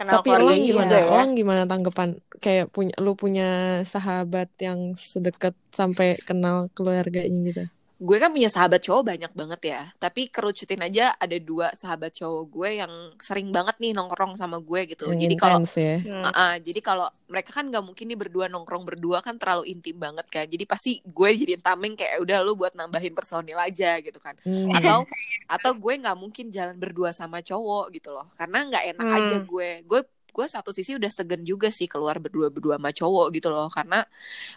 kenal 0.00 0.24
Tapi 0.24 0.28
iya. 0.32 0.64
gimana? 0.72 0.88
juga 0.88 0.96
ya. 0.96 1.08
Elang 1.12 1.32
gimana 1.36 1.62
tanggapan? 1.68 2.08
Kayak 2.40 2.72
punya 2.72 2.94
lu 3.04 3.12
punya 3.12 3.48
sahabat 3.84 4.48
yang 4.56 4.96
sedekat 4.96 5.52
sampai 5.68 6.16
kenal 6.24 6.72
keluarganya 6.72 7.40
gitu. 7.52 7.64
Gue 8.00 8.16
kan 8.16 8.32
punya 8.32 8.48
sahabat 8.48 8.80
cowok 8.80 9.12
banyak 9.12 9.32
banget 9.36 9.60
ya. 9.76 9.80
Tapi 10.00 10.32
kerucutin 10.32 10.80
aja 10.80 11.12
ada 11.20 11.36
dua 11.36 11.68
sahabat 11.76 12.16
cowok 12.16 12.42
gue 12.48 12.68
yang 12.80 12.92
sering 13.20 13.52
banget 13.52 13.76
nih 13.76 13.92
nongkrong 13.92 14.40
sama 14.40 14.56
gue 14.56 14.96
gitu. 14.96 15.12
Yang 15.12 15.28
jadi 15.28 15.36
kalau 15.36 15.58
ya. 15.60 15.96
Ah, 16.24 16.32
ah, 16.32 16.54
jadi 16.56 16.80
kalau 16.80 17.06
mereka 17.28 17.60
kan 17.60 17.68
nggak 17.68 17.84
mungkin 17.84 18.04
nih 18.08 18.16
berdua 18.16 18.48
nongkrong 18.48 18.88
berdua 18.88 19.20
kan 19.20 19.36
terlalu 19.36 19.68
intim 19.68 20.00
banget 20.00 20.24
kan. 20.32 20.48
Jadi 20.48 20.64
pasti 20.64 20.90
gue 21.04 21.30
jadi 21.36 21.60
tameng 21.60 21.92
kayak 21.92 22.24
udah 22.24 22.40
lu 22.40 22.56
buat 22.56 22.72
nambahin 22.72 23.12
personil 23.12 23.60
aja 23.60 24.00
gitu 24.00 24.16
kan. 24.16 24.32
Hmm. 24.40 24.72
atau 24.72 25.04
atau 25.44 25.72
gue 25.76 25.92
nggak 26.00 26.16
mungkin 26.16 26.48
jalan 26.48 26.80
berdua 26.80 27.12
sama 27.12 27.44
cowok 27.44 27.92
gitu 27.92 28.16
loh. 28.16 28.32
Karena 28.40 28.64
nggak 28.64 28.84
enak 28.96 29.04
Hmm. 29.04 29.18
aja 29.20 29.36
gue. 29.44 29.70
Gue 29.84 30.00
gue 30.32 30.46
satu 30.48 30.70
sisi 30.74 30.96
udah 30.96 31.10
segen 31.12 31.42
juga 31.44 31.68
sih 31.68 31.86
keluar 31.90 32.16
berdua 32.22 32.48
berdua 32.54 32.78
sama 32.80 32.90
cowok 32.94 33.26
gitu 33.36 33.48
loh. 33.52 33.68
Karena 33.70 34.02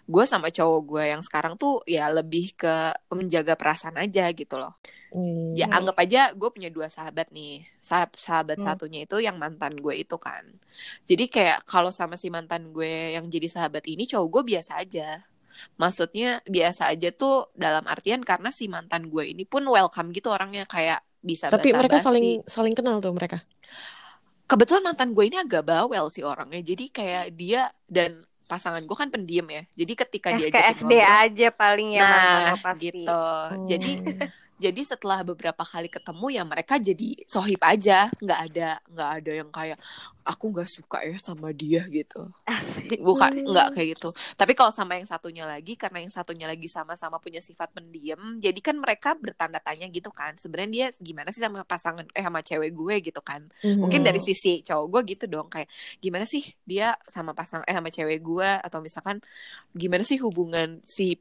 gue 0.07 0.23
sama 0.27 0.49
cowok 0.53 0.81
gue 0.89 1.03
yang 1.13 1.21
sekarang 1.25 1.53
tuh 1.59 1.81
ya 1.89 2.09
lebih 2.13 2.53
ke 2.57 2.73
menjaga 3.13 3.53
perasaan 3.59 3.97
aja 3.99 4.29
gitu 4.33 4.57
loh. 4.57 4.75
Hmm. 5.13 5.53
ya 5.53 5.69
anggap 5.69 5.93
aja 6.01 6.33
gue 6.33 6.49
punya 6.49 6.73
dua 6.73 6.89
sahabat 6.89 7.29
nih. 7.29 7.62
Sah- 7.86 8.09
sahabat 8.17 8.57
Hmm. 8.57 8.65
satunya 8.65 9.05
itu 9.05 9.21
yang 9.21 9.38
mantan 9.38 9.77
gue 9.77 9.93
itu 9.93 10.17
kan. 10.17 10.41
Jadi 11.05 11.29
kayak 11.29 11.69
kalau 11.69 11.93
sama 11.93 12.17
si 12.17 12.33
mantan 12.33 12.73
gue 12.73 13.13
yang 13.13 13.29
jadi 13.29 13.45
sahabat 13.45 13.86
ini 13.86 14.09
cowok 14.09 14.27
gue 14.41 14.43
biasa 14.57 14.81
aja. 14.81 15.21
Maksudnya 15.77 16.41
biasa 16.49 16.89
aja 16.89 17.13
tuh 17.13 17.45
dalam 17.53 17.86
artian 17.86 18.25
karena 18.25 18.49
si 18.49 18.65
mantan 18.65 19.05
gue 19.13 19.23
ini 19.38 19.45
pun 19.45 19.62
welcome 19.69 20.09
gitu 20.17 20.33
orangnya. 20.33 20.65
Kayak 20.65 21.05
bisa 21.21 21.53
Tapi 21.53 21.69
mereka 21.77 22.01
saling 22.01 22.41
saling 22.49 22.73
kenal 22.73 22.97
tuh 22.97 23.13
mereka. 23.13 23.38
Kebetulan 24.45 24.84
mantan 24.84 25.15
gue 25.15 25.25
ini 25.27 25.38
agak 25.39 25.63
bawel 25.65 26.12
sih 26.12 26.21
orangnya 26.21 26.62
jadi 26.62 26.86
kayak 26.91 27.25
dia 27.34 27.62
dan 27.88 28.23
pasangan 28.43 28.84
gue 28.84 28.97
kan 28.97 29.08
pendiam 29.08 29.47
ya 29.47 29.63
jadi 29.71 29.93
ketika 30.06 30.29
dia 30.36 30.51
SKSD 30.51 30.93
aja 30.99 31.47
paling 31.49 31.95
ya 31.95 32.01
nah 32.03 32.39
lo 32.53 32.58
pasti. 32.60 32.91
gitu 32.91 33.08
Oh. 33.08 33.47
jadi 33.65 33.91
jadi 34.63 34.82
setelah 34.91 35.19
beberapa 35.30 35.63
kali 35.67 35.88
ketemu 35.91 36.26
ya 36.38 36.43
mereka 36.52 36.73
jadi 36.80 37.08
sohib 37.34 37.62
aja. 37.71 38.08
Nggak 38.23 38.39
ada 38.47 38.69
nggak 38.93 39.10
ada 39.19 39.32
yang 39.39 39.49
kayak 39.58 39.78
aku 40.32 40.43
nggak 40.54 40.69
suka 40.78 40.97
ya 41.10 41.17
sama 41.28 41.49
dia 41.62 41.82
gitu. 41.91 42.19
Asik. 42.47 42.99
bukan 42.99 43.32
nggak 43.49 43.67
kayak 43.76 43.88
gitu. 43.97 44.10
Tapi 44.39 44.54
kalau 44.60 44.71
sama 44.71 44.95
yang 44.99 45.08
satunya 45.10 45.43
lagi 45.47 45.73
karena 45.80 46.04
yang 46.04 46.13
satunya 46.13 46.45
lagi 46.52 46.67
sama-sama 46.71 47.17
punya 47.23 47.41
sifat 47.43 47.71
pendiam 47.76 48.38
jadi 48.39 48.60
kan 48.63 48.76
mereka 48.80 49.15
bertanda 49.17 49.60
tanya 49.63 49.88
gitu 49.89 50.10
kan 50.13 50.36
sebenarnya 50.38 50.71
dia 50.71 50.88
gimana 51.02 51.30
sih 51.34 51.41
sama 51.43 51.63
pasangan 51.67 52.06
eh 52.15 52.23
sama 52.23 52.39
cewek 52.45 52.71
gue? 52.76 52.95
gitu 53.12 53.21
kan. 53.23 53.41
Mungkin 53.82 54.02
Hmm. 54.02 54.08
dari 54.08 54.19
sisi 54.23 54.62
cowok 54.63 54.86
gue 54.93 55.02
gitu 55.17 55.26
dong 55.32 55.47
kayak 55.52 55.67
gimana 56.04 56.26
sih 56.30 56.43
dia 56.67 56.95
sama 57.10 57.32
pasang 57.36 57.63
eh 57.67 57.76
sama 57.76 57.89
cewek 57.91 58.19
gue? 58.23 58.49
Atau 58.63 58.80
misalkan 58.86 59.17
gimana 59.76 60.04
sih 60.06 60.19
hubungan 60.21 60.80
si 60.86 61.17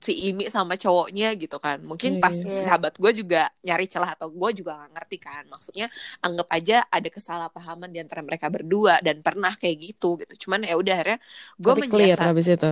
si 0.00 0.12
Imi 0.30 0.46
sama 0.52 0.74
cowoknya 0.78 1.34
gitu 1.40 1.56
kan. 1.58 1.78
Mungkin 1.82 2.20
pas 2.22 2.36
Iya. 2.36 2.60
sahabat 2.62 2.94
gue 3.02 3.10
juga 3.20 3.48
nyari 3.66 3.84
celah 3.90 4.12
atau 4.16 4.28
gue 4.30 4.50
juga 4.62 4.70
gak 4.86 4.90
ngerti 4.94 5.16
kan. 5.22 5.42
Maksudnya 5.52 5.86
anggap 6.24 6.46
aja 6.52 6.74
ada 6.92 7.08
kesalahpahaman 7.10 7.90
di 7.94 7.98
antara 8.04 8.20
mereka 8.24 8.46
berdua 8.52 9.00
dan 9.06 9.20
pernah 9.26 9.52
kayak 9.56 9.76
gitu 9.92 10.06
gitu. 10.22 10.46
Cuman 10.48 10.62
ya 10.68 10.74
udah 10.78 10.94
akhirnya 11.00 11.18
gue 11.58 11.74
menyiasat 11.82 12.30
habis 12.30 12.46
itu. 12.48 12.66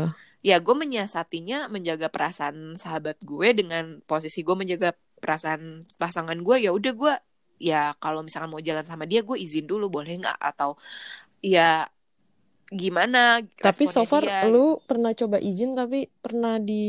ya 0.44 0.56
gue 0.60 0.74
menyiasatinya 0.76 1.56
menjaga 1.72 2.08
perasaan 2.12 2.76
sahabat 2.76 3.16
gue 3.24 3.48
dengan 3.56 3.84
posisi 4.04 4.44
gue 4.46 4.56
menjaga 4.56 4.92
perasaan 5.22 5.88
pasangan 5.96 6.36
gue 6.36 6.56
ya 6.68 6.70
udah 6.76 6.92
gue 6.92 7.12
ya 7.62 7.96
kalau 8.02 8.20
misalkan 8.26 8.50
mau 8.52 8.60
jalan 8.60 8.84
sama 8.84 9.08
dia 9.08 9.24
gue 9.24 9.36
izin 9.40 9.64
dulu 9.64 9.88
boleh 9.88 10.20
nggak? 10.20 10.36
Atau 10.40 10.76
ya 11.44 11.88
gimana 12.74 13.18
Tapi 13.56 13.84
so 13.86 14.02
far 14.04 14.24
dia, 14.24 14.50
lu 14.52 14.58
pernah 14.88 15.12
coba 15.14 15.36
izin 15.40 15.70
tapi 15.74 15.98
pernah 16.24 16.58
di 16.58 16.82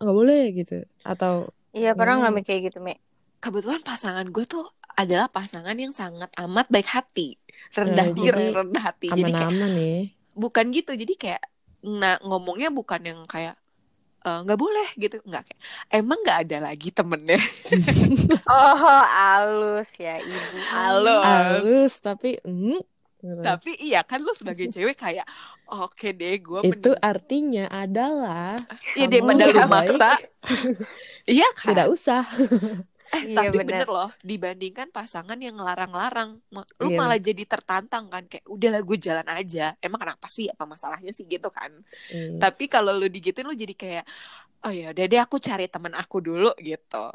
nggak 0.00 0.16
boleh 0.16 0.42
gitu 0.56 0.74
atau 1.04 1.34
Iya, 1.70 1.94
pernah 1.94 2.14
nggak 2.18 2.32
Hmm. 2.32 2.40
Mi 2.40 2.42
kayak 2.42 2.62
gitu, 2.72 2.78
Mi? 2.82 2.94
kebetulan 3.40 3.80
pasangan 3.80 4.26
gue 4.28 4.44
tuh 4.44 4.64
adalah 4.92 5.28
pasangan 5.32 5.72
yang 5.72 5.94
sangat 5.96 6.28
amat 6.44 6.66
baik 6.68 6.88
hati 6.92 7.40
rendah 7.72 8.06
Nah, 8.06 8.16
diri 8.18 8.48
rendah 8.52 8.82
hati 8.84 9.06
jadi 9.08 9.30
kayak 9.32 9.52
aman-aman 9.52 9.70
nih. 9.72 10.00
bukan 10.36 10.66
gitu 10.72 10.92
jadi 10.94 11.14
kayak 11.16 11.42
nah 11.82 12.20
ngomongnya 12.20 12.68
bukan 12.68 13.00
yang 13.04 13.20
kayak 13.24 13.56
"Eh, 14.22 14.38
nggak 14.44 14.60
boleh 14.60 14.88
gitu 14.96 15.16
nggak 15.24 15.42
kayak 15.48 15.60
emang 15.94 16.18
nggak 16.24 16.38
ada 16.48 16.58
lagi 16.68 16.88
temennya 16.92 17.38
Oh, 18.50 18.76
halus 19.06 19.90
ya, 19.96 20.18
Ibu. 20.18 20.56
Halo. 20.74 21.16
Halus 21.22 21.92
tapi 22.00 22.36
mm, 22.42 22.80
gitu. 23.20 23.40
tapi 23.40 23.72
iya 23.78 24.00
kan 24.02 24.20
lu 24.20 24.32
sebagai 24.32 24.66
cewek 24.74 24.96
kayak 24.96 25.24
oke 25.68 26.08
deh 26.10 26.34
gue 26.36 26.60
itu 26.66 26.90
artinya 26.98 27.68
adalah 27.68 28.56
ya 28.98 29.06
kamu 29.06 29.08
daripada 29.08 29.44
lu 29.46 29.64
maksa 29.68 30.10
iya 31.36 31.46
kan 31.54 31.72
tidak 31.72 31.88
usah. 31.92 32.22
eh 33.10 33.26
Iya, 33.26 33.34
tapi 33.34 33.58
bener. 33.58 33.82
bener 33.82 33.88
loh 33.90 34.10
dibandingkan 34.22 34.86
pasangan 34.94 35.34
yang 35.34 35.58
ngelarang-larang 35.58 36.38
lu 36.78 36.88
Iya. 36.88 36.94
malah 36.94 37.18
jadi 37.18 37.42
tertantang 37.42 38.06
kan 38.06 38.22
kayak 38.30 38.46
udahlah 38.46 38.78
gue 38.86 38.98
jalan 39.02 39.26
aja 39.26 39.74
emang 39.82 39.98
kenapa 39.98 40.30
sih 40.30 40.46
apa 40.46 40.62
masalahnya 40.62 41.10
sih 41.10 41.26
gitu 41.26 41.50
kan 41.50 41.74
Yes. 42.06 42.38
tapi 42.38 42.70
kalau 42.70 42.94
lu 42.94 43.10
digituin 43.10 43.50
lu 43.50 43.54
jadi 43.58 43.74
kayak 43.74 44.04
oh 44.62 44.70
ya 44.70 44.94
udah 44.94 45.04
deh 45.10 45.18
aku 45.18 45.42
cari 45.42 45.66
temen 45.66 45.90
aku 45.90 46.22
dulu 46.22 46.54
gitu 46.62 47.06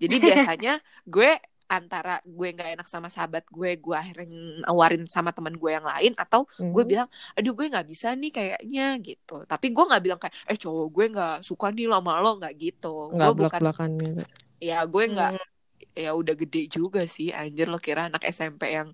jadi 0.00 0.16
biasanya 0.16 0.72
gue 1.04 1.30
antara 1.64 2.20
gue 2.22 2.48
nggak 2.52 2.76
enak 2.76 2.86
sama 2.86 3.08
sahabat 3.08 3.48
gue 3.48 3.80
gue 3.80 3.96
akhirnya 3.96 4.28
nawarin 4.62 5.08
sama 5.08 5.32
teman 5.32 5.56
gue 5.56 5.70
yang 5.72 5.82
lain 5.82 6.12
atau 6.14 6.44
gue 6.56 6.84
Mhm. 6.84 6.90
bilang 6.90 7.08
aduh 7.32 7.52
gue 7.52 7.66
nggak 7.72 7.86
bisa 7.88 8.12
nih 8.12 8.30
kayaknya 8.30 8.86
gitu 9.00 9.42
tapi 9.48 9.72
gue 9.72 9.84
nggak 9.84 10.02
bilang 10.04 10.20
kayak 10.20 10.34
eh 10.44 10.56
cowok 10.56 10.86
gue 10.92 11.04
nggak 11.16 11.36
suka 11.40 11.72
nih 11.72 11.88
lama 11.88 12.20
lo 12.20 12.36
nggak 12.36 12.54
gitu 12.54 13.08
nggak 13.10 13.30
gue 13.32 13.40
bukan 13.48 13.60
gitu. 13.96 14.22
ya 14.60 14.78
gue 14.84 15.04
nggak 15.08 15.32
Hmm. 15.34 15.52
ya 15.94 16.10
udah 16.10 16.34
gede 16.34 16.66
juga 16.66 17.06
sih 17.06 17.30
anjir 17.30 17.70
lo 17.70 17.78
kira 17.78 18.10
anak 18.10 18.26
SMP 18.26 18.74
yang 18.74 18.90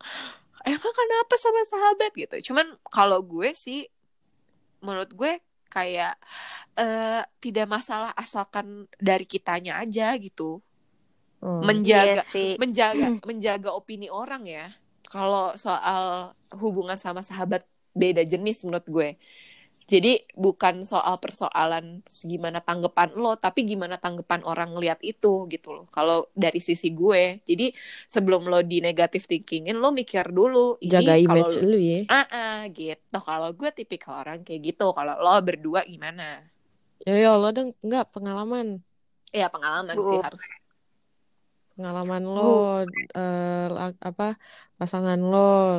emang 0.63 0.93
kenapa 0.93 1.35
sama 1.41 1.63
sahabat 1.65 2.13
gitu 2.13 2.53
cuman 2.53 2.77
kalau 2.87 3.25
gue 3.25 3.51
sih 3.57 3.89
menurut 4.81 5.11
gue 5.11 5.33
kayak 5.67 6.19
eh 6.75 7.23
tidak 7.39 7.67
masalah 7.71 8.11
asalkan 8.15 8.85
dari 8.99 9.25
kitanya 9.25 9.79
aja 9.79 10.13
gitu 10.19 10.61
Hmm. 11.41 11.69
menjaga 11.69 12.21
Iya 12.21 12.23
sih. 12.33 12.49
menjaga 12.61 13.07
menjaga 13.29 13.71
opini 13.77 14.09
orang 14.09 14.43
ya 14.49 14.73
kalau 15.13 15.53
soal 15.59 16.33
hubungan 16.63 16.97
sama 17.01 17.21
sahabat 17.27 17.63
beda 17.93 18.23
jenis 18.33 18.63
menurut 18.65 18.87
gue 18.89 19.09
jadi 19.91 20.23
bukan 20.39 20.87
soal 20.87 21.19
persoalan 21.19 22.01
gimana 22.23 22.63
tanggapan 22.63 23.11
lo 23.19 23.35
tapi 23.37 23.67
gimana 23.67 23.99
tanggapan 23.99 24.41
orang 24.47 24.71
ngeliat 24.79 25.01
itu 25.03 25.51
gitu 25.51 25.69
loh 25.77 25.87
kalau 25.91 26.31
dari 26.35 26.61
sisi 26.63 26.95
gue 26.95 27.43
jadi 27.49 27.75
sebelum 28.07 28.47
lo 28.47 28.63
di 28.63 28.79
negatif 28.81 29.27
thinkingin 29.31 29.77
lo 29.83 29.91
mikir 29.91 30.31
dulu 30.31 30.79
ini 30.81 30.93
Jaga 30.93 31.15
kalau 31.27 31.47
image 31.47 31.55
lo- 31.55 31.69
lu 31.69 31.79
ya. 31.91 32.01
ah 32.11 32.27
ah, 32.31 32.57
gitu 32.79 33.19
kalau 33.23 33.51
gue 33.59 33.71
tipikal 33.75 34.15
orang 34.23 34.41
kayak 34.47 34.63
gitu 34.75 34.87
kalau 34.95 35.15
lo 35.19 35.31
berdua 35.43 35.83
gimana 35.87 36.47
Ya 37.07 37.13
ya 37.23 37.29
Allah 37.37 37.51
dong, 37.57 37.69
enggak 37.85 38.05
pengalaman. 38.15 38.67
ya 39.41 39.47
pengalaman 39.55 39.99
Bu. 39.99 40.03
sih 40.09 40.19
harus 40.25 40.43
Pengalaman 41.81 42.23
lo 42.35 42.41
eh, 43.17 43.65
la- 43.75 43.97
apa 44.09 44.25
pasangan 44.79 45.19
lo 45.31 45.39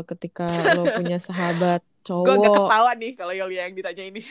ketika 0.10 0.44
lo 0.74 0.80
punya 0.96 1.16
sahabat 1.28 1.82
gue 2.22 2.34
gak 2.44 2.48
cowok. 2.54 2.54
ketawa 2.58 2.92
nih 3.02 3.12
kalau 3.18 3.34
Yolia 3.34 3.62
yang 3.66 3.76
ditanya 3.80 4.04
ini 4.10 4.22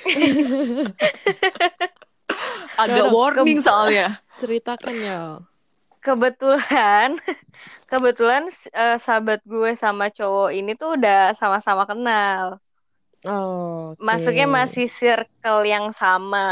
agak 2.78 3.04
Coba, 3.04 3.12
warning 3.12 3.58
soalnya 3.62 4.08
Ceritakan 4.40 4.96
ya. 5.04 5.20
Kebetulan, 6.06 7.08
kebetulan 7.90 8.42
eh, 8.80 8.96
sahabat 9.04 9.40
gue 9.52 9.70
sama 9.84 10.04
cowok 10.16 10.48
ini 10.58 10.70
tuh 10.80 10.88
udah 10.96 11.18
sama-sama 11.40 11.82
kenal. 11.90 12.44
Oh, 13.24 13.92
oke. 13.92 14.00
Masuknya 14.06 14.46
masih 14.56 14.86
circle 14.98 15.60
yang 15.72 15.86
sama. 16.00 16.48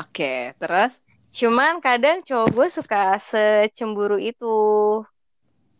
oke 0.00 0.32
terus 0.60 0.92
Cuman 1.32 1.80
kadang 1.84 2.24
cowok 2.24 2.48
gue 2.54 2.66
suka 2.72 3.20
secemburu 3.20 4.16
itu 4.16 4.56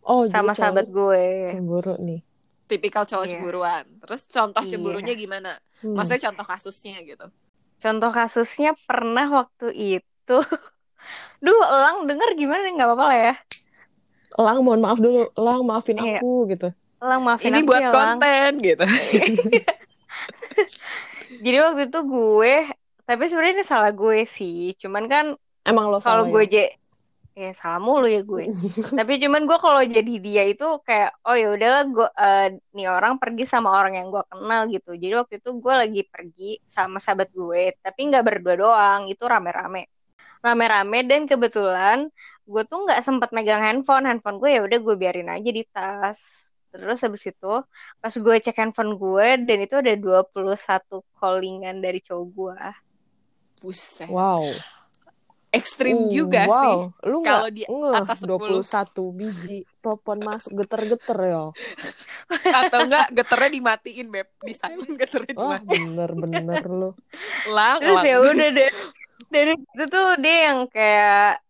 Oh, 0.07 0.23
sama 0.31 0.55
sahabat 0.55 0.87
gue. 0.89 1.51
cemburu 1.51 1.99
nih. 1.99 2.23
tipikal 2.67 3.07
cowok 3.07 3.27
Iya. 3.27 3.31
cemburuan 3.39 3.85
terus 4.03 4.27
contoh 4.27 4.63
Iya. 4.67 4.71
cemburunya 4.75 5.15
gimana 5.15 5.55
Hmm. 5.83 5.95
maksudnya 5.95 6.31
contoh 6.31 6.47
kasusnya 6.47 6.99
gitu 7.07 7.27
Contoh 7.77 8.09
kasusnya 8.09 8.73
pernah 8.89 9.29
waktu 9.29 9.69
itu. 9.71 10.39
Duh, 11.45 11.61
Elang 11.69 12.09
denger 12.09 12.33
gimana 12.35 12.65
nih? 12.65 12.73
Nggak 12.75 12.89
apa-apa 12.89 13.05
lah 13.13 13.19
ya. 13.21 13.35
Elang 14.41 14.59
mohon 14.65 14.81
maaf 14.81 14.99
dulu. 14.99 15.29
Elang 15.37 15.61
maafin 15.69 16.01
Iya. 16.01 16.19
aku 16.19 16.49
gitu. 16.51 16.69
Elang 16.99 17.23
maafin 17.23 17.53
ini 17.53 17.61
aku 17.63 17.69
buat 17.69 17.83
ya, 17.85 17.91
konten 17.93 18.51
gitu 18.65 18.85
Jadi 21.45 21.57
waktu 21.61 21.83
itu 21.93 21.99
gue, 22.03 22.55
tapi 23.07 23.23
sebenarnya 23.31 23.55
ini 23.63 23.67
salah 23.67 23.93
gue 23.95 24.19
sih. 24.27 24.75
Cuman 24.83 25.05
kan 25.07 25.27
Emang 25.67 25.87
lo 25.91 25.99
kalau 26.03 26.25
salah 26.25 26.25
gue 26.33 26.43
ya? 26.47 26.51
je 26.55 26.65
ya 27.37 27.51
salah 27.53 27.81
mulu 27.87 28.09
ya 28.09 28.21
gue. 28.25 28.45
tapi 28.99 29.13
cuman 29.23 29.43
gue 29.45 29.59
kalau 29.61 29.83
jadi 29.85 30.15
dia 30.27 30.43
itu 30.49 30.65
kayak 30.89 31.11
oh 31.29 31.37
ya 31.37 31.49
udahlah 31.53 31.85
gue 31.97 32.09
eh, 32.17 32.47
nih 32.77 32.87
orang 32.89 33.15
pergi 33.23 33.45
sama 33.45 33.69
orang 33.79 33.95
yang 34.01 34.09
gue 34.15 34.25
kenal 34.33 34.61
gitu. 34.73 34.91
Jadi 34.97 35.13
waktu 35.21 35.35
itu 35.41 35.51
gue 35.61 35.75
lagi 35.83 36.03
pergi 36.09 36.51
sama 36.65 36.97
sahabat 37.05 37.29
gue, 37.37 37.77
tapi 37.85 38.01
nggak 38.09 38.25
berdua 38.27 38.55
doang, 38.57 39.03
itu 39.13 39.23
rame-rame. 39.29 39.87
Rame-rame 40.45 40.99
dan 41.11 41.23
kebetulan 41.31 41.99
gue 42.47 42.63
tuh 42.71 42.79
nggak 42.89 43.01
sempet 43.05 43.31
megang 43.37 43.61
handphone. 43.63 44.05
Handphone 44.09 44.39
gue 44.43 44.51
ya 44.57 44.61
udah 44.65 44.79
gue 44.81 44.95
biarin 44.97 45.29
aja 45.29 45.51
di 45.53 45.63
tas. 45.69 46.49
Terus 46.73 46.99
habis 47.05 47.25
itu 47.29 47.53
pas 48.01 48.15
gue 48.17 48.37
cek 48.45 48.57
handphone 48.61 48.97
gue 48.97 49.27
dan 49.49 49.59
itu 49.65 49.75
ada 49.81 49.93
21 49.97 51.05
callingan 51.21 51.77
dari 51.85 52.01
cowok 52.01 52.27
gue. 52.33 52.59
Buset 53.61 54.09
Wow. 54.09 54.51
ekstrim 55.55 56.07
Uh, 56.07 56.11
juga 56.13 56.45
wow. 56.45 56.61
sih 56.61 56.77
Lu 57.09 57.19
Kalau 57.25 57.49
nggak 57.49 57.55
di 57.55 57.63
ngeh 57.65 57.95
atas 57.97 58.19
10. 58.21 58.61
21 58.61 59.17
biji 59.17 59.59
telepon 59.81 60.19
masuk 60.21 60.53
geter-geter 60.59 61.19
ya. 61.23 61.45
atau 62.61 62.79
enggak 62.85 63.07
geternya 63.15 63.51
dimatiin 63.55 64.07
beb 64.11 64.29
di 64.43 64.53
silent 64.53 64.95
geternya 64.99 65.33
Wah, 65.39 65.57
dimatiin 65.63 65.83
bener-bener 65.95 66.63
lu. 66.67 66.91
lang 67.57 67.79
Terus 67.81 68.03
ya 68.05 68.17
udah 68.21 68.49
deh. 68.53 68.71
Dari 69.31 69.53
itu 69.57 69.85
tuh 69.89 70.09
dia 70.21 70.37
yang 70.53 70.67
kayak 70.69 71.41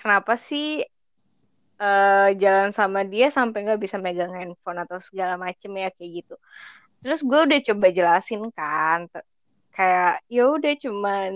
kenapa 0.00 0.34
sih 0.40 0.82
eh 1.74 2.28
jalan 2.38 2.70
sama 2.70 3.02
dia 3.02 3.28
sampai 3.34 3.66
nggak 3.66 3.82
bisa 3.82 3.98
megang 3.98 4.30
handphone 4.32 4.78
atau 4.78 5.02
segala 5.02 5.34
macem 5.36 5.70
ya 5.74 5.90
kayak 5.92 6.24
gitu. 6.24 6.36
Terus 7.04 7.20
gue 7.20 7.40
udah 7.44 7.60
coba 7.60 7.86
jelasin 7.92 8.42
kan, 8.56 9.04
kayak 9.76 10.22
ya 10.30 10.42
udah 10.54 10.72
cuman 10.84 11.30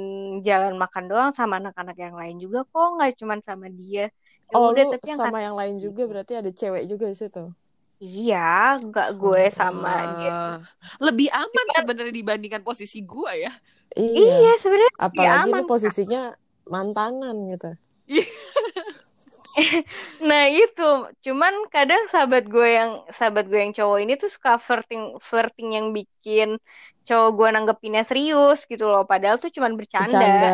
jalan 0.47 0.75
makan 0.83 1.05
doang 1.11 1.31
sama 1.39 1.55
anak-anak 1.61 1.97
yang 2.05 2.15
lain 2.21 2.37
juga 2.45 2.59
kok 2.71 2.87
nggak 2.97 3.11
cuman 3.21 3.41
sama 3.49 3.67
dia. 3.81 4.07
Ya 4.49 4.55
Oh, 4.57 4.71
udah 4.73 4.85
lu 4.87 4.93
tapi 4.95 5.07
yang 5.13 5.21
sama 5.21 5.39
yang 5.45 5.57
lain 5.61 5.77
juga 5.83 6.03
gitu. 6.07 6.11
berarti 6.11 6.33
ada 6.41 6.51
cewek 6.55 6.83
juga 6.91 7.05
di 7.13 7.17
situ. 7.19 7.43
iya 7.99 8.79
nggak 8.79 9.09
gue 9.19 9.43
sama 9.51 9.91
dia. 10.23 10.31
Ah, 10.31 10.57
lebih 11.03 11.29
aman 11.35 11.67
sebenarnya 11.77 12.15
dibandingkan 12.15 12.63
posisi 12.63 13.03
gua 13.03 13.35
ya 13.35 13.51
Iya. 13.99 14.23
Iya 14.23 14.53
sebenarnya 14.63 14.93
Apalagi 15.01 15.51
aman, 15.51 15.63
posisinya 15.67 16.23
mantanan 16.71 17.37
gitu. 17.51 17.71
Nah 20.29 20.45
itu, 20.51 20.91
cuman 21.25 21.55
kadang 21.75 22.07
sahabat 22.13 22.45
gue 22.47 22.69
yang 22.79 22.91
sahabat 23.11 23.45
gue 23.51 23.59
yang 23.59 23.75
cowok 23.75 23.99
ini 24.05 24.13
tuh 24.15 24.31
suka 24.31 24.57
flirting 24.57 25.19
flirting 25.19 25.69
yang 25.75 25.87
bikin 25.91 26.59
cowok 27.09 27.31
gue 27.39 27.49
nanggepinnya 27.57 28.03
serius 28.05 28.65
gitu 28.69 28.85
loh. 28.87 29.03
Padahal 29.09 29.37
tuh 29.43 29.51
cuman 29.51 29.75
bercanda. 29.75 30.19
Bercanda. 30.19 30.53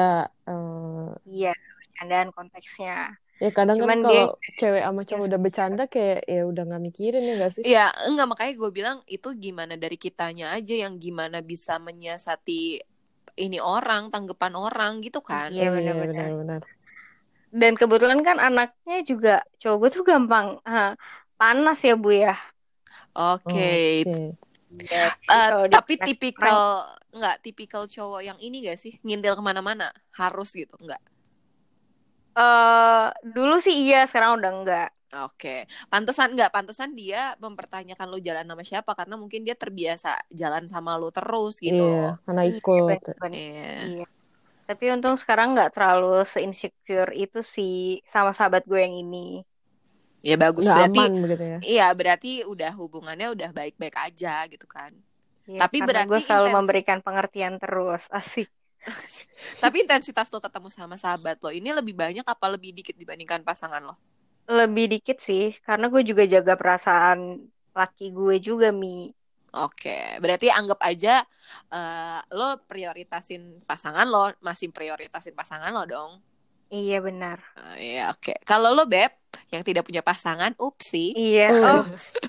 Eh, 0.48 1.10
Iya, 1.24 1.52
bercandaan 1.56 2.28
konteksnya. 2.36 2.96
ya 3.42 3.50
kadang 3.50 3.76
Cuman 3.82 3.98
kan 3.98 4.08
dia- 4.08 4.28
kalau 4.30 4.38
cewek 4.60 4.82
sama 4.86 5.02
cowok 5.08 5.24
udah 5.26 5.40
bercanda 5.42 5.82
kayak 5.90 6.20
ya 6.30 6.42
udah 6.46 6.62
nggak 6.68 6.82
mikirin 6.86 7.22
ya 7.26 7.34
gak 7.42 7.52
sih? 7.56 7.64
Iya, 7.64 7.84
enggak 8.08 8.26
makanya 8.30 8.52
gue 8.60 8.70
bilang 8.70 8.98
itu 9.10 9.28
gimana 9.34 9.74
dari 9.74 9.96
kitanya 9.98 10.54
aja 10.54 10.74
yang 10.86 10.94
gimana 11.02 11.42
bisa 11.42 11.80
menyiasati 11.82 12.80
ini 13.34 13.58
orang, 13.58 14.14
tanggapan 14.14 14.54
orang 14.54 15.02
gitu 15.02 15.18
kan. 15.18 15.50
Iya, 15.50 15.74
benar-benar. 15.74 16.70
Dan 17.54 17.78
kebetulan 17.78 18.18
kan 18.26 18.42
anaknya 18.42 18.98
juga 19.06 19.34
cowok 19.62 19.76
gue 19.78 19.90
tuh 19.94 20.02
gampang 20.02 20.58
ah, 20.66 20.98
panas 21.38 21.78
ya 21.86 21.94
bu 21.94 22.10
ya. 22.10 22.34
Oke. 23.14 24.02
Eh, 24.74 25.10
kalau 25.22 25.70
dia 25.70 25.78
tapi 25.78 25.94
tipikal 26.02 26.90
enggak 27.14 27.36
tipikal 27.46 27.86
cowok 27.86 28.26
yang 28.26 28.38
ini 28.42 28.66
gak 28.66 28.82
sih? 28.82 28.98
Ngintil 29.06 29.38
ke 29.38 29.42
mana-mana 29.42 29.94
harus 30.18 30.50
gitu, 30.50 30.74
enggak? 30.82 30.98
Eh, 32.34 33.06
dulu 33.22 33.62
sih 33.62 33.86
iya, 33.86 34.02
sekarang 34.10 34.42
udah 34.42 34.50
enggak. 34.50 34.90
Oke, 35.14 35.70
pantesan 35.86 36.34
nggak 36.34 36.50
pantesan 36.50 36.90
dia 36.98 37.38
mempertanyakan 37.38 38.10
lu 38.10 38.18
jalan 38.18 38.50
sama 38.50 38.62
siapa 38.66 38.98
karena 38.98 39.14
mungkin 39.14 39.46
dia 39.46 39.54
terbiasa 39.54 40.26
jalan 40.26 40.66
sama 40.66 40.98
lu 40.98 41.14
terus 41.14 41.62
gitu. 41.62 41.70
Iya, 41.70 42.18
karena 42.26 42.42
Iya, 42.42 42.58
ikut. 42.58 42.82
bener-bener. 42.82 43.86
Iya. 43.94 44.06
Tapi 44.64 44.84
untung 44.96 45.16
sekarang 45.20 45.52
nggak 45.52 45.76
terlalu 45.76 46.24
se-insecure 46.24 47.12
itu 47.12 47.44
sih 47.44 48.00
sama 48.08 48.32
sahabat 48.32 48.64
gue 48.64 48.80
yang 48.80 48.96
ini. 48.96 49.44
Ya 50.24 50.40
bagus 50.40 50.64
Nggak 50.64 50.76
berarti. 50.80 50.98
aman 51.04 51.12
begitu 51.20 51.44
ya. 51.44 51.58
Iya, 51.60 51.86
berarti 51.92 52.30
udah 52.48 52.72
hubungannya 52.80 53.28
udah 53.36 53.50
baik-baik 53.52 53.96
aja 54.00 54.48
gitu 54.48 54.64
kan. 54.64 54.92
Iya, 55.44 55.60
Tapi 55.68 55.76
berarti 55.84 56.08
gue 56.08 56.20
selalu 56.24 56.48
intens- 56.48 56.56
memberikan 56.56 56.98
pengertian 57.04 57.54
terus. 57.60 58.08
Asik. 58.08 58.48
Tapi 59.64 59.76
intensitas 59.84 60.32
lo 60.32 60.40
ketemu 60.40 60.68
sama 60.72 60.96
sahabat 60.96 61.36
lo 61.44 61.52
ini 61.52 61.72
lebih 61.72 61.92
banyak 61.96 62.24
apa 62.24 62.46
lebih 62.52 62.72
dikit 62.72 62.96
dibandingkan 62.96 63.44
pasangan 63.44 63.84
lo? 63.84 63.96
Lebih 64.44 64.86
dikit 64.96 65.20
sih, 65.24 65.56
karena 65.64 65.88
gue 65.88 66.04
juga 66.04 66.24
jaga 66.28 66.52
perasaan 66.56 67.48
laki 67.72 68.12
gue 68.12 68.36
juga, 68.40 68.68
Mi. 68.72 69.08
Oke, 69.54 70.18
berarti 70.18 70.50
anggap 70.50 70.82
aja 70.82 71.22
eh, 71.70 72.20
lo 72.34 72.58
prioritasin 72.66 73.54
pasangan 73.62 74.06
lo, 74.10 74.34
masih 74.42 74.74
prioritasin 74.74 75.34
pasangan 75.38 75.70
lo 75.70 75.86
dong. 75.86 76.12
Iya 76.74 76.98
benar. 76.98 77.38
Eh, 77.78 77.94
Iya, 77.94 78.10
oke. 78.10 78.34
Kalau 78.42 78.74
lo 78.74 78.82
beb 78.90 79.14
yang 79.54 79.62
tidak 79.62 79.86
punya 79.86 80.02
pasangan, 80.02 80.58
upsi. 80.58 81.14
Iya. 81.14 81.54
Oh. 81.54 81.82
Oh, 81.82 81.82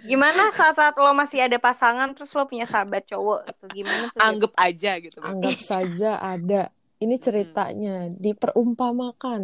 gimana 0.06 0.54
saat-saat 0.54 0.94
lo 1.02 1.18
masih 1.18 1.42
ada 1.50 1.58
pasangan 1.58 2.14
terus 2.14 2.30
lo 2.38 2.46
punya 2.46 2.70
sahabat 2.70 3.10
cowok 3.10 3.42
atau 3.50 3.66
gimana 3.74 4.14
tuh? 4.14 4.22
Beb? 4.22 4.26
Anggap 4.30 4.54
aja 4.62 4.92
gitu. 5.02 5.18
Beb. 5.18 5.30
Anggap 5.34 5.58
saja 5.58 6.22
ada. 6.22 6.70
Ini 7.02 7.16
ceritanya 7.18 8.08
diperumpamakan. 8.14 9.42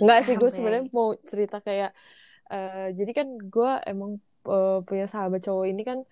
Enggak 0.00 0.18
sih 0.24 0.34
gue 0.40 0.50
sebenarnya 0.50 0.88
mau 0.90 1.12
cerita 1.20 1.60
kayak 1.60 1.92
eh, 2.50 2.88
jadi 2.96 3.12
kan 3.12 3.28
gue 3.36 3.70
emang 3.86 4.18
eh, 4.48 4.78
punya 4.82 5.06
sahabat 5.06 5.44
cowok 5.44 5.66
ini 5.68 5.82
kan 5.84 6.02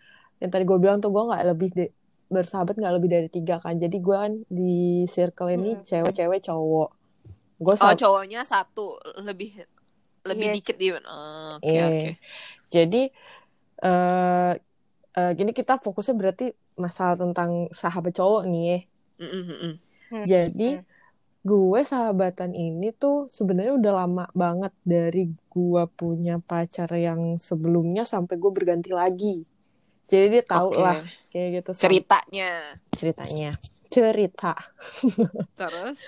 yang 0.45 0.53
tadi 0.53 0.69
gue 0.69 0.77
bilang 0.77 1.01
tuh 1.01 1.09
gue 1.09 1.25
nggak 1.25 1.43
lebih 1.49 1.69
de- 1.73 1.95
bersahabat 2.29 2.77
nggak 2.77 2.95
lebih 2.95 3.09
dari 3.09 3.29
tiga 3.29 3.57
kan. 3.57 3.75
Jadi 3.75 3.97
gue 3.97 4.13
kan 4.15 4.33
di 4.45 4.75
circle 5.09 5.49
ini 5.51 5.73
Hmm. 5.73 5.83
cewek-cewek 5.83 6.45
cowok. 6.45 6.91
Gue 7.57 7.75
Oh, 7.75 7.97
cowoknya 7.97 8.45
satu 8.45 9.01
lebih 9.19 9.65
lebih 10.25 10.47
Iya. 10.51 10.55
dikit 10.55 10.77
dia. 10.77 11.01
Oh, 11.01 11.57
Oke, 11.57 11.69
Iya. 11.71 11.85
oke. 11.89 12.11
Jadi 12.69 13.03
eh 13.81 14.53
eh, 15.15 15.31
gini 15.33 15.51
kita 15.51 15.79
fokusnya 15.79 16.15
berarti 16.15 16.47
masalah 16.75 17.15
tentang 17.15 17.71
sahabat 17.71 18.13
cowok 18.13 18.43
nih 18.45 18.65
ya. 18.67 18.79
Mm, 19.17 19.31
mm, 19.31 19.45
mm. 19.47 19.75
Hmm. 20.11 20.25
Jadi 20.27 20.69
Hmm. 20.75 20.85
gue 21.45 21.81
sahabatan 21.85 22.51
ini 22.51 22.91
tuh 22.91 23.29
sebenarnya 23.29 23.79
udah 23.79 23.93
lama 23.95 24.25
banget 24.33 24.75
dari 24.83 25.29
gue 25.31 25.83
punya 25.95 26.41
pacar 26.41 26.91
yang 26.93 27.39
sebelumnya 27.39 28.03
sampai 28.03 28.35
gue 28.35 28.51
berganti 28.51 28.91
lagi. 28.91 29.47
Jadi 30.09 30.27
dia 30.39 30.45
tahu 30.45 30.69
Oke. 30.75 30.83
lah 30.83 31.01
kayak 31.33 31.49
gitu 31.61 31.71
Ceritanya. 31.75 32.53
ceritanya. 32.95 33.51
Cerita. 33.91 34.55
Terus 35.61 35.99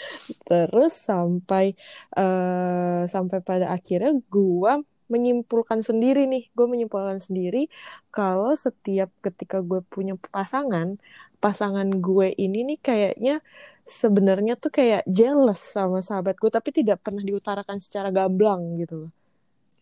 Terus 0.46 0.92
sampai 0.94 1.74
eh 2.14 3.02
sampai 3.06 3.38
pada 3.42 3.74
akhirnya 3.74 4.14
gue 4.30 4.72
menyimpulkan 5.06 5.86
sendiri 5.86 6.26
nih, 6.26 6.50
gue 6.50 6.66
menyimpulkan 6.66 7.22
sendiri 7.22 7.70
kalau 8.10 8.58
setiap 8.58 9.10
ketika 9.22 9.62
gue 9.62 9.78
punya 9.86 10.18
pasangan, 10.34 10.98
pasangan 11.38 11.86
gue 12.02 12.34
ini 12.34 12.74
nih 12.74 12.78
kayaknya 12.82 13.38
sebenarnya 13.86 14.58
tuh 14.58 14.74
kayak 14.74 15.06
jealous 15.06 15.62
sama 15.62 16.02
sahabat 16.02 16.34
gue, 16.42 16.50
tapi 16.50 16.74
tidak 16.74 17.06
pernah 17.06 17.22
diutarakan 17.22 17.78
secara 17.78 18.10
gamblang 18.10 18.74
gitu 18.74 19.06
loh. 19.06 19.12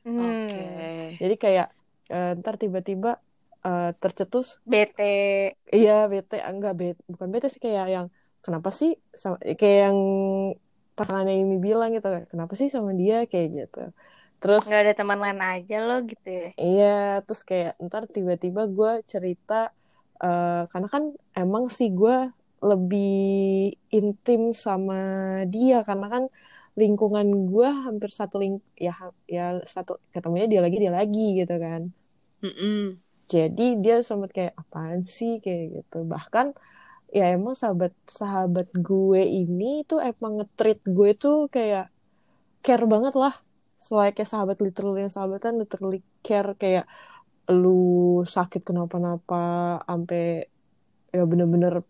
Hmm. 0.05 0.21
oke. 0.21 0.65
Jadi 1.17 1.35
kayak 1.41 1.69
eh, 2.13 2.33
ntar 2.37 2.61
tiba-tiba 2.61 3.17
eh, 3.69 3.91
tercetus, 4.03 4.47
Bete. 4.73 5.11
iya 5.77 5.93
bete, 6.13 6.35
enggak 6.51 6.73
bete, 6.81 7.01
bukan 7.13 7.29
bete 7.33 7.47
sih 7.53 7.61
kayak 7.65 7.87
yang 7.95 8.07
kenapa 8.45 8.69
sih 8.79 8.91
sama, 9.23 9.37
kayak 9.61 9.79
yang 9.89 9.99
pasangannya 10.99 11.35
Imi 11.43 11.57
bilang 11.67 11.91
gitu, 11.97 12.07
kenapa 12.33 12.53
sih 12.61 12.69
sama 12.75 12.91
dia 13.01 13.17
kayak 13.31 13.49
gitu. 13.59 13.79
Terus 14.41 14.65
Nggak 14.69 14.81
ada 14.85 14.93
teman 15.01 15.19
lain 15.25 15.41
aja 15.53 15.77
lo 15.87 15.95
gitu 16.11 16.29
ya. 16.41 16.49
Iya, 16.63 16.85
terus 17.27 17.43
kayak 17.51 17.71
ntar 17.87 18.03
tiba-tiba 18.17 18.61
gue 18.77 18.91
cerita, 19.13 19.55
eh, 20.25 20.63
karena 20.71 20.89
kan 20.95 21.05
emang 21.41 21.65
sih 21.79 21.89
gue 21.99 22.15
lebih 22.69 23.05
intim 23.97 24.41
sama 24.65 24.95
dia, 25.55 25.75
karena 25.89 26.07
kan 26.15 26.25
lingkungan 26.81 27.27
gue 27.51 27.67
hampir 27.87 28.11
satu 28.19 28.35
ling 28.43 28.55
ya 28.87 28.93
ya 29.37 29.43
satu 29.75 29.91
ketemunya 30.15 30.47
dia 30.53 30.61
lagi 30.65 30.77
dia 30.83 30.93
lagi 30.99 31.21
gitu 31.41 31.55
kan. 31.65 31.83
Mm-mm. 32.43 33.04
Jadi 33.33 33.63
dia 33.83 34.01
sempat 34.05 34.31
kayak 34.37 34.55
apaan 34.61 35.03
sih 35.09 35.41
kayak 35.45 35.65
gitu. 35.81 35.97
Bahkan 36.13 36.47
ya 37.15 37.25
emang 37.37 37.55
sahabat 37.55 37.93
sahabat 38.21 38.69
gue 38.75 39.23
ini 39.23 39.65
tuh 39.89 39.99
emang 40.03 40.33
nge-treat 40.43 40.81
gue 40.85 41.11
tuh 41.17 41.37
kayak 41.49 41.89
care 42.65 42.87
banget 42.89 43.15
lah. 43.17 43.35
Selain 43.79 44.13
kayak 44.17 44.31
sahabat 44.31 44.59
literally 44.65 45.05
yang 45.05 45.13
sahabatan 45.13 45.55
literally 45.63 46.01
care 46.27 46.53
kayak 46.57 46.85
lu 47.51 48.25
sakit 48.25 48.65
kenapa-napa 48.65 49.81
sampai 49.85 50.49
ya 51.13 51.23
bener-bener 51.29 51.85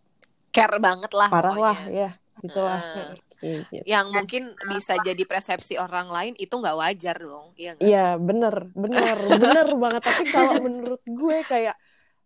Care 0.54 0.78
banget 0.78 1.10
lah 1.18 1.28
parah 1.30 1.56
lah 1.56 1.78
pokoknya. 1.78 1.98
ya 1.98 2.10
gitulah 2.42 2.78
Heeh. 2.82 3.23
Kayak 3.44 3.60
gitu. 3.68 3.84
Yang 3.84 4.06
mungkin 4.16 4.42
bisa 4.72 4.94
jadi 5.04 5.22
persepsi 5.28 5.74
orang 5.76 6.08
lain 6.08 6.32
itu 6.40 6.54
nggak 6.56 6.76
wajar 6.80 7.16
dong. 7.20 7.52
Iya 7.60 7.70
nggak? 7.76 7.84
Iya 7.84 8.06
bener 8.16 8.54
bener 8.72 9.18
bener 9.44 9.68
banget 9.76 10.02
tapi 10.08 10.24
kalau 10.32 10.52
menurut 10.64 11.02
gue 11.04 11.38
kayak 11.44 11.76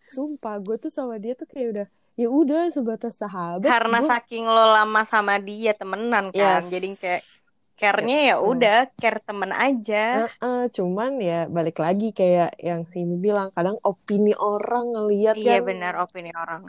sumpah 0.09 0.57
gue 0.63 0.77
tuh 0.79 0.93
sama 0.95 1.21
dia 1.21 1.37
tuh 1.37 1.51
kayak 1.51 1.69
udah 1.75 1.87
ya 2.19 2.29
udah 2.33 2.73
sebatas 2.75 3.15
sahabat 3.23 3.69
Karena 3.69 4.03
gue 4.03 4.11
saking 4.11 4.45
lo 4.49 4.65
lama 4.75 5.03
sama 5.07 5.39
dia 5.39 5.75
temenan 5.75 6.35
kan. 6.35 6.63
Yes. 6.63 6.71
Jadi 6.71 6.89
kayak 6.99 7.23
care-nya 7.81 8.19
ya 8.29 8.35
Gitu. 8.37 8.49
udah 8.51 8.77
care 9.01 9.21
temen 9.23 9.51
aja. 9.55 10.27
Heeh, 10.41 10.61
cuman 10.73 11.11
ya 11.21 11.47
balik 11.47 11.79
lagi 11.79 12.11
kayak 12.11 12.57
yang 12.59 12.83
Simi 12.91 13.17
bilang 13.17 13.53
kadang 13.53 13.77
opini 13.85 14.33
orang 14.35 14.91
ngelihat 14.91 15.37
Iya 15.37 15.61
kan 15.61 15.69
benar 15.69 15.93
opini 16.01 16.31
orang. 16.33 16.63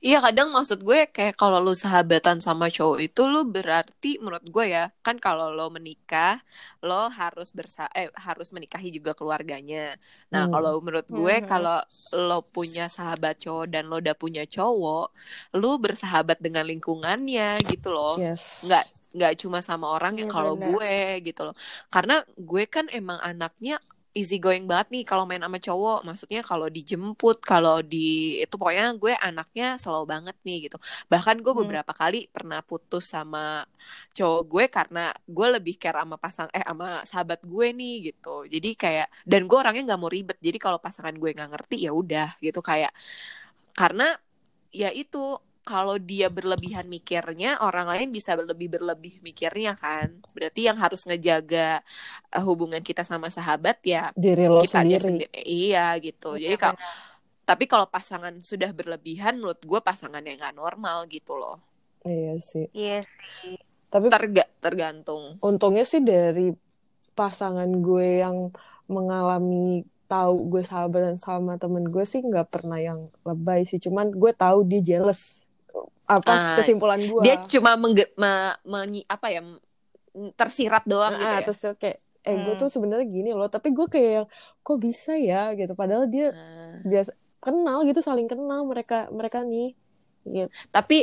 Iya 0.00 0.18
kadang 0.20 0.48
maksud 0.50 0.82
gue 0.82 1.06
kayak 1.08 1.38
kalau 1.38 1.62
lu 1.62 1.72
sahabatan 1.72 2.42
sama 2.42 2.66
cowok 2.68 2.98
itu 3.00 3.22
lu 3.24 3.46
berarti 3.46 4.18
menurut 4.18 4.42
gue 4.44 4.64
ya 4.68 4.84
kan 5.00 5.16
kalau 5.16 5.48
lo 5.48 5.70
menikah 5.70 6.42
lo 6.82 7.08
harus 7.10 7.54
bersa 7.54 7.86
eh 7.94 8.10
harus 8.18 8.50
menikahi 8.50 8.90
juga 8.90 9.14
keluarganya. 9.14 9.94
Nah 10.28 10.48
Hmm. 10.48 10.52
kalau 10.52 10.82
menurut 10.82 11.06
gue 11.08 11.34
Mhm. 11.40 11.46
kalau 11.46 11.78
lo 12.16 12.38
punya 12.42 12.90
sahabat 12.90 13.38
cowok 13.38 13.66
dan 13.70 13.86
lo 13.86 14.02
udah 14.02 14.16
punya 14.18 14.42
cowok, 14.44 15.14
lu 15.56 15.78
bersahabat 15.78 16.42
dengan 16.42 16.66
lingkungannya 16.66 17.62
gitu 17.64 17.94
loh. 17.94 18.18
yes 18.18 18.66
Nggak 18.66 18.84
nggak 19.16 19.32
cuma 19.42 19.58
sama 19.64 19.86
orang 19.96 20.14
yang 20.20 20.30
Iya, 20.30 20.36
kalau 20.36 20.54
gue 20.58 21.20
gitu 21.26 21.40
loh. 21.46 21.54
Karena 21.94 22.14
gue 22.38 22.62
kan 22.74 22.86
emang 22.92 23.18
anaknya 23.22 23.78
easy 24.10 24.42
going 24.42 24.66
banget 24.66 24.86
nih 24.94 25.02
kalau 25.06 25.22
main 25.28 25.42
sama 25.42 25.58
cowok. 25.62 25.98
Maksudnya 26.08 26.40
kalau 26.42 26.66
dijemput, 26.66 27.36
kalau 27.46 27.78
di 27.82 27.96
itu 28.42 28.54
pokoknya 28.58 28.84
gue 28.98 29.12
anaknya 29.26 29.78
slow 29.82 30.02
banget 30.12 30.34
nih 30.46 30.56
gitu. 30.70 30.76
Bahkan 31.12 31.36
gue 31.44 31.52
Hmm. 31.52 31.60
beberapa 31.60 31.92
kali 31.94 32.26
pernah 32.34 32.58
putus 32.66 33.04
sama 33.14 33.62
cowok 34.16 34.42
gue 34.52 34.64
karena 34.70 35.00
gue 35.26 35.46
lebih 35.56 35.74
care 35.78 35.98
sama 36.02 36.16
pasang 36.18 36.48
eh 36.56 36.64
sama 36.66 37.02
sahabat 37.06 37.40
gue 37.46 37.66
nih 37.74 37.94
gitu. 38.10 38.46
Jadi 38.50 38.68
kayak 38.74 39.06
dan 39.30 39.46
gue 39.48 39.56
orangnya 39.58 39.82
nggak 39.94 40.00
mau 40.02 40.10
ribet. 40.10 40.38
Jadi 40.42 40.58
kalau 40.58 40.78
pasangan 40.82 41.14
gue 41.14 41.30
nggak 41.36 41.50
ngerti 41.54 41.76
ya 41.86 41.90
udah 41.94 42.28
gitu 42.42 42.58
kayak 42.62 42.90
karena 43.74 44.16
ya 44.72 44.90
itu 44.94 45.38
kalau 45.68 45.96
dia 46.10 46.26
berlebihan 46.36 46.86
mikirnya 46.90 47.48
orang 47.66 47.86
lain 47.92 48.08
bisa 48.16 48.32
lebih 48.38 48.68
berlebih 48.74 49.12
mikirnya 49.26 49.70
kan. 49.78 50.08
Berarti 50.34 50.60
yang 50.68 50.78
harus 50.84 51.00
ngejaga 51.08 51.80
eh, 52.34 52.42
hubungan 52.48 52.82
kita 52.88 53.02
sama 53.06 53.28
sahabat 53.30 53.76
ya 53.86 54.10
diri 54.22 54.46
lo 54.54 54.62
kita 54.62 54.76
aja 54.84 54.98
sendiri. 54.98 55.06
sendiri. 55.06 55.40
Iya 55.46 55.80
gitu. 56.06 56.26
Jadi 56.44 56.54
Iya, 56.54 56.56
kalau 56.62 56.76
benar. 56.76 56.96
tapi 57.48 57.64
kalau 57.72 57.86
pasangan 57.90 58.34
sudah 58.50 58.70
berlebihan 58.78 59.34
menurut 59.40 59.60
gue 59.70 59.80
pasangan 59.88 60.22
yang 60.28 60.36
nggak 60.40 60.56
normal 60.62 60.98
gitu 61.14 61.32
loh. 61.40 61.56
Iya 62.04 62.32
sih. 62.50 62.66
Iya 62.78 62.96
sih. 63.14 63.54
tapi 63.92 64.08
Terga 64.10 64.42
tergantung. 64.64 65.24
untungnya 65.48 65.84
sih 65.92 66.00
dari 66.10 66.42
pasangan 67.18 67.70
gue 67.86 68.06
yang 68.24 68.36
mengalami 68.94 69.84
tahu 70.10 70.34
gue 70.52 70.62
sahabatan 70.70 71.16
sama 71.26 71.52
temen 71.62 71.84
gue 71.94 72.04
sih 72.12 72.20
nggak 72.28 72.46
pernah 72.54 72.78
yang 72.88 73.00
lebay 73.28 73.60
sih. 73.70 73.78
Cuman 73.84 74.06
gue 74.22 74.32
tahu 74.42 74.58
dia 74.70 74.80
jealous 74.90 75.20
apa 76.16 76.30
Ah, 76.30 76.52
kesimpulan 76.56 77.00
gue 77.10 77.22
dia 77.24 77.34
cuma 77.52 77.70
mengge- 77.82 78.12
me- 78.22 78.56
menyi- 78.72 79.06
apa 79.14 79.26
ya 79.34 79.40
tersirat 80.38 80.82
doang 80.90 81.14
gitu 81.22 81.32
Ah, 81.32 81.38
ya? 81.42 81.46
terus 81.46 81.58
dia 81.62 81.72
kayak 81.82 81.98
eh 82.28 82.36
gue 82.44 82.52
Hmm. 82.52 82.60
tuh 82.60 82.68
sebenarnya 82.74 83.06
gini 83.16 83.30
loh 83.38 83.48
tapi 83.54 83.68
gue 83.76 83.86
kayak 83.94 84.10
yang, 84.16 84.26
kok 84.64 84.78
bisa 84.86 85.10
ya? 85.28 85.36
gitu. 85.58 85.72
Padahal 85.80 86.04
dia 86.14 86.24
Nah, 86.32 86.80
biasa 86.90 87.12
kenal 87.44 87.78
gitu 87.88 88.00
saling 88.08 88.28
kenal 88.32 88.60
mereka 88.70 88.94
mereka 89.18 89.38
nih 89.52 89.66
gitu. 90.34 90.48
Tapi 90.74 90.96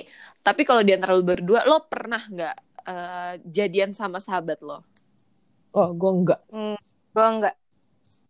tapi 0.46 0.62
kalau 0.68 0.82
di 0.88 0.92
antara 0.96 1.12
lu 1.18 1.24
berdua 1.26 1.62
lo 1.70 1.76
pernah 1.92 2.22
nggak 2.34 2.56
eh, 2.88 3.34
jadian 3.58 3.92
sama 4.00 4.18
sahabat 4.24 4.60
lo? 4.64 4.78
Oh 5.74 5.90
gue 6.00 6.12
enggak 6.18 6.40
Hmm, 6.52 6.76
gua 7.14 7.26
enggak. 7.34 7.56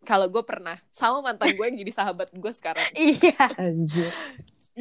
kalau 0.07 0.27
gue 0.31 0.43
pernah. 0.47 0.77
Sama 0.95 1.19
mantan 1.25 1.51
gue 1.57 1.65
yang 1.67 1.77
jadi 1.83 1.91
sahabat 1.93 2.29
gue 2.33 2.53
sekarang. 2.55 2.87
Iya. 2.97 3.49
anjir 3.59 4.13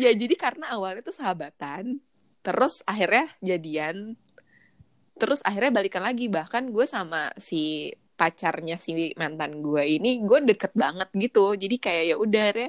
ya 0.03 0.11
jadi 0.23 0.35
karena 0.45 0.65
awalnya 0.75 1.03
tuh 1.09 1.17
sahabatan 1.17 1.85
terus 2.45 2.75
akhirnya 2.87 3.27
jadian 3.49 3.97
terus 5.21 5.41
akhirnya 5.49 5.73
balikan 5.79 6.03
lagi. 6.05 6.27
Bahkan 6.37 6.63
gue 6.75 6.87
sama 6.89 7.33
si 7.41 7.93
pacarnya 8.17 8.77
si 8.81 9.13
mantan 9.21 9.61
gue 9.61 9.83
ini 9.97 10.09
gue 10.29 10.39
deket 10.51 10.73
banget 10.77 11.09
gitu. 11.25 11.57
Jadi 11.63 11.77
kayak 11.85 12.05
ya 12.11 12.17
udah 12.25 12.41
akhirnya 12.49 12.69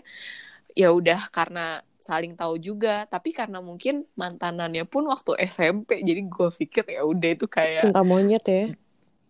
ya 0.82 0.88
udah 1.00 1.20
karena 1.38 1.66
saling 2.10 2.34
tahu 2.40 2.56
juga. 2.68 3.06
Tapi 3.14 3.30
karena 3.40 3.60
mungkin 3.70 3.96
mantanannya 4.22 4.84
pun 4.94 5.04
waktu 5.14 5.32
SMP 5.54 6.02
jadi 6.08 6.22
gue 6.26 6.50
pikir 6.62 6.86
ya 6.98 7.02
udah 7.12 7.30
itu 7.36 7.48
kayak 7.58 7.82
cinta 7.82 8.02
monyet 8.10 8.44
ya. 8.48 8.64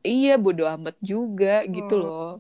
Iya 0.08 0.32
bodo 0.44 0.64
amat 0.76 0.96
juga 1.12 1.48
gitu 1.76 1.94
Hmm. 1.94 2.04
loh. 2.04 2.40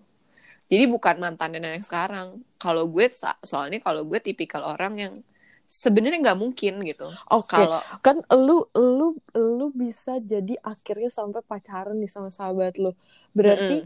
Jadi 0.71 0.83
bukan 0.93 1.15
mantan 1.23 1.51
yang 1.57 1.85
sekarang. 1.89 2.27
Kalau 2.63 2.83
gue 2.95 3.05
soalnya 3.51 3.79
kalau 3.87 4.01
gue 4.09 4.19
tipikal 4.27 4.63
orang 4.73 4.93
yang 5.03 5.13
sebenarnya 5.67 6.19
nggak 6.23 6.39
mungkin 6.43 6.73
gitu. 6.89 7.07
Oke 7.31 7.61
kalau 7.61 7.81
kan 8.05 8.17
lu 8.47 8.67
lu 8.75 9.15
lu 9.35 9.65
bisa 9.75 10.19
jadi 10.23 10.55
akhirnya 10.63 11.09
sampai 11.11 11.41
pacaran 11.43 11.97
nih 11.99 12.11
sama 12.11 12.29
sahabat 12.31 12.79
lu. 12.79 12.91
Berarti 13.37 13.83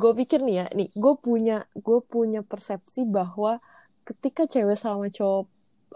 gue 0.00 0.12
pikir 0.20 0.40
nih 0.46 0.54
ya 0.60 0.66
nih 0.78 0.88
gue 1.02 1.14
punya 1.26 1.52
gue 1.86 1.98
punya 2.12 2.40
persepsi 2.50 3.00
bahwa 3.16 3.60
ketika 4.08 4.42
cewek 4.52 4.78
sama 4.80 5.06
cowok 5.12 5.46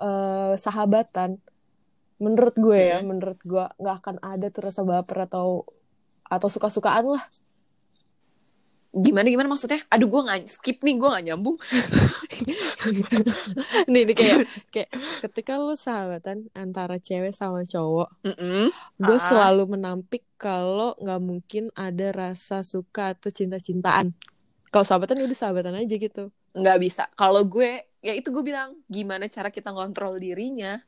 eh, 0.05 0.55
sahabatan 0.65 1.31
menurut 2.25 2.55
gue 2.65 2.79
ya 2.93 2.99
Mm-mm. 2.99 3.05
menurut 3.11 3.39
gue 3.45 3.65
nggak 3.81 3.97
akan 4.03 4.17
ada 4.25 4.47
tuh 4.55 4.63
rasa 4.69 4.83
baper 4.91 5.19
atau 5.29 5.49
atau 6.35 6.49
suka-sukaan 6.55 7.07
lah 7.15 7.25
gimana 8.97 9.29
gimana 9.29 9.49
maksudnya? 9.53 9.85
Aduh 9.93 10.09
gue 10.09 10.21
nggak 10.25 10.41
skip 10.49 10.81
nih 10.81 10.97
gue 10.97 11.09
nggak 11.09 11.25
nyambung. 11.29 11.57
Nih, 13.91 14.03
nih 14.07 14.17
kayak 14.17 14.39
kayak 14.71 14.91
ketika 15.27 15.59
lu 15.59 15.75
sahabatan 15.75 16.47
antara 16.55 16.97
cewek 17.01 17.35
sama 17.35 17.63
cowok 17.67 18.09
Mm-mm. 18.25 18.71
gue 18.99 19.19
Ah. 19.19 19.23
selalu 19.23 19.79
menampik 19.79 20.23
kalau 20.37 20.95
nggak 21.01 21.21
mungkin 21.23 21.65
ada 21.75 22.13
rasa 22.13 22.63
suka 22.63 23.17
atau 23.17 23.29
cinta-cintaan. 23.33 24.13
Kalau 24.71 24.85
sahabatan 24.85 25.25
udah 25.25 25.37
sahabatan 25.37 25.75
aja 25.79 25.95
gitu. 25.97 26.31
Nggak 26.53 26.79
bisa. 26.81 27.03
Kalau 27.15 27.43
gue 27.47 27.85
ya 28.01 28.13
itu 28.15 28.29
gue 28.31 28.45
bilang 28.45 28.77
gimana 28.87 29.27
cara 29.27 29.51
kita 29.51 29.73
ngontrol 29.73 30.21
dirinya? 30.21 30.79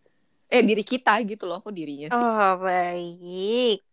Eh 0.48 0.64
diri 0.64 0.80
kita 0.80 1.12
gitu 1.28 1.44
loh 1.44 1.60
kok 1.60 1.74
dirinya 1.76 2.08
sih? 2.08 2.24
Oh, 2.24 2.52
baik. 2.62 3.84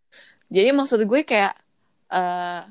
jadi 0.47 0.69
maksud 0.71 1.03
gue 1.03 1.21
kayak 1.25 1.53
eh 2.13 2.61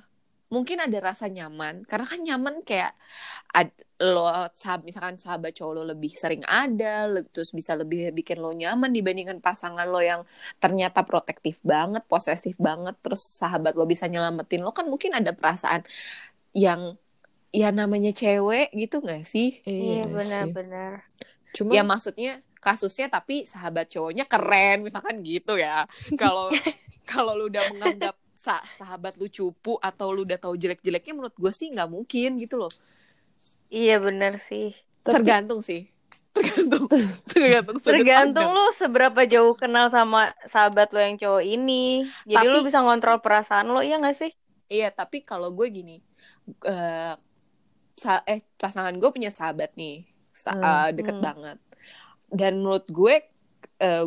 mungkin 0.52 0.78
ada 0.82 0.98
rasa 1.00 1.26
nyaman 1.26 1.82
karena 1.88 2.06
kan 2.06 2.20
nyaman 2.20 2.54
kayak 2.62 2.92
ad- 3.52 3.74
lo 4.02 4.26
sahab, 4.52 4.82
misalkan 4.82 5.16
sahabat 5.22 5.54
cowok 5.54 5.72
lo 5.80 5.82
lebih 5.94 6.12
sering 6.18 6.42
ada 6.44 7.06
le- 7.08 7.26
terus 7.30 7.54
bisa 7.54 7.78
lebih 7.78 8.10
bikin 8.12 8.42
lo 8.42 8.50
nyaman 8.52 8.90
dibandingkan 8.90 9.38
pasangan 9.38 9.86
lo 9.88 10.02
yang 10.02 10.26
ternyata 10.58 11.06
protektif 11.06 11.62
banget 11.62 12.02
posesif 12.10 12.58
banget 12.58 12.98
terus 13.00 13.22
sahabat 13.24 13.72
lo 13.78 13.86
bisa 13.86 14.04
nyelamatin 14.10 14.60
lo 14.66 14.74
kan 14.74 14.90
mungkin 14.90 15.14
ada 15.16 15.30
perasaan 15.32 15.86
yang 16.54 16.98
ya 17.54 17.70
namanya 17.70 18.10
cewek 18.10 18.74
gitu 18.74 18.98
gak 18.98 19.22
sih 19.22 19.62
Iya, 19.62 20.02
sih. 20.02 20.10
benar-benar. 20.10 20.92
Cuma 21.54 21.70
ya 21.70 21.86
maksudnya 21.86 22.42
kasusnya 22.58 23.06
tapi 23.12 23.44
sahabat 23.46 23.92
cowoknya 23.92 24.24
keren 24.26 24.82
misalkan 24.82 25.20
gitu 25.22 25.54
ya 25.60 25.84
kalau 26.18 26.48
kalau 27.10 27.36
lu 27.38 27.46
udah 27.52 27.62
menganggap 27.76 28.16
sa- 28.44 28.60
sahabat 28.74 29.16
lu 29.16 29.26
cupu 29.26 29.80
atau 29.80 30.12
lu 30.12 30.22
udah 30.22 30.36
tahu 30.36 30.52
jelek-jeleknya 30.54 31.12
menurut 31.12 31.32
gue 31.34 31.48
sih 31.50 31.72
nggak 31.72 31.88
mungkin 31.88 32.36
gitu 32.36 32.60
loh 32.60 32.72
Iya, 33.66 33.98
benar 33.98 34.36
sih. 34.38 34.76
Tergantung 35.02 35.60
sih 35.60 35.88
tergantung 36.30 36.90
tergantung 37.30 37.78
Tergantung 37.78 38.48
lu 38.50 38.66
seberapa 38.72 39.22
jauh 39.24 39.54
kenal 39.54 39.86
sama 39.86 40.26
sahabat 40.44 40.90
lo 40.90 40.98
yang 40.98 41.14
cowok 41.14 41.42
ini. 41.42 42.02
Jadi 42.24 42.44
lu 42.44 42.58
Tapi- 42.58 42.66
bisa 42.66 42.82
ngontrol 42.82 43.18
perasaan 43.18 43.66
lo, 43.66 43.80
iya 43.80 43.96
gak 43.96 44.14
sih? 44.14 44.34
iya 44.66 44.90
tapi 44.90 45.20
kalau 45.20 45.52
gue 45.52 45.68
gini 45.68 46.00
eh 46.62 47.14
sa- 47.94 48.24
eh 48.24 48.42
pasangan 48.56 48.90
gue 48.92 49.06
punya 49.08 49.28
sahabat 49.28 49.70
nih 49.74 50.02
sa- 50.30 50.52
Hmm. 50.52 50.64
eh, 50.64 50.90
deket 50.92 51.16
Hmm. 51.16 51.24
banget 51.24 51.58
dan 52.28 52.58
menurut 52.58 52.88
gue 52.88 53.14
eh, 53.76 54.04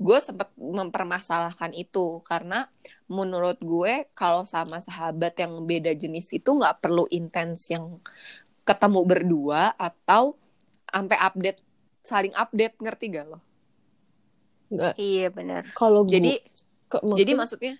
gue 0.00 0.18
sempat 0.24 0.48
mempermasalahkan 0.56 1.76
itu 1.76 2.24
karena 2.24 2.72
menurut 3.04 3.60
gue 3.60 4.08
kalau 4.16 4.48
sama 4.48 4.80
sahabat 4.80 5.36
yang 5.36 5.60
beda 5.68 5.92
jenis 5.92 6.32
itu 6.32 6.48
nggak 6.48 6.80
perlu 6.80 7.04
intens 7.12 7.68
yang 7.68 8.00
ketemu 8.64 9.00
berdua 9.04 9.76
atau 9.76 10.40
sampai 10.88 11.20
update 11.20 11.60
saling 12.00 12.32
update 12.32 12.80
ngerti 12.80 13.12
gak 13.12 13.28
lo? 13.28 13.38
nggak 14.72 14.94
Iya, 14.96 15.28
benar. 15.28 15.68
kalau 15.76 16.08
Jadi 16.08 16.40
ke- 16.88 17.02
jadi 17.04 17.36
maksud- 17.36 17.60
maksudnya 17.60 17.74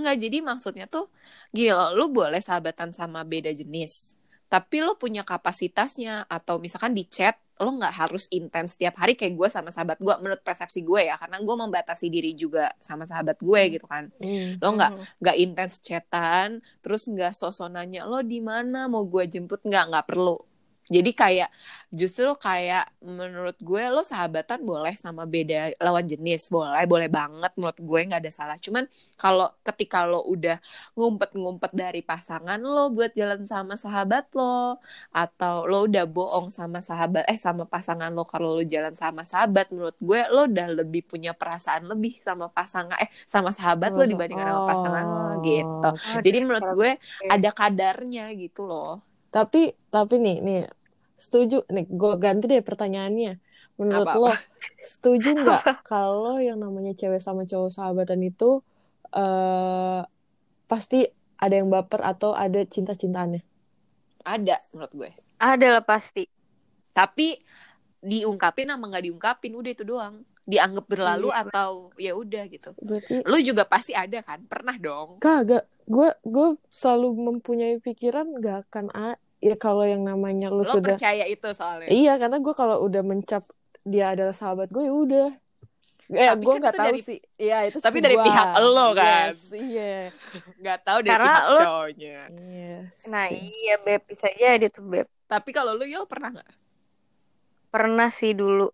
enggak 0.00 0.16
jadi 0.16 0.38
maksudnya 0.40 0.86
tuh 0.88 1.12
gini 1.52 1.76
loh, 1.76 1.92
lu 1.92 2.08
boleh 2.08 2.40
sahabatan 2.40 2.96
sama 2.96 3.20
beda 3.26 3.52
jenis. 3.52 4.16
Tapi 4.48 4.80
lo 4.80 4.96
punya 4.96 5.22
kapasitasnya 5.28 6.24
atau 6.26 6.56
misalkan 6.56 6.96
di 6.96 7.04
chat 7.06 7.36
lo 7.60 7.76
nggak 7.76 7.92
harus 7.94 8.24
intens 8.30 8.74
tiap 8.74 8.96
hari 8.96 9.12
kayak 9.12 9.36
gue 9.36 9.48
sama 9.48 9.68
sahabat 9.68 10.00
gue 10.00 10.14
menurut 10.16 10.40
persepsi 10.40 10.80
gue 10.80 11.06
ya 11.06 11.20
karena 11.20 11.36
gue 11.38 11.56
membatasi 11.60 12.08
diri 12.08 12.32
juga 12.32 12.72
sama 12.80 13.04
sahabat 13.04 13.36
gue 13.38 13.60
gitu 13.70 13.84
kan. 13.84 14.08
Hmm. 14.16 14.56
lo 14.56 14.68
nggak 14.74 14.92
Mhm. 14.92 15.04
nggak 15.20 15.36
intens 15.38 15.74
chatan 15.78 16.48
terus 16.80 17.04
nggak 17.04 17.30
sosok 17.30 17.68
nanya 17.68 18.08
lo 18.08 18.24
di 18.24 18.40
mana? 18.40 18.88
Mau 18.88 19.04
gue 19.04 19.28
jemput? 19.28 19.60
Nggak 19.60 19.84
nggak 19.92 20.06
perlu 20.08 20.36
jadi 20.90 21.10
kayak 21.14 21.48
justru 21.90 22.26
kayak 22.38 22.90
menurut 23.02 23.54
gue 23.58 23.82
lo 23.94 24.02
sahabatan 24.02 24.62
boleh 24.62 24.94
sama 24.98 25.22
beda 25.26 25.74
lawan 25.78 26.06
jenis. 26.06 26.50
Boleh 26.50 26.82
boleh 26.86 27.06
banget 27.06 27.50
menurut 27.58 27.78
gue 27.78 28.00
nggak 28.10 28.20
ada 28.26 28.32
salah. 28.34 28.56
Cuman 28.58 28.84
kalau 29.14 29.46
ketika 29.66 30.06
lo 30.06 30.22
udah 30.26 30.58
ngumpet-ngumpet 30.98 31.72
dari 31.74 32.00
pasangan 32.02 32.58
lo 32.62 32.90
buat 32.90 33.14
jalan 33.14 33.42
sama 33.46 33.74
sahabat 33.78 34.26
lo 34.34 34.78
atau 35.14 35.66
lo 35.70 35.86
udah 35.86 36.04
bohong 36.06 36.48
sama 36.50 36.78
sahabat 36.82 37.22
eh 37.30 37.38
sama 37.38 37.64
pasangan 37.66 38.10
lo 38.10 38.22
kalau 38.26 38.58
lo 38.58 38.62
jalan 38.66 38.94
sama 38.94 39.22
sahabat 39.26 39.70
menurut 39.74 39.96
gue 39.98 40.20
lo 40.34 40.46
udah 40.50 40.66
lebih 40.82 41.02
punya 41.06 41.32
perasaan 41.34 41.86
lebih 41.90 42.18
sama 42.22 42.46
pasangan 42.50 42.96
eh 43.02 43.10
sama 43.30 43.50
sahabat 43.54 43.94
lo 43.98 44.04
dibandingkan 44.06 44.46
sama 44.50 44.64
pasangan 44.66 45.04
lo 45.06 45.18
Oh, 45.30 45.38
gitu. 45.46 45.88
jadi 46.24 46.36
menurut 46.44 46.66
gue 46.76 46.90
ada 47.30 47.48
kadarnya 47.54 48.28
gitu 48.36 48.66
loh. 48.68 49.00
Tapi 49.30 49.58
tapi 49.94 50.14
nih 50.24 50.36
nih 50.46 50.58
setuju 51.24 51.56
nih 51.74 51.84
gue 52.00 52.12
ganti 52.24 52.44
deh 52.52 52.62
pertanyaannya. 52.68 53.30
Menurut 53.80 54.10
Apa-apa? 54.10 54.18
lo 54.22 54.30
setuju 54.92 55.28
nggak 55.42 55.62
kalau 55.90 56.34
yang 56.46 56.58
namanya 56.64 56.92
cewek 57.00 57.20
sama 57.26 57.42
cowok 57.50 57.70
sahabatan 57.76 58.20
itu 58.30 58.44
eh 59.16 60.00
pasti 60.70 60.96
ada 61.44 61.54
yang 61.60 61.68
baper 61.74 62.00
atau 62.12 62.30
ada 62.44 62.60
cinta-cintaannya? 62.74 63.42
ada 64.24 64.56
menurut 64.72 64.92
gue 64.96 65.10
Ada 65.40 65.66
lah 65.80 65.84
pasti. 65.84 66.24
tapi 66.92 67.38
diungkapin 68.00 68.68
sama 68.72 68.84
nggak 68.90 69.04
diungkapin 69.08 69.52
udah 69.60 69.70
itu 69.76 69.84
doang 69.86 70.16
dianggap 70.48 70.86
berlalu 70.92 71.28
Iya, 71.30 71.42
atau 71.42 71.70
ya 72.00 72.12
udah 72.22 72.44
gitu 72.54 72.70
Berarti 72.86 73.16
lu 73.28 73.38
juga 73.48 73.64
pasti 73.68 73.92
ada 73.94 74.18
kan 74.24 74.40
pernah 74.52 74.76
dong 74.80 75.10
kagak. 75.22 75.64
Gue 75.90 76.08
gue 76.22 76.48
selalu 76.70 77.08
mempunyai 77.26 77.76
pikiran 77.82 78.26
nggak 78.38 78.56
akan 78.70 78.86
a 78.94 79.08
ya 79.40 79.56
kalau 79.56 79.82
yang 79.82 80.00
namanya 80.00 80.48
lu 80.48 80.60
lo 80.60 80.68
sudah 80.68 80.94
percaya 80.94 81.24
itu 81.24 81.48
soalnya 81.50 81.88
Iya, 81.88 82.16
karena 82.16 82.38
gue 82.38 82.52
kalau 82.52 82.80
udah 82.80 83.00
mencap 83.00 83.40
dia 83.82 84.12
adalah 84.12 84.32
sahabat 84.32 84.68
gue 84.68 84.84
ya 84.84 84.92
udah. 84.94 85.28
Ya, 86.10 86.34
Tapi 86.34 86.42
gue 86.42 86.52
kan 86.52 86.60
nggak 86.60 86.74
tahu 86.74 86.86
dari- 86.90 87.00
sih. 87.00 87.20
Iya, 87.36 87.58
itu 87.64 87.78
tapi 87.78 87.98
dari 87.98 88.14
gua. 88.14 88.26
pihak 88.26 88.48
lo 88.60 88.86
kan. 88.92 89.30
Yes, 89.30 89.40
iya. 89.52 89.94
nggak 90.58 90.78
tahu 90.82 90.98
dari 91.00 91.10
Karena 91.10 91.30
pihak 91.30 91.44
lo- 91.46 91.62
cowoknya 91.62 92.18
Yes. 92.50 92.94
Nah, 93.08 93.26
iya 93.30 93.74
Beb, 93.80 94.02
bisa 94.04 94.28
jadi 94.30 94.66
tuh 94.68 94.84
Beb. 94.84 95.06
tapi 95.24 95.50
kalau 95.50 95.72
lu 95.72 95.86
Yul 95.86 96.04
pernah 96.04 96.30
nggak 96.30 96.50
Pernah 97.70 98.10
sih 98.10 98.34
dulu. 98.34 98.66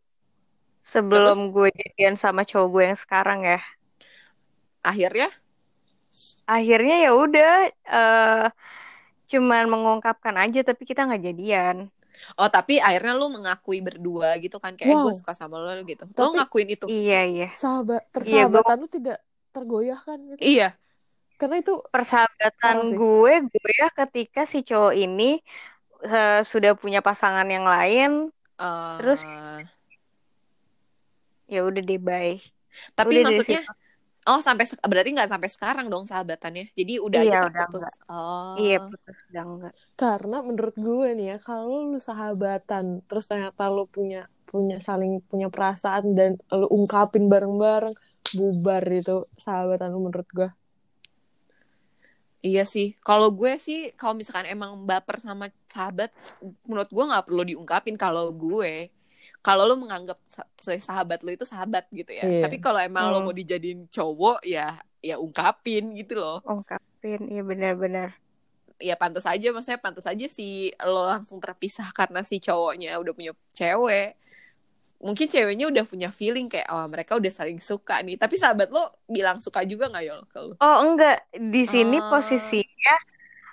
Sebelum 0.80 1.52
gue 1.52 1.68
jadian 1.68 2.14
sama 2.14 2.42
cowok 2.42 2.68
gue 2.70 2.82
yang 2.86 2.96
sekarang 2.96 3.40
ya. 3.42 3.60
akhirnya 4.80 5.28
Akhirnya 6.46 6.96
ya 7.00 7.10
udah 7.12 7.52
eh 7.68 8.46
cuman 9.26 9.66
mengungkapkan 9.66 10.34
aja 10.38 10.62
tapi 10.62 10.82
kita 10.82 11.02
nggak 11.04 11.22
jadian. 11.24 11.76
oh 12.34 12.48
tapi 12.48 12.80
akhirnya 12.80 13.12
lu 13.12 13.28
mengakui 13.28 13.84
berdua 13.84 14.40
gitu 14.40 14.56
kan 14.56 14.72
kayak 14.72 14.88
Wow. 14.88 15.12
gue 15.12 15.20
suka 15.20 15.36
sama 15.36 15.60
lo 15.60 15.68
gitu 15.84 16.02
lo 16.02 16.16
Tapi- 16.16 16.36
ngakuin 16.40 16.68
itu 16.72 16.84
Iya, 16.88 17.20
iya. 17.28 17.48
Sahabat 17.52 18.08
Iya, 18.24 18.48
gua- 18.48 18.64
persahabatan 18.64 18.76
lu 18.80 18.88
tidak 18.88 19.18
tergoyahkan 19.52 20.16
gitu. 20.32 20.40
iya 20.40 20.68
Karena 21.36 21.60
itu 21.60 21.76
Persahabatan 21.92 22.96
gue 22.96 23.32
gue 23.44 23.72
ya 23.76 23.88
ketika 23.92 24.48
si 24.48 24.64
cowok 24.64 24.96
ini 24.96 25.44
eh, 26.02 26.40
sudah 26.40 26.72
punya 26.72 27.00
pasangan 27.00 27.44
yang 27.46 27.64
lain, 27.64 28.32
eh, 28.56 28.94
Terus 28.96 29.20
ya 31.46 31.60
udah 31.62 31.82
deh 31.82 32.00
bye. 32.00 32.36
tapi 32.92 33.20
udah 33.20 33.28
maksudnya 33.28 33.60
oh 34.26 34.40
sampai 34.42 34.64
berarti 34.90 35.10
nggak 35.14 35.30
sampai 35.32 35.48
sekarang 35.50 35.86
dong 35.92 36.04
sahabatannya 36.10 36.64
jadi 36.74 36.92
udah 37.06 37.20
Iya, 37.22 37.30
aja 37.30 37.38
udah 37.48 37.66
terputus 37.66 37.94
oh 38.10 38.54
Iya, 38.58 38.76
putus 38.82 39.16
udah 39.30 39.44
enggak. 39.46 39.74
karena 39.96 40.36
menurut 40.44 40.76
gue 40.76 41.08
nih 41.16 41.26
ya, 41.32 41.36
kalau 41.40 41.92
lu 41.92 41.98
sahabatan 42.02 42.84
terus 43.08 43.24
ternyata 43.30 43.62
lu 43.70 43.84
punya 43.88 44.28
punya 44.46 44.76
saling 44.78 45.12
punya 45.30 45.48
perasaan 45.54 46.14
dan 46.18 46.30
lu 46.52 46.66
ungkapin 46.70 47.26
bareng-bareng 47.32 47.94
bubar 48.36 48.82
itu 48.90 49.16
sahabatan 49.38 49.88
lu 49.94 49.98
menurut 50.06 50.28
gue. 50.30 50.48
Iya 52.46 52.62
sih, 52.62 52.94
kalau 53.02 53.28
gue 53.34 53.58
sih 53.58 53.90
kalau 53.98 54.14
misalkan 54.14 54.46
emang 54.46 54.86
baper 54.86 55.18
sama 55.18 55.50
sahabat, 55.66 56.14
menurut 56.68 56.86
gue 56.94 57.04
nggak 57.10 57.24
perlu 57.26 57.42
diungkapin 57.42 57.96
kalau 57.98 58.30
gue. 58.30 58.92
Kalau 59.46 59.62
lo 59.62 59.78
menganggap 59.78 60.18
sahabat 60.58 61.22
lo 61.22 61.30
itu 61.30 61.46
sahabat 61.46 61.86
gitu 61.94 62.10
ya. 62.10 62.26
Iya. 62.26 62.42
Tapi 62.50 62.58
kalau 62.58 62.82
emang 62.82 63.14
lo 63.14 63.22
Hmm. 63.22 63.30
mau 63.30 63.34
dijadiin 63.34 63.86
cowok 63.86 64.42
ya 64.42 64.74
ya 64.98 65.22
ungkapin 65.22 65.94
gitu 65.94 66.18
loh. 66.18 66.42
Ungkapin, 66.42 67.30
iya 67.30 67.46
benar-benar. 67.46 68.18
Ya 68.82 68.98
pantas 68.98 69.22
aja 69.22 69.54
maksudnya 69.54 69.78
pantas 69.78 70.02
aja 70.04 70.26
si 70.26 70.74
lo 70.82 71.06
langsung 71.06 71.38
terpisah 71.38 71.94
karena 71.94 72.26
si 72.26 72.42
cowoknya 72.42 72.98
udah 72.98 73.14
punya 73.14 73.30
cewek. 73.54 74.18
Mungkin 74.98 75.28
ceweknya 75.30 75.70
udah 75.70 75.84
punya 75.86 76.08
feeling 76.10 76.50
kayak 76.50 76.66
oh 76.66 76.88
mereka 76.90 77.14
udah 77.14 77.30
saling 77.30 77.62
suka 77.62 78.02
nih. 78.02 78.18
Tapi 78.18 78.34
sahabat 78.34 78.74
lo 78.74 78.82
bilang 79.06 79.38
suka 79.38 79.62
juga 79.62 79.86
nggak 79.86 80.04
Yol 80.04 80.20
ke 80.26 80.38
lo? 80.42 80.52
Oh 80.58 80.78
enggak, 80.82 81.22
di 81.32 81.62
sini 81.62 82.02
Ah. 82.02 82.10
posisinya 82.10 82.96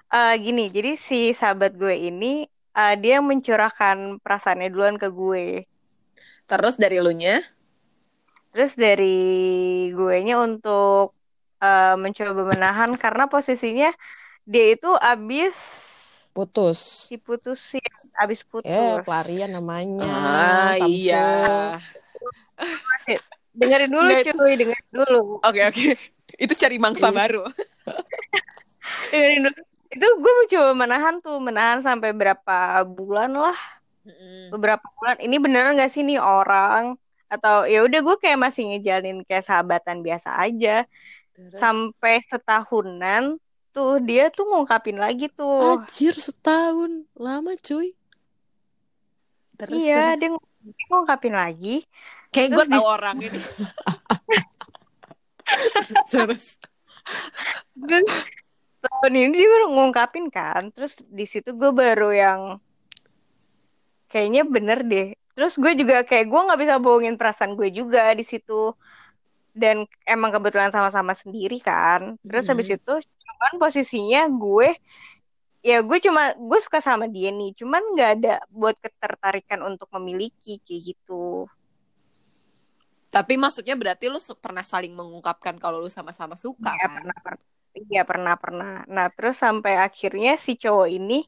eh, 0.10 0.36
gini. 0.42 0.74
Jadi 0.74 0.98
si 0.98 1.20
sahabat 1.32 1.78
gue 1.78 1.94
ini 1.94 2.48
eh, 2.74 2.96
dia 2.98 3.22
mencurahkan 3.22 4.18
perasaannya 4.20 4.74
duluan 4.74 4.98
ke 4.98 5.14
gue. 5.14 5.70
Terus 6.54 6.76
dari 6.78 6.98
lo 7.00 7.10
nya? 7.10 7.42
Terus 8.54 8.78
dari 8.78 9.18
gue 9.90 10.16
nya 10.22 10.38
untuk 10.38 11.18
eh, 11.58 11.96
mencoba 11.98 12.42
menahan 12.48 12.94
karena 12.94 13.26
posisinya 13.26 13.90
dia 14.44 14.66
itu 14.72 14.92
abis 14.94 15.58
Putus. 16.34 17.10
diputusin, 17.10 17.82
abis 18.18 18.42
putus. 18.42 18.66
Ya, 18.66 19.02
pelarian 19.02 19.54
namanya. 19.54 20.02
Ah 20.02 20.74
Samsung. 20.76 20.90
iya. 20.90 21.30
Dengerin 23.54 23.90
dulu 23.94 24.10
Enggak, 24.10 24.26
itu- 24.26 24.38
cuy, 24.38 24.54
dengerin 24.58 24.90
dulu. 24.90 25.22
Oke 25.46 25.62
oke. 25.62 25.94
Itu 26.34 26.54
cari 26.58 26.82
mangsa 26.82 27.14
Iya. 27.14 27.16
baru. 27.16 27.42
Dengerin 29.14 29.42
dulu. 29.46 29.62
itu 29.94 30.08
gue 30.10 30.34
coba 30.58 30.72
menahan 30.74 31.22
tuh 31.22 31.38
menahan 31.38 31.78
sampai 31.78 32.18
berapa 32.18 32.82
bulan 32.82 33.30
lah 33.30 33.54
Mm-mm. 34.04 34.52
beberapa 34.52 34.84
bulan 35.00 35.18
ini 35.18 35.40
beneran 35.40 35.80
gak 35.80 35.88
sih 35.88 36.04
nih 36.04 36.20
orang 36.20 37.00
atau 37.28 37.64
ya 37.66 37.82
udah 37.82 38.00
gue 38.04 38.16
kayak 38.20 38.38
masih 38.38 38.68
ngejalin 38.70 39.24
kayak 39.24 39.48
sahabatan 39.48 40.04
biasa 40.04 40.38
aja 40.38 40.84
Terus, 41.34 41.58
sampai 41.58 42.22
setahunan 42.22 43.42
tuh 43.74 43.98
dia 43.98 44.30
tuh 44.30 44.46
ngungkapin 44.46 45.02
lagi 45.02 45.32
tuh 45.32 45.82
Anjir 45.82 46.14
setahun 46.14 47.10
lama 47.18 47.58
cuy. 47.58 47.98
terus, 49.56 49.82
iya 49.82 50.14
terus. 50.14 50.20
dia 50.20 50.30
ng- 50.30 50.46
dia 50.62 50.86
ngungkapin 50.92 51.34
lagi 51.34 51.82
Kayak 52.30 52.50
gue 52.54 52.66
di- 52.66 52.74
tahu 52.74 52.86
orang 52.86 53.18
ini. 53.18 53.40
terus, 55.74 56.06
terus. 56.12 56.46
Terus 57.74 58.10
tahun 58.84 59.14
ini 59.16 59.32
dia 59.34 59.48
baru 59.48 59.68
ngungkapin 59.72 60.28
kan 60.28 60.70
terus 60.70 61.00
di 61.08 61.24
situ 61.24 61.56
gue 61.56 61.72
baru 61.72 62.12
yang 62.12 62.42
kayaknya 64.14 64.42
bener 64.56 64.80
deh. 64.92 65.08
Terus 65.36 65.54
gue 65.58 65.74
juga 65.82 65.96
kayak 66.10 66.26
gue 66.32 66.42
nggak 66.46 66.60
bisa 66.62 66.76
bohongin 66.86 67.16
perasaan 67.20 67.54
gue 67.60 67.70
juga 67.74 68.14
di 68.14 68.22
situ. 68.32 68.78
Dan 69.62 69.86
emang 70.06 70.32
kebetulan 70.36 70.70
sama-sama 70.76 71.14
sendiri 71.18 71.58
kan. 71.70 72.02
Terus 72.30 72.46
habis 72.52 72.70
Mm. 72.70 72.78
itu 72.78 72.94
cuman 73.26 73.54
posisinya 73.62 74.22
gue 74.44 74.70
ya 75.70 75.80
gue 75.90 75.98
cuma 76.06 76.22
gue 76.38 76.60
suka 76.66 76.80
sama 76.84 77.06
dia 77.16 77.30
nih. 77.34 77.50
Cuman 77.60 77.82
nggak 77.98 78.10
ada 78.22 78.34
buat 78.54 78.76
ketertarikan 78.84 79.60
untuk 79.70 79.90
memiliki 79.98 80.62
kayak 80.66 80.82
gitu. 80.94 81.50
Tapi 83.14 83.34
maksudnya 83.38 83.76
berarti 83.78 84.06
lu 84.10 84.18
pernah 84.42 84.66
saling 84.66 84.94
mengungkapkan 85.00 85.56
kalau 85.62 85.78
lu 85.84 85.90
sama-sama 85.90 86.34
suka 86.34 86.74
Iya 86.74 86.88
kan? 86.90 86.92
pernah 86.98 87.18
pernah. 87.26 87.46
Iya 87.74 88.02
pernah 88.10 88.36
pernah. 88.44 88.74
Nah 88.96 89.08
terus 89.16 89.38
sampai 89.42 89.74
akhirnya 89.78 90.32
si 90.38 90.58
cowok 90.58 90.90
ini 90.98 91.26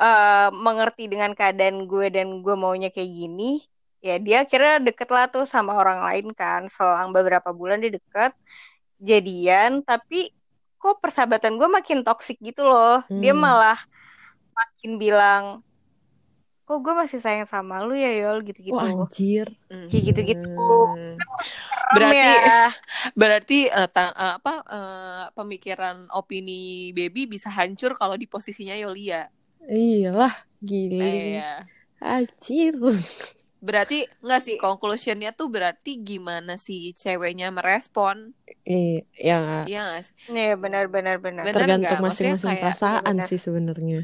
eh 0.00 0.48
mengerti 0.50 1.04
dengan 1.06 1.36
keadaan 1.36 1.84
gue 1.84 2.08
dan 2.08 2.40
gue 2.40 2.54
maunya 2.56 2.88
kayak 2.88 3.10
gini 3.10 3.60
ya 4.00 4.16
dia 4.16 4.42
akhirnya 4.42 4.80
deket 4.80 5.08
lah 5.12 5.28
tuh 5.28 5.44
sama 5.44 5.76
orang 5.76 6.00
lain 6.00 6.32
kan 6.32 6.64
selang 6.66 7.12
beberapa 7.12 7.52
bulan 7.52 7.84
dia 7.84 7.92
deket 7.92 8.32
jadian 8.96 9.84
tapi 9.84 10.32
kok 10.76 11.04
persahabatan 11.04 11.60
gue 11.60 11.68
makin 11.68 12.00
toksik 12.00 12.40
gitu 12.40 12.64
loh 12.64 13.04
dia 13.12 13.36
Hmm. 13.36 13.44
malah 13.44 13.76
makin 14.56 14.96
bilang 14.96 15.44
kok 16.64 16.80
gue 16.80 16.94
masih 16.94 17.18
sayang 17.18 17.44
sama 17.44 17.82
lu 17.82 17.92
ya 17.92 18.08
Yol 18.24 18.40
gitu-gitu 18.40 18.72
Wah 18.72 18.88
anjir. 18.88 19.52
Hmm. 19.68 19.84
kayak 19.84 20.04
gitu-gitu 20.14 20.48
Hmm. 20.48 21.18
Serem 21.18 21.92
Berarti 21.92 22.30
ya. 22.30 22.62
berarti 23.20 23.58
eh, 23.66 23.88
ta- 23.90 24.14
eh, 24.14 24.32
apa 24.38 24.54
eh, 24.64 25.24
pemikiran 25.34 26.06
opini 26.14 26.94
baby 26.94 27.26
bisa 27.26 27.50
hancur 27.50 27.98
kalau 27.98 28.14
di 28.14 28.24
posisinya 28.24 28.78
Yolia. 28.78 29.26
Iyalah 29.68 30.34
giling. 30.64 31.40
Iya. 31.40 31.68
Anjir. 32.00 32.74
Berarti 33.60 34.08
nggak 34.24 34.40
sih 34.40 34.56
conclusionnya 34.56 35.36
tuh 35.36 35.52
berarti 35.52 36.00
gimana 36.00 36.56
si 36.56 36.96
ceweknya 36.96 37.52
merespon? 37.52 38.32
Iya, 38.64 39.04
ya 39.20 39.38
Iya? 39.68 40.00
Iya 40.32 40.56
benar-benar 40.56 41.20
benar. 41.20 41.44
Bener 41.44 41.56
tergantung 41.60 42.00
masing-masing 42.00 42.56
perasaan 42.56 43.04
Iya, 43.04 43.12
benar. 43.20 43.28
sih 43.28 43.36
sebenarnya. 43.36 44.00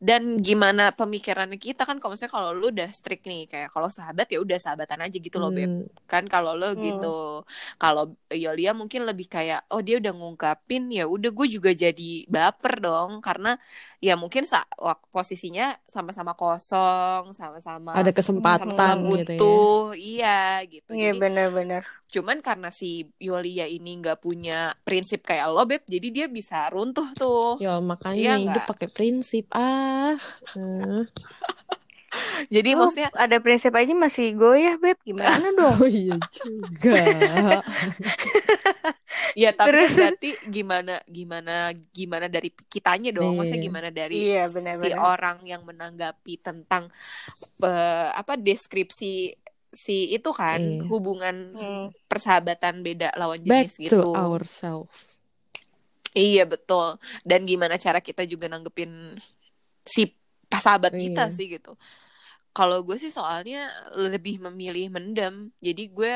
Dan 0.00 0.38
gimana 0.44 0.92
pemikirannya 0.92 1.56
kita 1.60 1.82
kan 1.88 1.96
kalau 2.00 2.12
misalnya 2.14 2.34
kalau 2.36 2.50
lu 2.56 2.68
udah 2.74 2.88
strict 2.92 3.24
nih 3.28 3.48
kayak 3.50 3.68
kalau 3.74 3.88
sahabat 3.88 4.26
ya 4.32 4.38
udah 4.44 4.58
sahabatan 4.60 5.00
aja 5.08 5.16
gitu 5.16 5.36
loh 5.42 5.50
beb. 5.54 5.72
Hmm, 5.72 5.88
kan 6.06 6.24
kalau 6.30 6.54
lo 6.54 6.70
Hmm. 6.74 6.78
gitu 6.78 7.42
kalau 7.82 8.14
Yolia 8.30 8.70
mungkin 8.76 9.02
lebih 9.08 9.26
kayak 9.26 9.66
oh 9.74 9.80
dia 9.82 9.98
udah 9.98 10.12
ngungkapin 10.14 10.82
ya 10.94 11.02
udah 11.10 11.30
gue 11.34 11.46
juga 11.56 11.70
jadi 11.74 12.02
baper 12.30 12.78
dong 12.84 13.18
karena 13.26 13.48
ya 13.98 14.14
mungkin 14.14 14.44
sa 14.46 14.62
posisinya 15.14 15.74
sama-sama 15.90 16.32
kosong 16.38 17.34
sama-sama 17.34 17.92
ada 17.98 18.10
kesempatan 18.16 18.94
gitu 19.10 19.32
ya. 19.32 19.50
butuh 19.50 19.96
iya 19.98 20.62
gitu 20.72 20.92
Iya 20.94 21.08
benar-benar. 21.20 21.82
Cuman 22.06 22.38
karena 22.38 22.70
si 22.70 23.02
Yolia 23.18 23.66
ini 23.66 23.98
nggak 23.98 24.18
punya 24.18 24.70
prinsip 24.80 25.22
kayak 25.22 25.46
lo 25.50 25.62
beb 25.62 25.82
jadi 25.84 26.06
dia 26.08 26.26
bisa 26.26 26.66
runtuh 26.70 27.06
tuh 27.12 27.58
Ya 27.58 27.76
makanya 27.82 28.14
Iya 28.14 28.32
hidup 28.38 28.62
nggak? 28.62 28.68
pakai 28.68 28.86
prinsip 28.88 29.44
ah. 29.50 30.14
Nah. 30.54 31.02
jadi 32.48 32.70
Lu 32.72 32.80
maksudnya 32.80 33.08
ada 33.12 33.36
prinsip 33.38 33.70
aja 33.70 33.92
masih 33.92 34.32
goyah 34.32 34.74
beb 34.76 34.96
gimana 35.02 35.52
dong? 35.52 35.76
Oh 35.82 35.84
iya 35.84 36.16
juga. 36.32 36.96
ya 39.36 39.50
tapi 39.52 39.68
kan 39.68 39.68
Terus? 39.68 39.90
berarti 39.92 40.28
gimana 40.46 40.94
gimana 41.06 41.54
gimana 41.92 42.26
dari 42.26 42.48
kitanya 42.68 43.10
dong 43.12 43.36
maksudnya 43.36 43.60
Iya. 43.60 43.66
gimana 43.68 43.88
dari 43.90 44.16
Iya, 44.30 44.42
si 44.48 44.52
benar-benar. 44.54 44.98
orang 45.02 45.36
yang 45.44 45.62
menanggapi 45.64 46.34
tentang 46.40 46.88
eh, 47.60 48.08
apa 48.12 48.32
deskripsi 48.36 49.32
si 49.76 50.10
itu 50.10 50.32
kan 50.32 50.56
Iya. 50.56 50.88
hubungan 50.88 51.36
Hmm. 51.52 51.86
persahabatan 52.06 52.80
beda 52.80 53.12
lawan 53.14 53.38
Back 53.40 53.70
jenis 53.70 53.74
gitu 53.86 54.00
to 54.00 54.10
ourselves. 54.10 54.90
iya 56.12 56.42
betul 56.42 56.96
dan 57.22 57.44
gimana 57.44 57.76
cara 57.76 58.00
kita 58.00 58.24
juga 58.24 58.48
nanggepin 58.48 59.12
si 59.82 60.10
sahabat 60.48 60.90
kita 60.90 61.28
Iya. 61.28 61.34
sih 61.34 61.46
gitu 61.50 61.76
kalau 62.50 62.80
gue 62.80 62.96
sih 62.96 63.10
soalnya 63.10 63.68
lebih 63.92 64.40
memilih 64.42 64.88
mendem 64.88 65.52
jadi 65.58 65.84
gue 65.86 66.12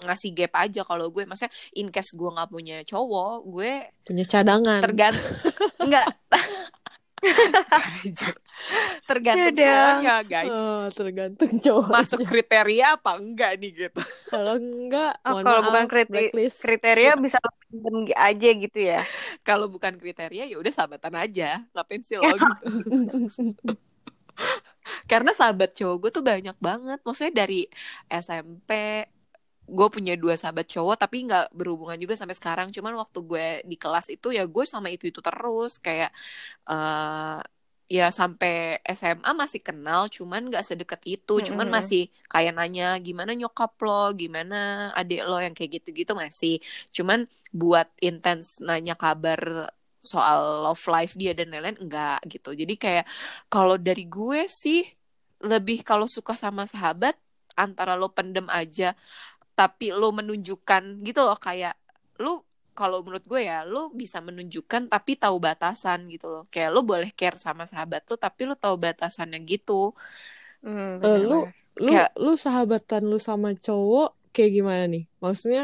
ngasih 0.00 0.30
gap 0.32 0.54
aja 0.56 0.80
kalau 0.80 1.10
gue 1.10 1.26
maksudnya 1.26 1.50
in 1.74 1.90
case 1.90 2.14
gue 2.14 2.24
nggak 2.26 2.48
punya 2.48 2.80
cowok 2.82 3.36
gue 3.44 3.72
Punya 4.00 4.24
cadangan. 4.24 4.80
tergantung 4.80 5.34
enggak 5.84 6.06
tergantung 9.04 9.52
Yaudah. 9.52 9.66
cowoknya 9.66 10.14
guys 10.24 10.50
Oh, 10.50 10.84
tergantung 10.90 11.52
cowok. 11.56 11.88
masuk 11.88 12.20
kriteria 12.22 12.86
apa 12.94 13.10
enggak 13.16 13.50
nih 13.56 13.70
gitu 13.78 14.00
Kalau 14.26 14.54
enggak, 14.56 15.12
Oh, 15.22 15.38
kalau 15.38 15.60
maaf, 15.60 15.66
bukan 15.66 15.84
kriteria, 15.86 16.30
blacklist. 16.30 16.58
kriteria 16.60 17.12
bisa 17.16 17.38
pendem 17.40 17.96
aja 18.12 18.48
gitu 18.50 18.78
ya. 18.78 19.00
kalau 19.40 19.66
bukan 19.66 19.94
kriteria 19.94 20.44
ya 20.44 20.56
udah 20.56 20.70
sahabatan 20.70 21.14
aja 21.16 21.64
ngapain 21.70 22.02
sih 22.02 22.16
lo 22.16 22.26
gitu 22.26 22.66
karena 25.06 25.30
sahabat 25.32 25.76
cowok 25.76 25.96
gue 25.98 26.10
tuh 26.10 26.24
banyak 26.24 26.56
banget 26.58 26.98
maksudnya 27.00 27.44
dari 27.44 27.68
SMP 28.08 29.04
gue 29.76 29.88
punya 29.94 30.12
dua 30.22 30.34
sahabat 30.40 30.66
cowok 30.74 30.96
tapi 31.02 31.16
nggak 31.26 31.44
berhubungan 31.58 31.98
juga 32.02 32.14
sampai 32.20 32.36
sekarang. 32.40 32.68
Cuman 32.76 32.94
waktu 33.02 33.18
gue 33.30 33.46
di 33.70 33.76
kelas 33.82 34.06
itu 34.14 34.28
ya 34.36 34.42
gue 34.54 34.64
sama 34.68 34.88
itu 34.94 35.04
itu 35.10 35.20
terus. 35.24 35.72
Kayak 35.86 36.10
eh 36.70 37.38
ya 37.90 38.06
sampai 38.20 38.78
SMA 38.86 39.30
masih 39.42 39.60
kenal 39.68 40.02
cuman 40.16 40.40
nggak 40.50 40.64
sedekat 40.68 41.02
itu. 41.14 41.32
Cuman 41.48 41.68
Mm-mm. 41.68 41.76
masih 41.76 42.00
kayak 42.32 42.52
nanya 42.58 42.84
gimana 43.06 43.32
nyokap 43.40 43.72
lo? 43.86 44.14
Gimana 44.20 44.56
adik 44.98 45.20
lo? 45.28 45.36
Yang 45.44 45.54
kayak 45.58 45.70
gitu-gitu 45.82 46.12
masih. 46.24 46.52
Cuman 46.96 47.20
buat 47.60 47.88
intens 48.06 48.62
nanya 48.66 48.94
kabar 48.98 49.70
soal 50.00 50.64
love 50.64 50.80
life 50.88 51.12
dia 51.20 51.32
dan 51.38 51.52
lain-lain 51.52 51.78
enggak 51.84 52.18
gitu. 52.32 52.50
Jadi 52.60 52.74
kayak 52.80 53.04
kalau 53.52 53.76
dari 53.76 54.04
gue 54.08 54.46
sih 54.48 54.80
lebih 55.40 55.78
kalau 55.88 56.06
suka 56.08 56.34
sama 56.36 56.64
sahabat 56.68 57.16
antara 57.56 57.92
lo 58.00 58.08
pendem 58.16 58.46
aja 58.48 58.96
tapi 59.58 59.92
lo 59.94 60.08
menunjukkan 60.18 60.82
gitu 61.06 61.20
loh 61.28 61.38
kayak 61.38 61.74
lu 62.22 62.30
kalau 62.78 63.04
menurut 63.04 63.24
gue 63.28 63.40
ya 63.50 63.66
lu 63.68 63.92
bisa 63.92 64.18
menunjukkan 64.24 64.82
tapi 64.92 65.12
tahu 65.20 65.36
batasan 65.42 66.08
gitu 66.12 66.26
loh 66.32 66.42
kayak 66.52 66.70
lu 66.74 66.80
boleh 66.90 67.10
care 67.18 67.36
sama 67.40 67.64
sahabat 67.70 68.00
tuh 68.08 68.16
tapi 68.16 68.40
lu 68.48 68.54
tahu 68.56 68.76
batasannya 68.80 69.38
gitu 69.48 69.92
Hmm, 70.64 71.00
Eh, 71.06 71.18
lu 71.28 71.34
lu 71.84 71.90
Kayak- 71.92 72.12
lu 72.24 72.32
sahabatan 72.44 73.02
lu 73.10 73.16
sama 73.28 73.48
cowok 73.66 74.08
kayak 74.34 74.50
gimana 74.56 74.84
nih? 74.94 75.02
Maksudnya 75.24 75.62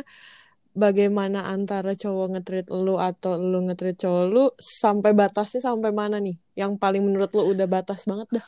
bagaimana 0.84 1.39
antara 1.55 1.91
cowok 2.03 2.26
ngetreat 2.32 2.66
lu 2.87 2.95
atau 3.09 3.32
lu 3.51 3.59
ngetreat 3.66 3.97
cowok 4.03 4.24
lu 4.34 4.41
sampai 4.82 5.12
batasnya 5.20 5.61
sampai 5.68 5.91
mana 6.01 6.16
nih? 6.26 6.37
Yang 6.61 6.72
paling 6.82 7.03
menurut 7.07 7.30
lu 7.37 7.43
udah 7.53 7.66
batas 7.74 8.01
banget 8.11 8.28
dah. 8.41 8.47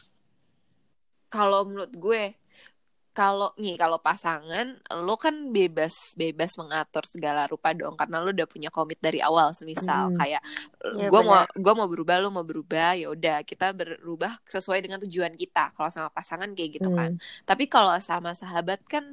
kalau 1.35 1.61
menurut 1.69 1.93
gue 2.05 2.23
kalau 3.19 3.49
nih 3.63 3.75
kalau 3.83 3.99
pasangan 4.09 4.67
lo 5.07 5.15
kan 5.25 5.35
bebas 5.57 5.95
bebas 6.21 6.53
mengatur 6.61 7.05
segala 7.15 7.43
rupa 7.53 7.69
dong 7.81 7.95
karena 8.01 8.17
lo 8.25 8.31
udah 8.37 8.49
punya 8.55 8.71
komit 8.77 8.99
dari 9.07 9.19
awal 9.29 9.49
semisal 9.59 10.05
Hmm. 10.07 10.19
kayak 10.19 10.43
Iya, 10.93 11.09
gue 11.11 11.21
mau 11.29 11.39
benar. 11.39 11.49
gue 11.65 11.73
mau 11.79 11.89
berubah 11.93 12.17
lo 12.23 12.29
mau 12.37 12.47
berubah 12.51 12.89
ya 13.01 13.07
udah 13.17 13.37
kita 13.51 13.67
berubah 13.81 14.33
sesuai 14.55 14.79
dengan 14.85 14.99
tujuan 15.05 15.35
kita 15.43 15.75
kalau 15.75 15.91
sama 15.97 16.09
pasangan 16.19 16.51
kayak 16.57 16.71
gitu 16.79 16.89
kan 16.99 17.11
Hmm. 17.11 17.19
tapi 17.49 17.65
kalau 17.75 17.93
sama 18.11 18.31
sahabat 18.41 18.81
kan 18.93 19.05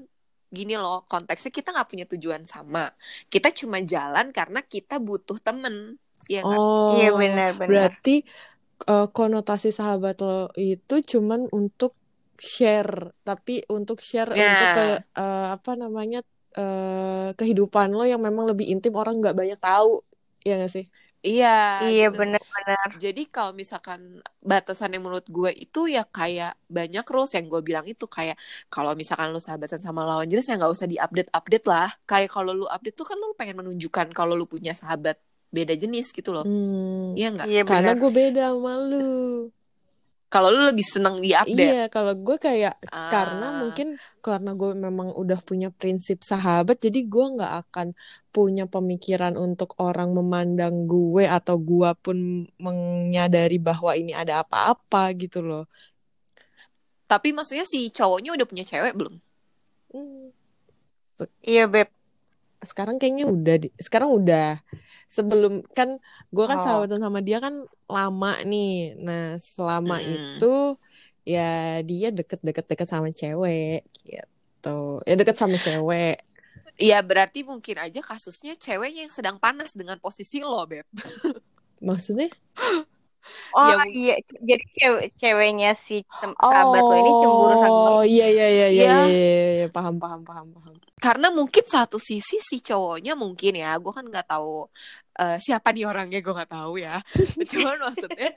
gini 0.57 0.73
loh 0.83 1.03
konteksnya 1.11 1.51
kita 1.57 1.67
nggak 1.73 1.89
punya 1.91 2.05
tujuan 2.13 2.43
sama 2.53 2.93
kita 3.33 3.49
cuma 3.59 3.77
jalan 3.93 4.25
karena 4.37 4.59
kita 4.63 4.95
butuh 5.07 5.37
temen 5.41 5.97
ya? 6.29 6.41
Oh, 6.45 6.93
Iya 6.95 7.09
benar-benar. 7.19 7.65
berarti 7.71 8.11
eh, 8.91 9.07
konotasi 9.17 9.69
sahabat 9.79 10.15
lo 10.25 10.51
itu 10.59 10.95
cuman 11.11 11.41
untuk 11.59 11.91
share, 12.55 12.93
tapi 13.27 13.51
untuk 13.75 13.97
share 14.09 14.31
Ya. 14.31 14.45
untuk 14.47 14.67
ke 14.75 14.81
eh, 15.19 15.45
apa 15.55 15.71
namanya 15.81 16.17
eh, 16.57 17.27
kehidupan 17.39 17.87
lo 17.97 18.03
yang 18.11 18.21
memang 18.27 18.45
lebih 18.51 18.65
intim 18.73 18.93
orang 19.01 19.15
nggak 19.21 19.35
banyak 19.39 19.59
tahu, 19.65 19.89
ya 20.47 20.51
nggak 20.59 20.71
sih? 20.75 20.85
iya 21.27 21.47
Iya 21.83 22.03
gitu. 22.03 22.15
benar-benar. 22.19 22.43
benar. 22.55 22.89
Jadi 23.03 23.21
kalau 23.35 23.51
misalkan 23.61 24.01
batasan 24.51 24.89
yang 24.95 25.03
menurut 25.05 25.27
gue 25.37 25.51
itu 25.63 25.79
ya 25.95 26.01
kayak 26.17 26.49
banyak 26.77 27.03
rules 27.13 27.31
yang 27.35 27.45
gue 27.51 27.61
bilang 27.67 27.85
itu 27.91 28.05
kayak 28.17 28.35
kalau 28.73 28.91
misalkan 29.01 29.27
lu 29.35 29.41
sahabatan 29.47 29.79
sama 29.85 30.01
lawan 30.07 30.27
jenis 30.31 30.45
ya 30.49 30.55
nggak 30.59 30.73
usah 30.77 30.87
diupdate 30.91 31.29
update 31.37 31.65
lah. 31.71 31.87
Kayak 32.09 32.29
kalau 32.35 32.51
lu 32.59 32.65
update 32.75 32.95
tuh 32.99 33.05
kan 33.09 33.17
lu 33.21 33.27
pengen 33.39 33.55
menunjukkan 33.59 34.07
kalau 34.17 34.33
lu 34.39 34.45
punya 34.53 34.71
sahabat 34.81 35.17
beda 35.55 35.73
jenis 35.81 36.05
gitu 36.17 36.29
loh. 36.35 36.45
Hmm, 36.45 37.15
Iya 37.17 37.25
nggak? 37.33 37.47
Iya 37.51 37.61
karena 37.69 37.89
gue 37.99 38.09
beda 38.19 38.41
sama 38.53 38.71
lu. 38.89 38.95
Kalau 40.25 40.49
lu 40.51 40.67
lebih 40.67 40.83
seneng 40.83 41.21
diupdate. 41.21 41.53
Iya, 41.53 41.83
kalau 41.87 42.13
gue 42.17 42.37
kayak 42.41 42.75
karena 42.89 43.47
Ah. 43.53 43.55
mungkin 43.61 43.95
karena 44.25 44.51
gue 44.57 44.73
memang 44.73 45.13
udah 45.13 45.37
punya 45.45 45.69
prinsip 45.69 46.25
sahabat, 46.25 46.81
jadi 46.81 47.05
gue 47.05 47.25
nggak 47.37 47.53
akan 47.69 47.93
punya 48.33 48.65
pemikiran 48.65 49.37
untuk 49.37 49.77
orang 49.77 50.11
memandang 50.17 50.89
gue 50.89 51.29
atau 51.29 51.55
gue 51.61 51.89
pun 52.01 52.17
menyadari 52.57 53.61
bahwa 53.61 53.93
ini 53.93 54.17
ada 54.17 54.41
apa-apa 54.41 55.13
gitu 55.13 55.45
loh. 55.45 55.63
Tapi 57.05 57.37
maksudnya 57.37 57.69
si 57.69 57.93
cowoknya 57.93 58.33
udah 58.33 58.47
punya 58.49 58.65
cewek 58.65 58.97
belum? 58.97 59.21
Hmm, 59.93 60.33
Iya, 61.45 61.69
Beb. 61.71 61.94
Sekarang 62.65 62.97
kayaknya 62.99 63.25
udah, 63.29 63.55
di- 63.61 63.73
sekarang 63.79 64.09
udah. 64.11 64.59
Sebelum 65.05 65.61
kan 65.77 66.01
gue 66.33 66.45
kan 66.49 66.57
Oh. 66.59 66.63
sahabatan 66.65 66.99
sama 66.99 67.19
dia 67.21 67.37
kan 67.39 67.63
lama 67.85 68.33
nih. 68.43 68.97
Nah 68.99 69.37
selama 69.37 70.01
Mm-mm. 70.01 70.41
itu 70.41 70.53
ya 71.25 71.79
dia 71.81 72.09
deket-deket-deket 72.09 72.87
sama 72.89 73.09
cewek 73.13 73.85
gitu. 74.05 75.01
Ya 75.05 75.13
deket 75.17 75.37
sama 75.37 75.57
cewek. 75.61 76.21
Iya 76.75 76.99
berarti 76.99 77.47
mungkin 77.47 77.79
aja 77.79 78.01
kasusnya 78.03 78.57
ceweknya 78.59 79.07
yang 79.07 79.13
sedang 79.13 79.37
panas 79.39 79.71
dengan 79.71 79.95
posisi 80.01 80.43
lo, 80.43 80.59
Beb. 80.67 80.83
Maksudnya? 81.79 82.27
Oh 83.51 83.65
Ya, 83.65 83.75
mung- 83.79 83.93
iya, 83.93 84.15
jadi 84.41 84.65
cewek 84.75 85.05
ceweknya 85.15 85.71
si 85.73 86.03
tem- 86.19 86.35
sahabat 86.37 86.81
lo 86.83 86.95
ini 86.95 87.11
cemburu 87.19 87.55
sama 87.55 87.87
Oh 87.95 88.03
iya 88.03 88.25
iya 88.27 88.47
iya 88.47 88.67
iya 88.67 88.67
Iya. 88.69 88.83
iya, 88.85 89.05
iya, 89.07 89.49
iya. 89.61 89.67
paham 89.69 89.95
paham 89.97 90.21
paham 90.21 90.47
paham. 90.51 90.75
Karena 90.97 91.27
mungkin 91.29 91.65
satu 91.65 91.97
sisi 91.97 92.37
si 92.39 92.57
cowoknya 92.59 93.13
mungkin 93.13 93.53
ya, 93.55 93.75
gue 93.77 93.91
kan 93.91 94.05
nggak 94.05 94.27
tahu 94.27 94.67
eh, 95.15 95.37
siapa 95.39 95.71
nih 95.71 95.87
orangnya, 95.87 96.19
gue 96.19 96.33
nggak 96.35 96.51
tahu 96.51 96.73
ya. 96.77 96.99
Cuman 97.51 97.77
maksudnya 97.79 98.35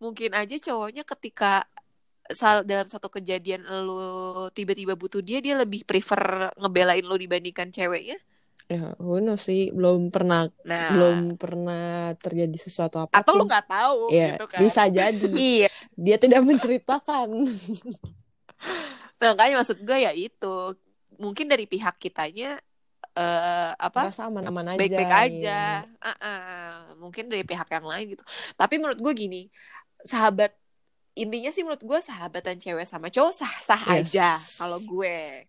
mungkin 0.00 0.30
aja 0.32 0.56
cowoknya 0.58 1.04
ketika 1.04 1.64
sal 2.24 2.64
dalam 2.64 2.88
satu 2.88 3.12
kejadian 3.12 3.68
lu 3.84 4.00
tiba-tiba 4.56 4.96
butuh 4.96 5.20
dia, 5.20 5.44
dia 5.44 5.60
lebih 5.60 5.84
prefer 5.84 6.48
ngebelain 6.56 7.04
lu 7.04 7.20
dibandingkan 7.20 7.68
ceweknya. 7.68 8.16
Ya, 8.64 8.96
who 8.96 9.20
knows 9.20 9.44
sih 9.44 9.68
belum 9.70 10.08
pernah 10.08 10.48
Nah, 10.64 10.88
belum 10.90 11.36
pernah 11.36 12.16
terjadi 12.16 12.56
sesuatu 12.56 12.96
atau 13.04 13.32
lu 13.36 13.44
nggak 13.44 13.68
tahu 13.68 14.08
Ya, 14.08 14.34
gitu 14.34 14.48
kan. 14.48 14.60
bisa 14.64 14.82
jadi. 14.88 15.20
Iya, 15.60 15.68
Dia 15.94 16.16
tidak 16.16 16.40
menceritakan. 16.42 17.28
Nah, 19.14 19.32
makanya 19.32 19.60
maksud 19.60 19.78
gue 19.80 19.98
ya 20.00 20.12
itu 20.12 20.54
mungkin 21.16 21.46
dari 21.46 21.64
pihak 21.64 21.96
kitanya 21.96 22.58
eh 23.14 23.70
apa 23.72 24.10
Rasa 24.10 24.26
aman-aman 24.26 24.74
aja. 24.74 24.78
baik-baik 24.80 25.06
iya. 25.06 25.20
aja. 25.22 25.60
Ah-ah. 26.02 26.72
Mungkin 26.98 27.30
dari 27.30 27.46
pihak 27.46 27.68
yang 27.70 27.86
lain 27.86 28.16
gitu. 28.16 28.24
Tapi 28.52 28.74
menurut 28.76 28.98
gue 28.98 29.12
gini, 29.14 29.42
sahabat 30.02 30.50
intinya 31.14 31.54
sih 31.54 31.62
menurut 31.62 31.80
gue 31.80 32.00
sahabatan 32.02 32.58
cewek 32.58 32.84
sama 32.84 33.06
cowok 33.06 33.32
sah-sah 33.32 33.82
Yes. 33.94 34.10
aja 34.10 34.28
kalau 34.58 34.82
gue. 34.82 35.46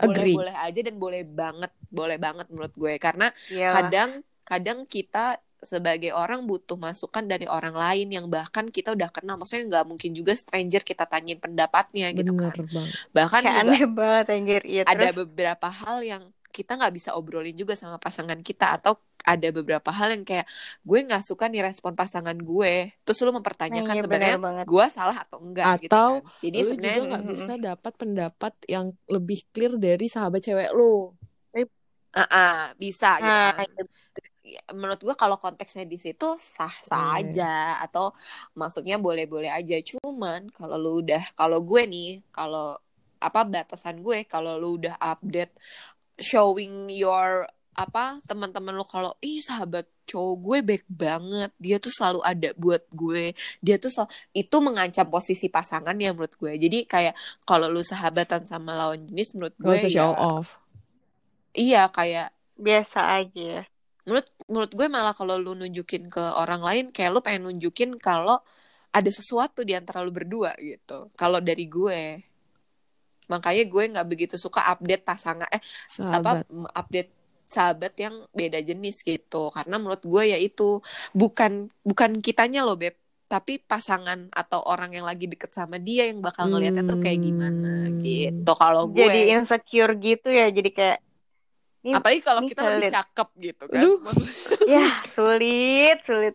Agree. 0.00 0.36
Boleh-boleh 0.38 0.54
aja 0.66 0.80
dan 0.86 0.96
boleh 1.04 1.22
banget, 1.40 1.70
boleh 1.92 2.16
banget 2.24 2.46
menurut 2.52 2.72
gue 2.82 2.92
karena 3.06 3.26
iyalah. 3.50 3.92
kadang 3.92 4.10
kadang 4.48 4.78
kita 4.88 5.18
sebagai 5.60 6.10
orang 6.16 6.40
butuh 6.48 6.76
masukan 6.80 7.24
dari 7.28 7.44
orang 7.44 7.76
lain 7.76 8.08
yang 8.16 8.26
bahkan 8.32 8.64
kita 8.72 8.96
udah 8.96 9.12
kenal 9.12 9.36
maksudnya 9.36 9.64
nggak 9.68 9.86
mungkin 9.92 10.10
juga 10.16 10.32
stranger 10.32 10.80
kita 10.90 11.04
tanyain 11.04 11.36
pendapatnya 11.36 12.08
gitu 12.16 12.32
Bener 12.32 12.52
kan 12.52 12.56
banget. 12.74 12.96
bahkan 13.16 13.44
Kayak 13.44 13.56
juga 13.56 13.72
aneh 13.72 13.82
banget 13.98 14.24
anjir. 14.34 14.62
Iya, 14.72 14.82
ada 14.90 15.06
beberapa 15.18 15.68
hal 15.70 15.96
yang 16.02 16.22
kita 16.50 16.70
nggak 16.78 16.94
bisa 16.98 17.10
obrolin 17.18 17.54
juga 17.54 17.74
sama 17.78 17.96
pasangan 18.00 18.40
kita 18.42 18.64
atau 18.80 18.98
ada 19.26 19.48
beberapa 19.56 19.90
hal 19.98 20.08
yang 20.14 20.24
kayak 20.28 20.46
gue 20.88 20.98
nggak 21.06 21.22
suka 21.28 21.44
nih 21.52 21.62
respon 21.68 21.92
pasangan 22.00 22.36
gue. 22.38 22.92
Terus 23.04 23.18
lu 23.26 23.32
Nah, 23.68 23.80
mempertanyakan 23.80 23.96
iya, 23.96 24.00
sebenarnya 24.02 24.36
gue 24.70 24.84
salah 24.96 25.16
atau 25.24 25.38
enggak 25.44 25.70
gitu 25.84 25.98
Atau 26.00 26.10
kan. 26.10 26.22
jadi 26.44 26.60
lu 26.60 26.68
juga 26.82 27.00
sebenarnya 27.00 27.00
nggak 27.08 27.24
bisa 27.32 27.52
dapat 27.66 27.92
pendapat 28.00 28.52
yang 28.74 28.86
lebih 29.14 29.38
clear 29.52 29.72
dari 29.86 30.06
sahabat 30.14 30.40
cewek 30.46 30.70
lu. 30.78 31.12
ah, 32.18 32.26
ah, 32.34 32.54
bisa 32.82 33.06
gitu 33.26 33.38
Nah, 33.38 33.52
kan. 33.56 33.68
iya. 33.68 33.82
Ya, 34.54 34.60
menurut 34.74 35.00
gue 35.06 35.14
kalau 35.22 35.36
konteksnya 35.44 35.84
di 35.92 35.98
situ 36.04 36.24
sah 36.56 36.74
sah 36.88 37.06
aja 37.20 37.44
atau 37.84 38.04
maksudnya 38.60 38.96
boleh 39.06 39.24
boleh 39.32 39.50
aja. 39.58 39.74
Cuman 39.90 40.40
kalau 40.56 40.76
lu 40.82 40.90
udah 41.02 41.22
kalau 41.38 41.58
gue 41.68 41.82
nih 41.92 42.06
kalau 42.36 42.62
apa 43.26 43.40
batasan 43.54 43.96
gue 44.06 44.18
kalau 44.32 44.52
lu 44.62 44.66
udah 44.80 44.94
update 45.12 45.52
showing 46.30 46.74
your 47.02 47.46
apa 47.74 48.18
teman-teman 48.26 48.74
lu 48.74 48.82
kalau 48.84 49.14
ih 49.22 49.38
sahabat 49.38 49.86
cowok 50.04 50.36
gue 50.42 50.58
baik 50.66 50.84
banget 50.90 51.50
dia 51.56 51.78
tuh 51.78 51.94
selalu 51.94 52.20
ada 52.26 52.50
buat 52.58 52.82
gue 52.90 53.30
dia 53.62 53.78
tuh 53.78 53.94
selalu 53.94 54.10
itu 54.34 54.56
mengancam 54.58 55.06
posisi 55.06 55.46
pasangan 55.46 55.94
ya 55.94 56.10
menurut 56.10 56.34
gue 56.34 56.52
jadi 56.58 56.78
kayak 56.84 57.14
kalau 57.46 57.70
lu 57.70 57.80
sahabatan 57.86 58.42
sama 58.42 58.74
lawan 58.74 59.06
jenis 59.06 59.38
menurut 59.38 59.54
gue 59.54 59.76
ya 59.86 59.88
show 59.88 60.12
off. 60.12 60.58
iya 61.54 61.86
kayak 61.88 62.34
biasa 62.60 63.00
aja. 63.22 63.64
menurut 64.04 64.26
menurut 64.50 64.72
gue 64.74 64.86
malah 64.90 65.14
kalau 65.14 65.38
lu 65.38 65.54
nunjukin 65.54 66.10
ke 66.10 66.20
orang 66.36 66.60
lain 66.60 66.84
kayak 66.90 67.10
lu 67.14 67.20
pengen 67.22 67.48
nunjukin 67.48 67.94
kalau 67.96 68.42
ada 68.90 69.10
sesuatu 69.14 69.62
di 69.62 69.78
antara 69.78 70.02
lu 70.02 70.10
berdua 70.10 70.58
gitu 70.58 71.06
kalau 71.14 71.38
dari 71.38 71.70
gue 71.70 72.00
makanya 73.30 73.62
gue 73.62 73.82
nggak 73.94 74.08
begitu 74.10 74.34
suka 74.34 74.66
update 74.74 75.06
pasangan 75.06 75.46
eh 75.54 75.62
apa 76.10 76.42
Sahabat. 76.42 76.44
m- 76.50 76.66
update 76.74 77.19
sahabat 77.50 77.92
yang 77.96 78.14
beda 78.30 78.60
jenis 78.60 79.02
gitu 79.02 79.50
karena 79.50 79.76
menurut 79.76 80.00
gue 80.00 80.22
ya 80.24 80.38
itu 80.38 80.78
bukan 81.12 81.52
bukan 81.82 82.10
kitanya 82.18 82.62
loh 82.62 82.74
beb 82.74 82.94
tapi 83.26 83.58
pasangan 83.58 84.26
atau 84.28 84.58
orang 84.64 84.90
yang 84.92 85.02
lagi 85.02 85.26
deket 85.26 85.50
sama 85.50 85.78
dia 85.78 86.06
yang 86.06 86.18
bakal 86.18 86.46
ngeliatnya 86.46 86.82
tuh 86.84 86.98
kayak 86.98 87.18
gimana 87.20 87.86
Hmm. 87.86 87.98
gitu 88.00 88.52
kalau 88.54 88.86
gue 88.86 89.02
Jadi 89.02 89.20
insecure 89.32 89.94
gitu 89.96 90.28
ya, 90.28 90.46
jadi 90.48 90.70
kayak 90.70 90.98
ini 91.80 91.92
apalagi 91.92 92.20
kalau 92.20 92.40
ini 92.40 92.48
kita 92.48 92.62
lebih 92.62 92.82
sulit. 92.82 92.92
cakep 92.92 93.28
gitu 93.40 93.64
kan 93.66 93.78
Aduh. 93.78 93.96
Maksudnya 94.00 94.66
ya 94.76 94.86
sulit, 95.02 95.98
sulit. 96.02 96.34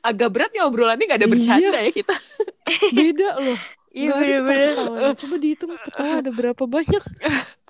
agak 0.00 0.28
berat 0.28 0.50
ya 0.50 0.62
obrolannya 0.64 1.04
nggak 1.04 1.16
ada 1.16 1.26
Iya. 1.26 1.32
bercanda 1.32 1.78
ya 1.80 1.92
kita 1.92 2.14
Beda 2.90 3.28
loh. 3.38 3.58
Iya 3.88 4.06
Gak 4.06 4.18
ada 4.18 4.36
bener-bener. 4.44 5.12
Coba 5.16 5.36
dihitung 5.38 5.72
ketawa 5.74 6.12
ada 6.20 6.30
berapa 6.30 6.62
banyak. 6.66 7.02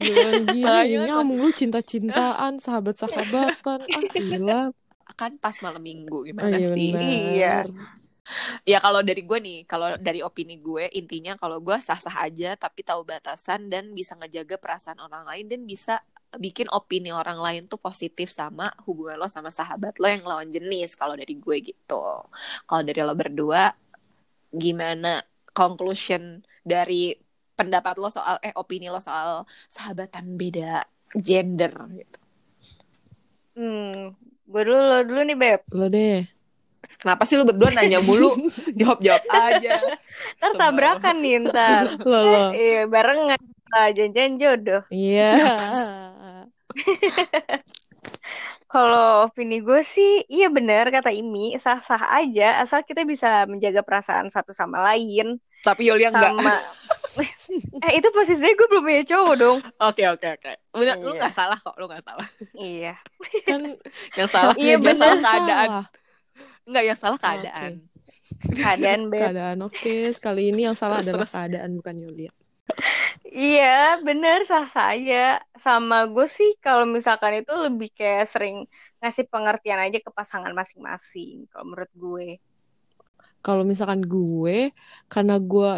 Bilang 0.00 0.44
gini, 0.48 0.64
Makanya 0.64 0.98
ini 0.98 1.08
ngomong 1.16 1.38
lu 1.42 1.50
cinta-cintaan, 1.52 2.52
sahabat-sahabatan. 2.64 3.80
Ah, 3.92 4.04
gila. 4.12 4.72
kan 5.16 5.32
pas 5.40 5.56
malam 5.64 5.80
minggu 5.80 6.18
Oh 6.18 6.24
gimana 6.28 6.52
iya 6.52 6.68
sih 6.74 6.92
benar. 6.92 7.00
Iya. 7.00 7.54
ya 8.66 8.78
kalau 8.82 9.00
dari 9.06 9.22
gue 9.22 9.38
nih 9.38 9.58
kalau 9.70 9.94
dari 10.02 10.20
opini 10.20 10.58
gue 10.60 10.90
intinya 10.98 11.38
kalau 11.38 11.58
gue 11.62 11.76
sah-sah 11.78 12.26
aja 12.26 12.58
tapi 12.58 12.82
tahu 12.82 13.02
batasan 13.06 13.70
dan 13.72 13.94
bisa 13.94 14.12
ngejaga 14.18 14.56
perasaan 14.58 14.98
orang 15.00 15.24
lain 15.28 15.46
dan 15.46 15.60
bisa 15.64 16.02
bikin 16.36 16.66
opini 16.74 17.14
orang 17.14 17.38
lain 17.40 17.62
tuh 17.70 17.78
positif 17.80 18.28
sama 18.34 18.68
hubungan 18.84 19.16
lo 19.22 19.28
sama 19.30 19.48
sahabat 19.48 19.96
lo 20.02 20.06
yang 20.10 20.26
lawan 20.26 20.50
jenis 20.50 20.98
kalau 20.98 21.14
dari 21.16 21.38
gue 21.38 21.56
gitu 21.64 22.02
kalau 22.68 22.82
dari 22.82 23.00
lo 23.00 23.14
berdua 23.14 23.72
gimana 24.52 25.22
conclusion 25.54 26.42
dari 26.66 27.14
pendapat 27.56 27.96
lo 27.96 28.08
soal 28.12 28.36
eh 28.44 28.52
opini 28.54 28.86
lo 28.92 29.00
soal 29.00 29.48
sahabatan 29.68 30.36
beda 30.36 30.84
gender 31.16 31.72
gitu 31.92 32.18
Hmm, 33.56 34.12
gue 34.44 34.62
dulu 34.68 34.76
lo 34.76 34.98
dulu 35.00 35.20
nih 35.24 35.32
beb. 35.32 35.60
Lo 35.72 35.88
deh. 35.88 36.28
kenapa 37.00 37.24
sih 37.24 37.36
lo 37.36 37.44
berdua 37.48 37.72
nanya 37.72 38.00
mulu 38.04 38.28
jawab 38.78 39.00
jawab 39.00 39.24
aja 39.32 39.72
Ntar 40.40 40.52
tabrakan 40.60 41.16
nih 41.24 41.34
ntar. 41.48 41.84
Lo 42.10 42.20
lo. 42.20 42.44
Iya 42.52 42.84
barengan. 42.84 43.40
Janjian 43.96 44.36
jodoh. 44.36 44.84
Iya. 44.92 45.28
Kalau 48.72 49.30
opini 49.30 49.62
gue 49.62 49.80
sih, 49.86 50.26
iya 50.28 50.50
bener 50.50 50.90
kata 50.90 51.08
Imi, 51.14 51.54
sah-sah 51.56 52.02
aja 52.18 52.60
asal 52.60 52.82
kita 52.82 53.06
bisa 53.06 53.46
menjaga 53.48 53.80
perasaan 53.86 54.26
satu 54.28 54.50
sama 54.52 54.82
lain. 54.92 55.38
Tapi 55.60 55.88
Yulia 55.88 56.08
enggak 56.10 56.32
Sama, 56.36 56.54
eh 57.88 57.92
itu 57.96 58.08
posisinya 58.10 58.52
gue 58.52 58.66
belum 58.68 58.84
punya 58.84 59.02
cowok 59.04 59.34
dong. 59.36 59.58
Oke 59.80 60.04
oke 60.04 60.28
oke. 60.36 60.52
Bener, 60.70 60.96
lu 60.98 61.12
Iya. 61.12 61.18
nggak 61.22 61.34
salah 61.34 61.58
kok, 61.58 61.74
lu 61.76 61.84
nggak 61.86 62.04
salah. 62.04 62.28
Iya. 62.52 62.94
Kan 63.42 63.60
Yang 64.14 64.28
salah, 64.30 64.54
Iya, 64.54 64.76
yang 64.76 64.82
bener. 64.82 65.00
salah 65.00 65.18
keadaan. 65.22 65.68
salah. 65.70 65.86
Enggak, 66.66 66.82
yang 66.84 66.98
salah 66.98 67.18
keadaan. 67.18 67.72
Keadaan 68.52 69.00
beb. 69.08 69.18
Keadaan 69.18 69.58
oke. 69.62 69.94
Sekali 70.12 70.42
ini 70.50 70.66
yang 70.66 70.74
salah 70.74 71.00
Terus, 71.00 71.08
adalah 71.08 71.24
terus. 71.24 71.34
keadaan 71.34 71.70
bukan 71.74 71.96
Yulia. 71.96 72.32
Iya 73.26 74.00
bener 74.02 74.42
sah-sah 74.42 74.92
aja. 74.92 75.40
Sama 75.56 76.06
gue 76.06 76.26
sih 76.26 76.54
kalau 76.58 76.84
misalkan 76.84 77.38
itu 77.38 77.52
lebih 77.52 77.90
kayak 77.92 78.26
sering 78.26 78.66
ngasih 78.98 79.26
pengertian 79.26 79.78
aja 79.78 79.98
ke 79.98 80.10
pasangan 80.10 80.50
masing-masing 80.50 81.46
kalau 81.48 81.64
menurut 81.68 81.92
gue 81.94 82.28
Kalau 83.46 83.62
misalkan 83.62 84.02
gue, 84.02 84.74
karena 85.06 85.38
gue 85.38 85.70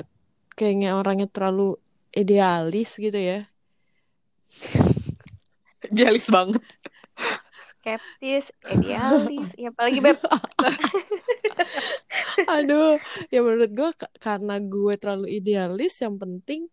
kayaknya 0.57 0.97
orangnya 0.97 1.29
terlalu 1.29 1.77
idealis 2.17 2.97
gitu 2.97 3.21
ya. 3.21 3.45
Idealis 5.93 6.27
banget. 6.33 6.65
skeptis 7.61 8.49
idealis 8.65 9.53
ya 9.61 9.69
apalagi 9.69 10.01
beb 10.01 10.19
Aduh, 12.49 12.97
ya 13.29 13.45
menurut 13.45 13.71
gue 13.77 13.91
ka- 13.93 14.15
karena 14.19 14.57
gue 14.63 14.95
terlalu 14.97 15.27
idealis, 15.39 16.01
yang 16.01 16.17
penting 16.17 16.67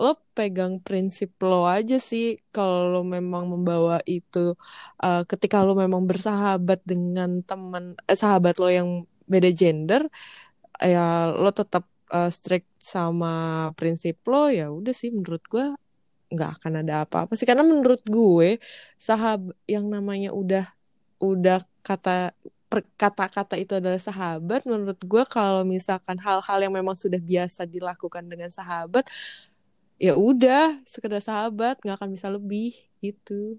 lo 0.00 0.16
pegang 0.32 0.80
prinsip 0.80 1.34
lo 1.44 1.68
aja 1.68 2.00
sih. 2.00 2.40
Kalau 2.54 2.88
lo 2.94 3.00
memang 3.04 3.44
membawa 3.52 4.00
itu, 4.08 4.56
uh, 5.04 5.22
ketika 5.28 5.60
lo 5.66 5.76
memang 5.76 6.08
bersahabat 6.08 6.80
dengan 6.86 7.44
teman, 7.44 7.98
eh, 8.08 8.16
sahabat 8.16 8.56
lo 8.62 8.68
yang 8.72 9.04
beda 9.30 9.50
gender, 9.54 10.02
ya 10.82 11.30
lo 11.30 11.50
tetap 11.54 11.86
uh, 12.10 12.30
strict 12.34 12.66
sama 12.82 13.70
prinsip 13.78 14.18
lo. 14.26 14.50
Ya 14.50 14.74
udah 14.74 14.90
sih, 14.90 15.14
menurut 15.14 15.46
gue 15.46 15.64
nggak 16.34 16.50
akan 16.58 16.72
ada 16.82 17.06
apa-apa 17.06 17.38
sih. 17.38 17.46
Karena 17.46 17.62
menurut 17.62 18.02
gue 18.06 18.58
sahabat 18.98 19.54
yang 19.70 19.86
namanya 19.86 20.34
udah 20.34 20.66
udah 21.22 21.62
kata 21.86 22.34
kata-kata 22.70 23.58
itu 23.58 23.74
adalah 23.74 23.98
sahabat, 23.98 24.62
menurut 24.62 25.00
gue 25.02 25.22
kalau 25.26 25.66
misalkan 25.66 26.14
hal-hal 26.22 26.58
yang 26.62 26.70
memang 26.70 26.94
sudah 26.94 27.18
biasa 27.18 27.66
dilakukan 27.66 28.22
dengan 28.30 28.46
sahabat, 28.54 29.10
ya 29.98 30.14
udah 30.14 30.78
sekedar 30.86 31.18
sahabat, 31.18 31.82
nggak 31.82 31.98
akan 31.98 32.10
bisa 32.14 32.30
lebih 32.30 32.78
gitu. 33.02 33.58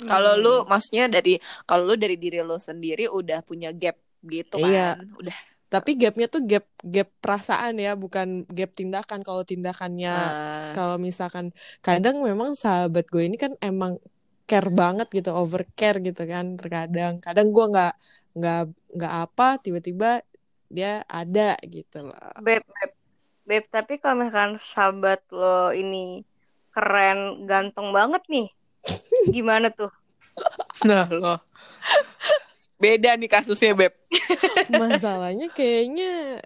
Kalau 0.00 0.36
Hmm. 0.36 0.42
lu 0.44 0.54
maksudnya 0.68 1.08
dari 1.08 1.36
kalau 1.68 1.84
lu 1.88 1.94
dari 2.00 2.16
diri 2.16 2.40
lu 2.40 2.56
sendiri 2.56 3.08
udah 3.12 3.44
punya 3.44 3.72
gap 3.76 3.96
gitu 4.30 4.56
kan. 4.58 4.70
Iya. 4.70 4.82
Udah. 5.20 5.36
Tapi 5.66 5.90
gapnya 5.98 6.26
tuh 6.30 6.42
gap 6.46 6.66
gap 6.94 7.08
perasaan 7.18 7.74
ya, 7.82 7.98
bukan 7.98 8.46
gap 8.48 8.70
tindakan. 8.78 9.20
Kalau 9.26 9.42
tindakannya, 9.42 10.14
Nah, 10.14 10.72
kalau 10.76 10.96
misalkan 10.96 11.50
kadang 11.82 12.22
memang 12.22 12.54
sahabat 12.54 13.04
gue 13.10 13.22
ini 13.26 13.36
kan 13.36 13.52
emang 13.58 13.98
care 14.46 14.70
banget 14.70 15.08
gitu, 15.10 15.30
over 15.34 15.66
care 15.74 15.98
gitu 15.98 16.22
kan. 16.22 16.54
Terkadang, 16.60 17.18
kadang 17.18 17.50
gue 17.50 17.64
nggak 17.72 17.92
nggak 18.38 18.60
nggak 18.94 19.14
apa, 19.26 19.46
tiba-tiba 19.64 20.22
dia 20.70 21.02
ada 21.06 21.58
gitu 21.66 22.10
loh. 22.10 22.14
beb 22.42 22.62
beb 22.66 22.92
beb 23.48 23.64
tapi 23.70 23.92
kalau 24.02 24.16
misalkan 24.26 24.58
sahabat 24.58 25.20
lo 25.30 25.70
ini 25.70 26.26
keren 26.74 27.46
ganteng 27.50 27.88
banget 27.94 28.22
nih 28.32 28.48
gimana 29.34 29.68
tuh 29.72 29.90
nah 30.84 31.08
lo. 31.08 31.34
Beda 32.76 33.16
nih 33.16 33.30
kasusnya, 33.30 33.72
Beb. 33.72 33.94
Masalahnya 34.80 35.48
kayaknya 35.52 36.44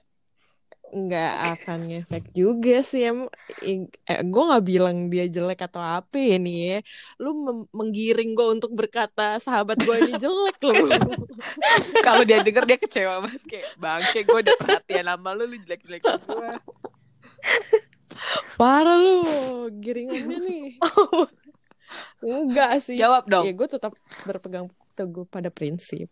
nggak 0.91 1.35
akan 1.55 1.79
ngefek 1.87 2.25
juga 2.35 2.83
sih 2.83 3.07
em. 3.07 3.31
Eh, 3.63 3.87
gue 4.27 4.43
nggak 4.43 4.65
bilang 4.67 5.07
dia 5.07 5.31
jelek 5.31 5.71
atau 5.71 5.79
apa 5.79 6.19
ya 6.19 6.37
nih 6.39 6.57
ya. 6.59 6.79
Lu 7.23 7.31
menggiring 7.71 8.35
gue 8.35 8.47
untuk 8.59 8.75
berkata 8.75 9.39
sahabat 9.39 9.79
gue 9.83 9.97
ini 10.03 10.15
jelek 10.19 10.59
loh 10.67 10.91
Kalau 12.07 12.23
dia 12.27 12.43
denger 12.43 12.67
dia 12.67 12.79
kecewa 12.79 13.23
banget. 13.23 13.43
Kayak 13.47 13.67
bangke 13.79 14.21
gue 14.27 14.39
udah 14.51 14.57
perhatian 14.59 15.07
sama 15.07 15.31
lu 15.35 15.45
lu 15.47 15.57
jelek-jelekin 15.63 16.19
gue. 16.27 16.51
parah 18.61 18.99
lu 18.99 19.19
giringannya 19.79 20.39
nih. 20.43 20.67
Enggak 22.23 22.83
sih. 22.83 22.99
Jawab 22.99 23.31
dong. 23.31 23.47
ya 23.47 23.55
gue 23.55 23.69
tetap 23.71 23.95
berpegang 24.27 24.67
teguh 24.99 25.25
pada 25.25 25.49
prinsip 25.55 26.11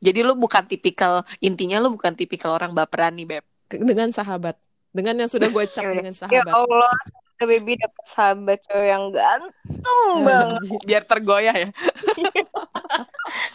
Jadi 0.00 0.20
lu 0.24 0.32
bukan 0.36 0.64
tipikal 0.64 1.22
intinya 1.40 1.76
lu 1.80 1.92
bukan 1.94 2.12
tipikal 2.16 2.56
orang 2.56 2.72
baperan 2.72 3.12
nih, 3.16 3.26
Beb. 3.28 3.44
Ke- 3.68 3.80
dengan 3.80 4.08
sahabat 4.12 4.56
dengan 4.94 5.26
yang 5.26 5.30
sudah 5.30 5.50
gue 5.50 5.64
cap 5.66 5.82
Ya 5.84 5.90
dengan 5.90 6.14
ya 6.14 6.14
sahabat 6.22 6.54
Allah 6.54 6.94
semoga 7.10 7.44
baby 7.50 7.72
dapet 7.74 8.04
sahabat 8.06 8.58
cowok 8.70 8.86
yang 8.86 9.04
ganteng 9.10 10.12
banget. 10.28 10.62
Biar 10.88 11.02
tergoyah 11.02 11.56
ya. 11.58 11.68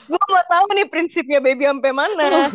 gue 0.09 0.23
mau 0.27 0.43
tahu 0.51 0.67
nih 0.75 0.87
prinsipnya 0.91 1.39
baby 1.39 1.63
sampai 1.63 1.91
mana 1.95 2.51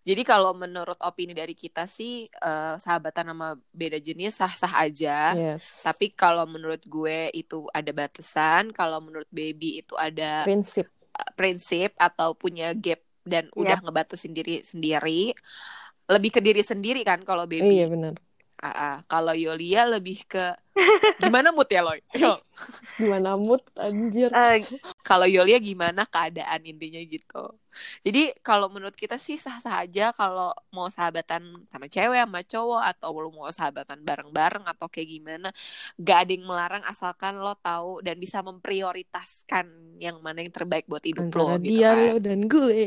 Jadi 0.00 0.24
kalau 0.24 0.56
menurut 0.56 0.96
opini 1.04 1.36
dari 1.36 1.52
kita 1.52 1.84
sih 1.84 2.24
eh, 2.26 2.74
sahabatan 2.80 3.36
sama 3.36 3.56
beda 3.72 4.00
jenis 4.00 4.32
sah-sah 4.36 4.72
aja. 4.80 5.36
yes 5.36 5.84
Tapi 5.84 6.12
kalau 6.12 6.48
menurut 6.48 6.80
gue 6.84 7.28
itu 7.36 7.68
ada 7.72 7.92
batasan, 7.92 8.72
kalau 8.72 9.00
menurut 9.04 9.28
baby 9.28 9.84
itu 9.84 9.92
ada 10.00 10.44
prinsip 10.48 10.88
uh, 10.88 10.99
prinsip 11.38 11.90
atau 11.98 12.34
punya 12.36 12.72
gap 12.76 13.00
dan 13.26 13.44
Iya. 13.56 13.76
udah 13.76 13.78
ngebatasin 13.84 14.32
diri 14.38 14.62
sendiri. 14.64 15.36
Lebih 16.10 16.30
ke 16.36 16.40
diri 16.42 16.62
sendiri 16.66 17.00
kan 17.06 17.20
kalau 17.28 17.44
baby. 17.46 17.62
iya 17.74 17.84
benar 17.92 18.14
Ah, 18.60 18.68
ah. 18.76 18.94
Kalau 19.08 19.32
Yolia 19.32 19.88
lebih 19.88 20.28
ke 20.28 20.52
gimana 21.22 21.48
mood 21.48 21.68
ya 21.72 21.80
Loy? 21.80 22.00
Yo. 22.12 22.36
gimana 23.00 23.32
mood 23.40 23.64
anjir 23.80 24.28
Eh, 24.30 24.60
Kalau 25.00 25.24
Yolia 25.24 25.56
gimana 25.58 26.04
keadaan 26.04 26.60
intinya 26.68 27.00
gitu. 27.00 27.56
Jadi 28.04 28.36
kalau 28.44 28.68
menurut 28.68 28.92
kita 28.92 29.16
sih 29.16 29.40
sah-sah 29.40 29.80
aja 29.82 30.12
kalau 30.12 30.52
mau 30.76 30.92
sahabatan 30.92 31.40
sama 31.72 31.86
cewek 31.88 32.20
sama 32.20 32.40
cowok 32.44 32.82
atau 32.92 33.10
lu 33.16 33.30
mau 33.32 33.48
sahabatan 33.48 33.98
bareng-bareng 34.04 34.64
atau 34.68 34.86
kayak 34.92 35.08
gimana. 35.08 35.48
Gak 35.96 36.18
ada 36.28 36.30
yang 36.36 36.44
melarang 36.44 36.84
asalkan 36.84 37.40
lo 37.40 37.56
tahu 37.58 38.04
dan 38.04 38.16
bisa 38.20 38.44
memprioritaskan 38.44 39.66
yang 39.96 40.20
mana 40.20 40.44
yang 40.44 40.52
terbaik 40.52 40.84
buat 40.84 41.02
hidup 41.04 41.32
lo 41.32 41.48
antara 41.48 41.56
gitu 41.56 41.80
dia 41.80 41.90
kan. 41.96 41.96
lo 42.06 42.16
dan 42.20 42.44
gue 42.44 42.80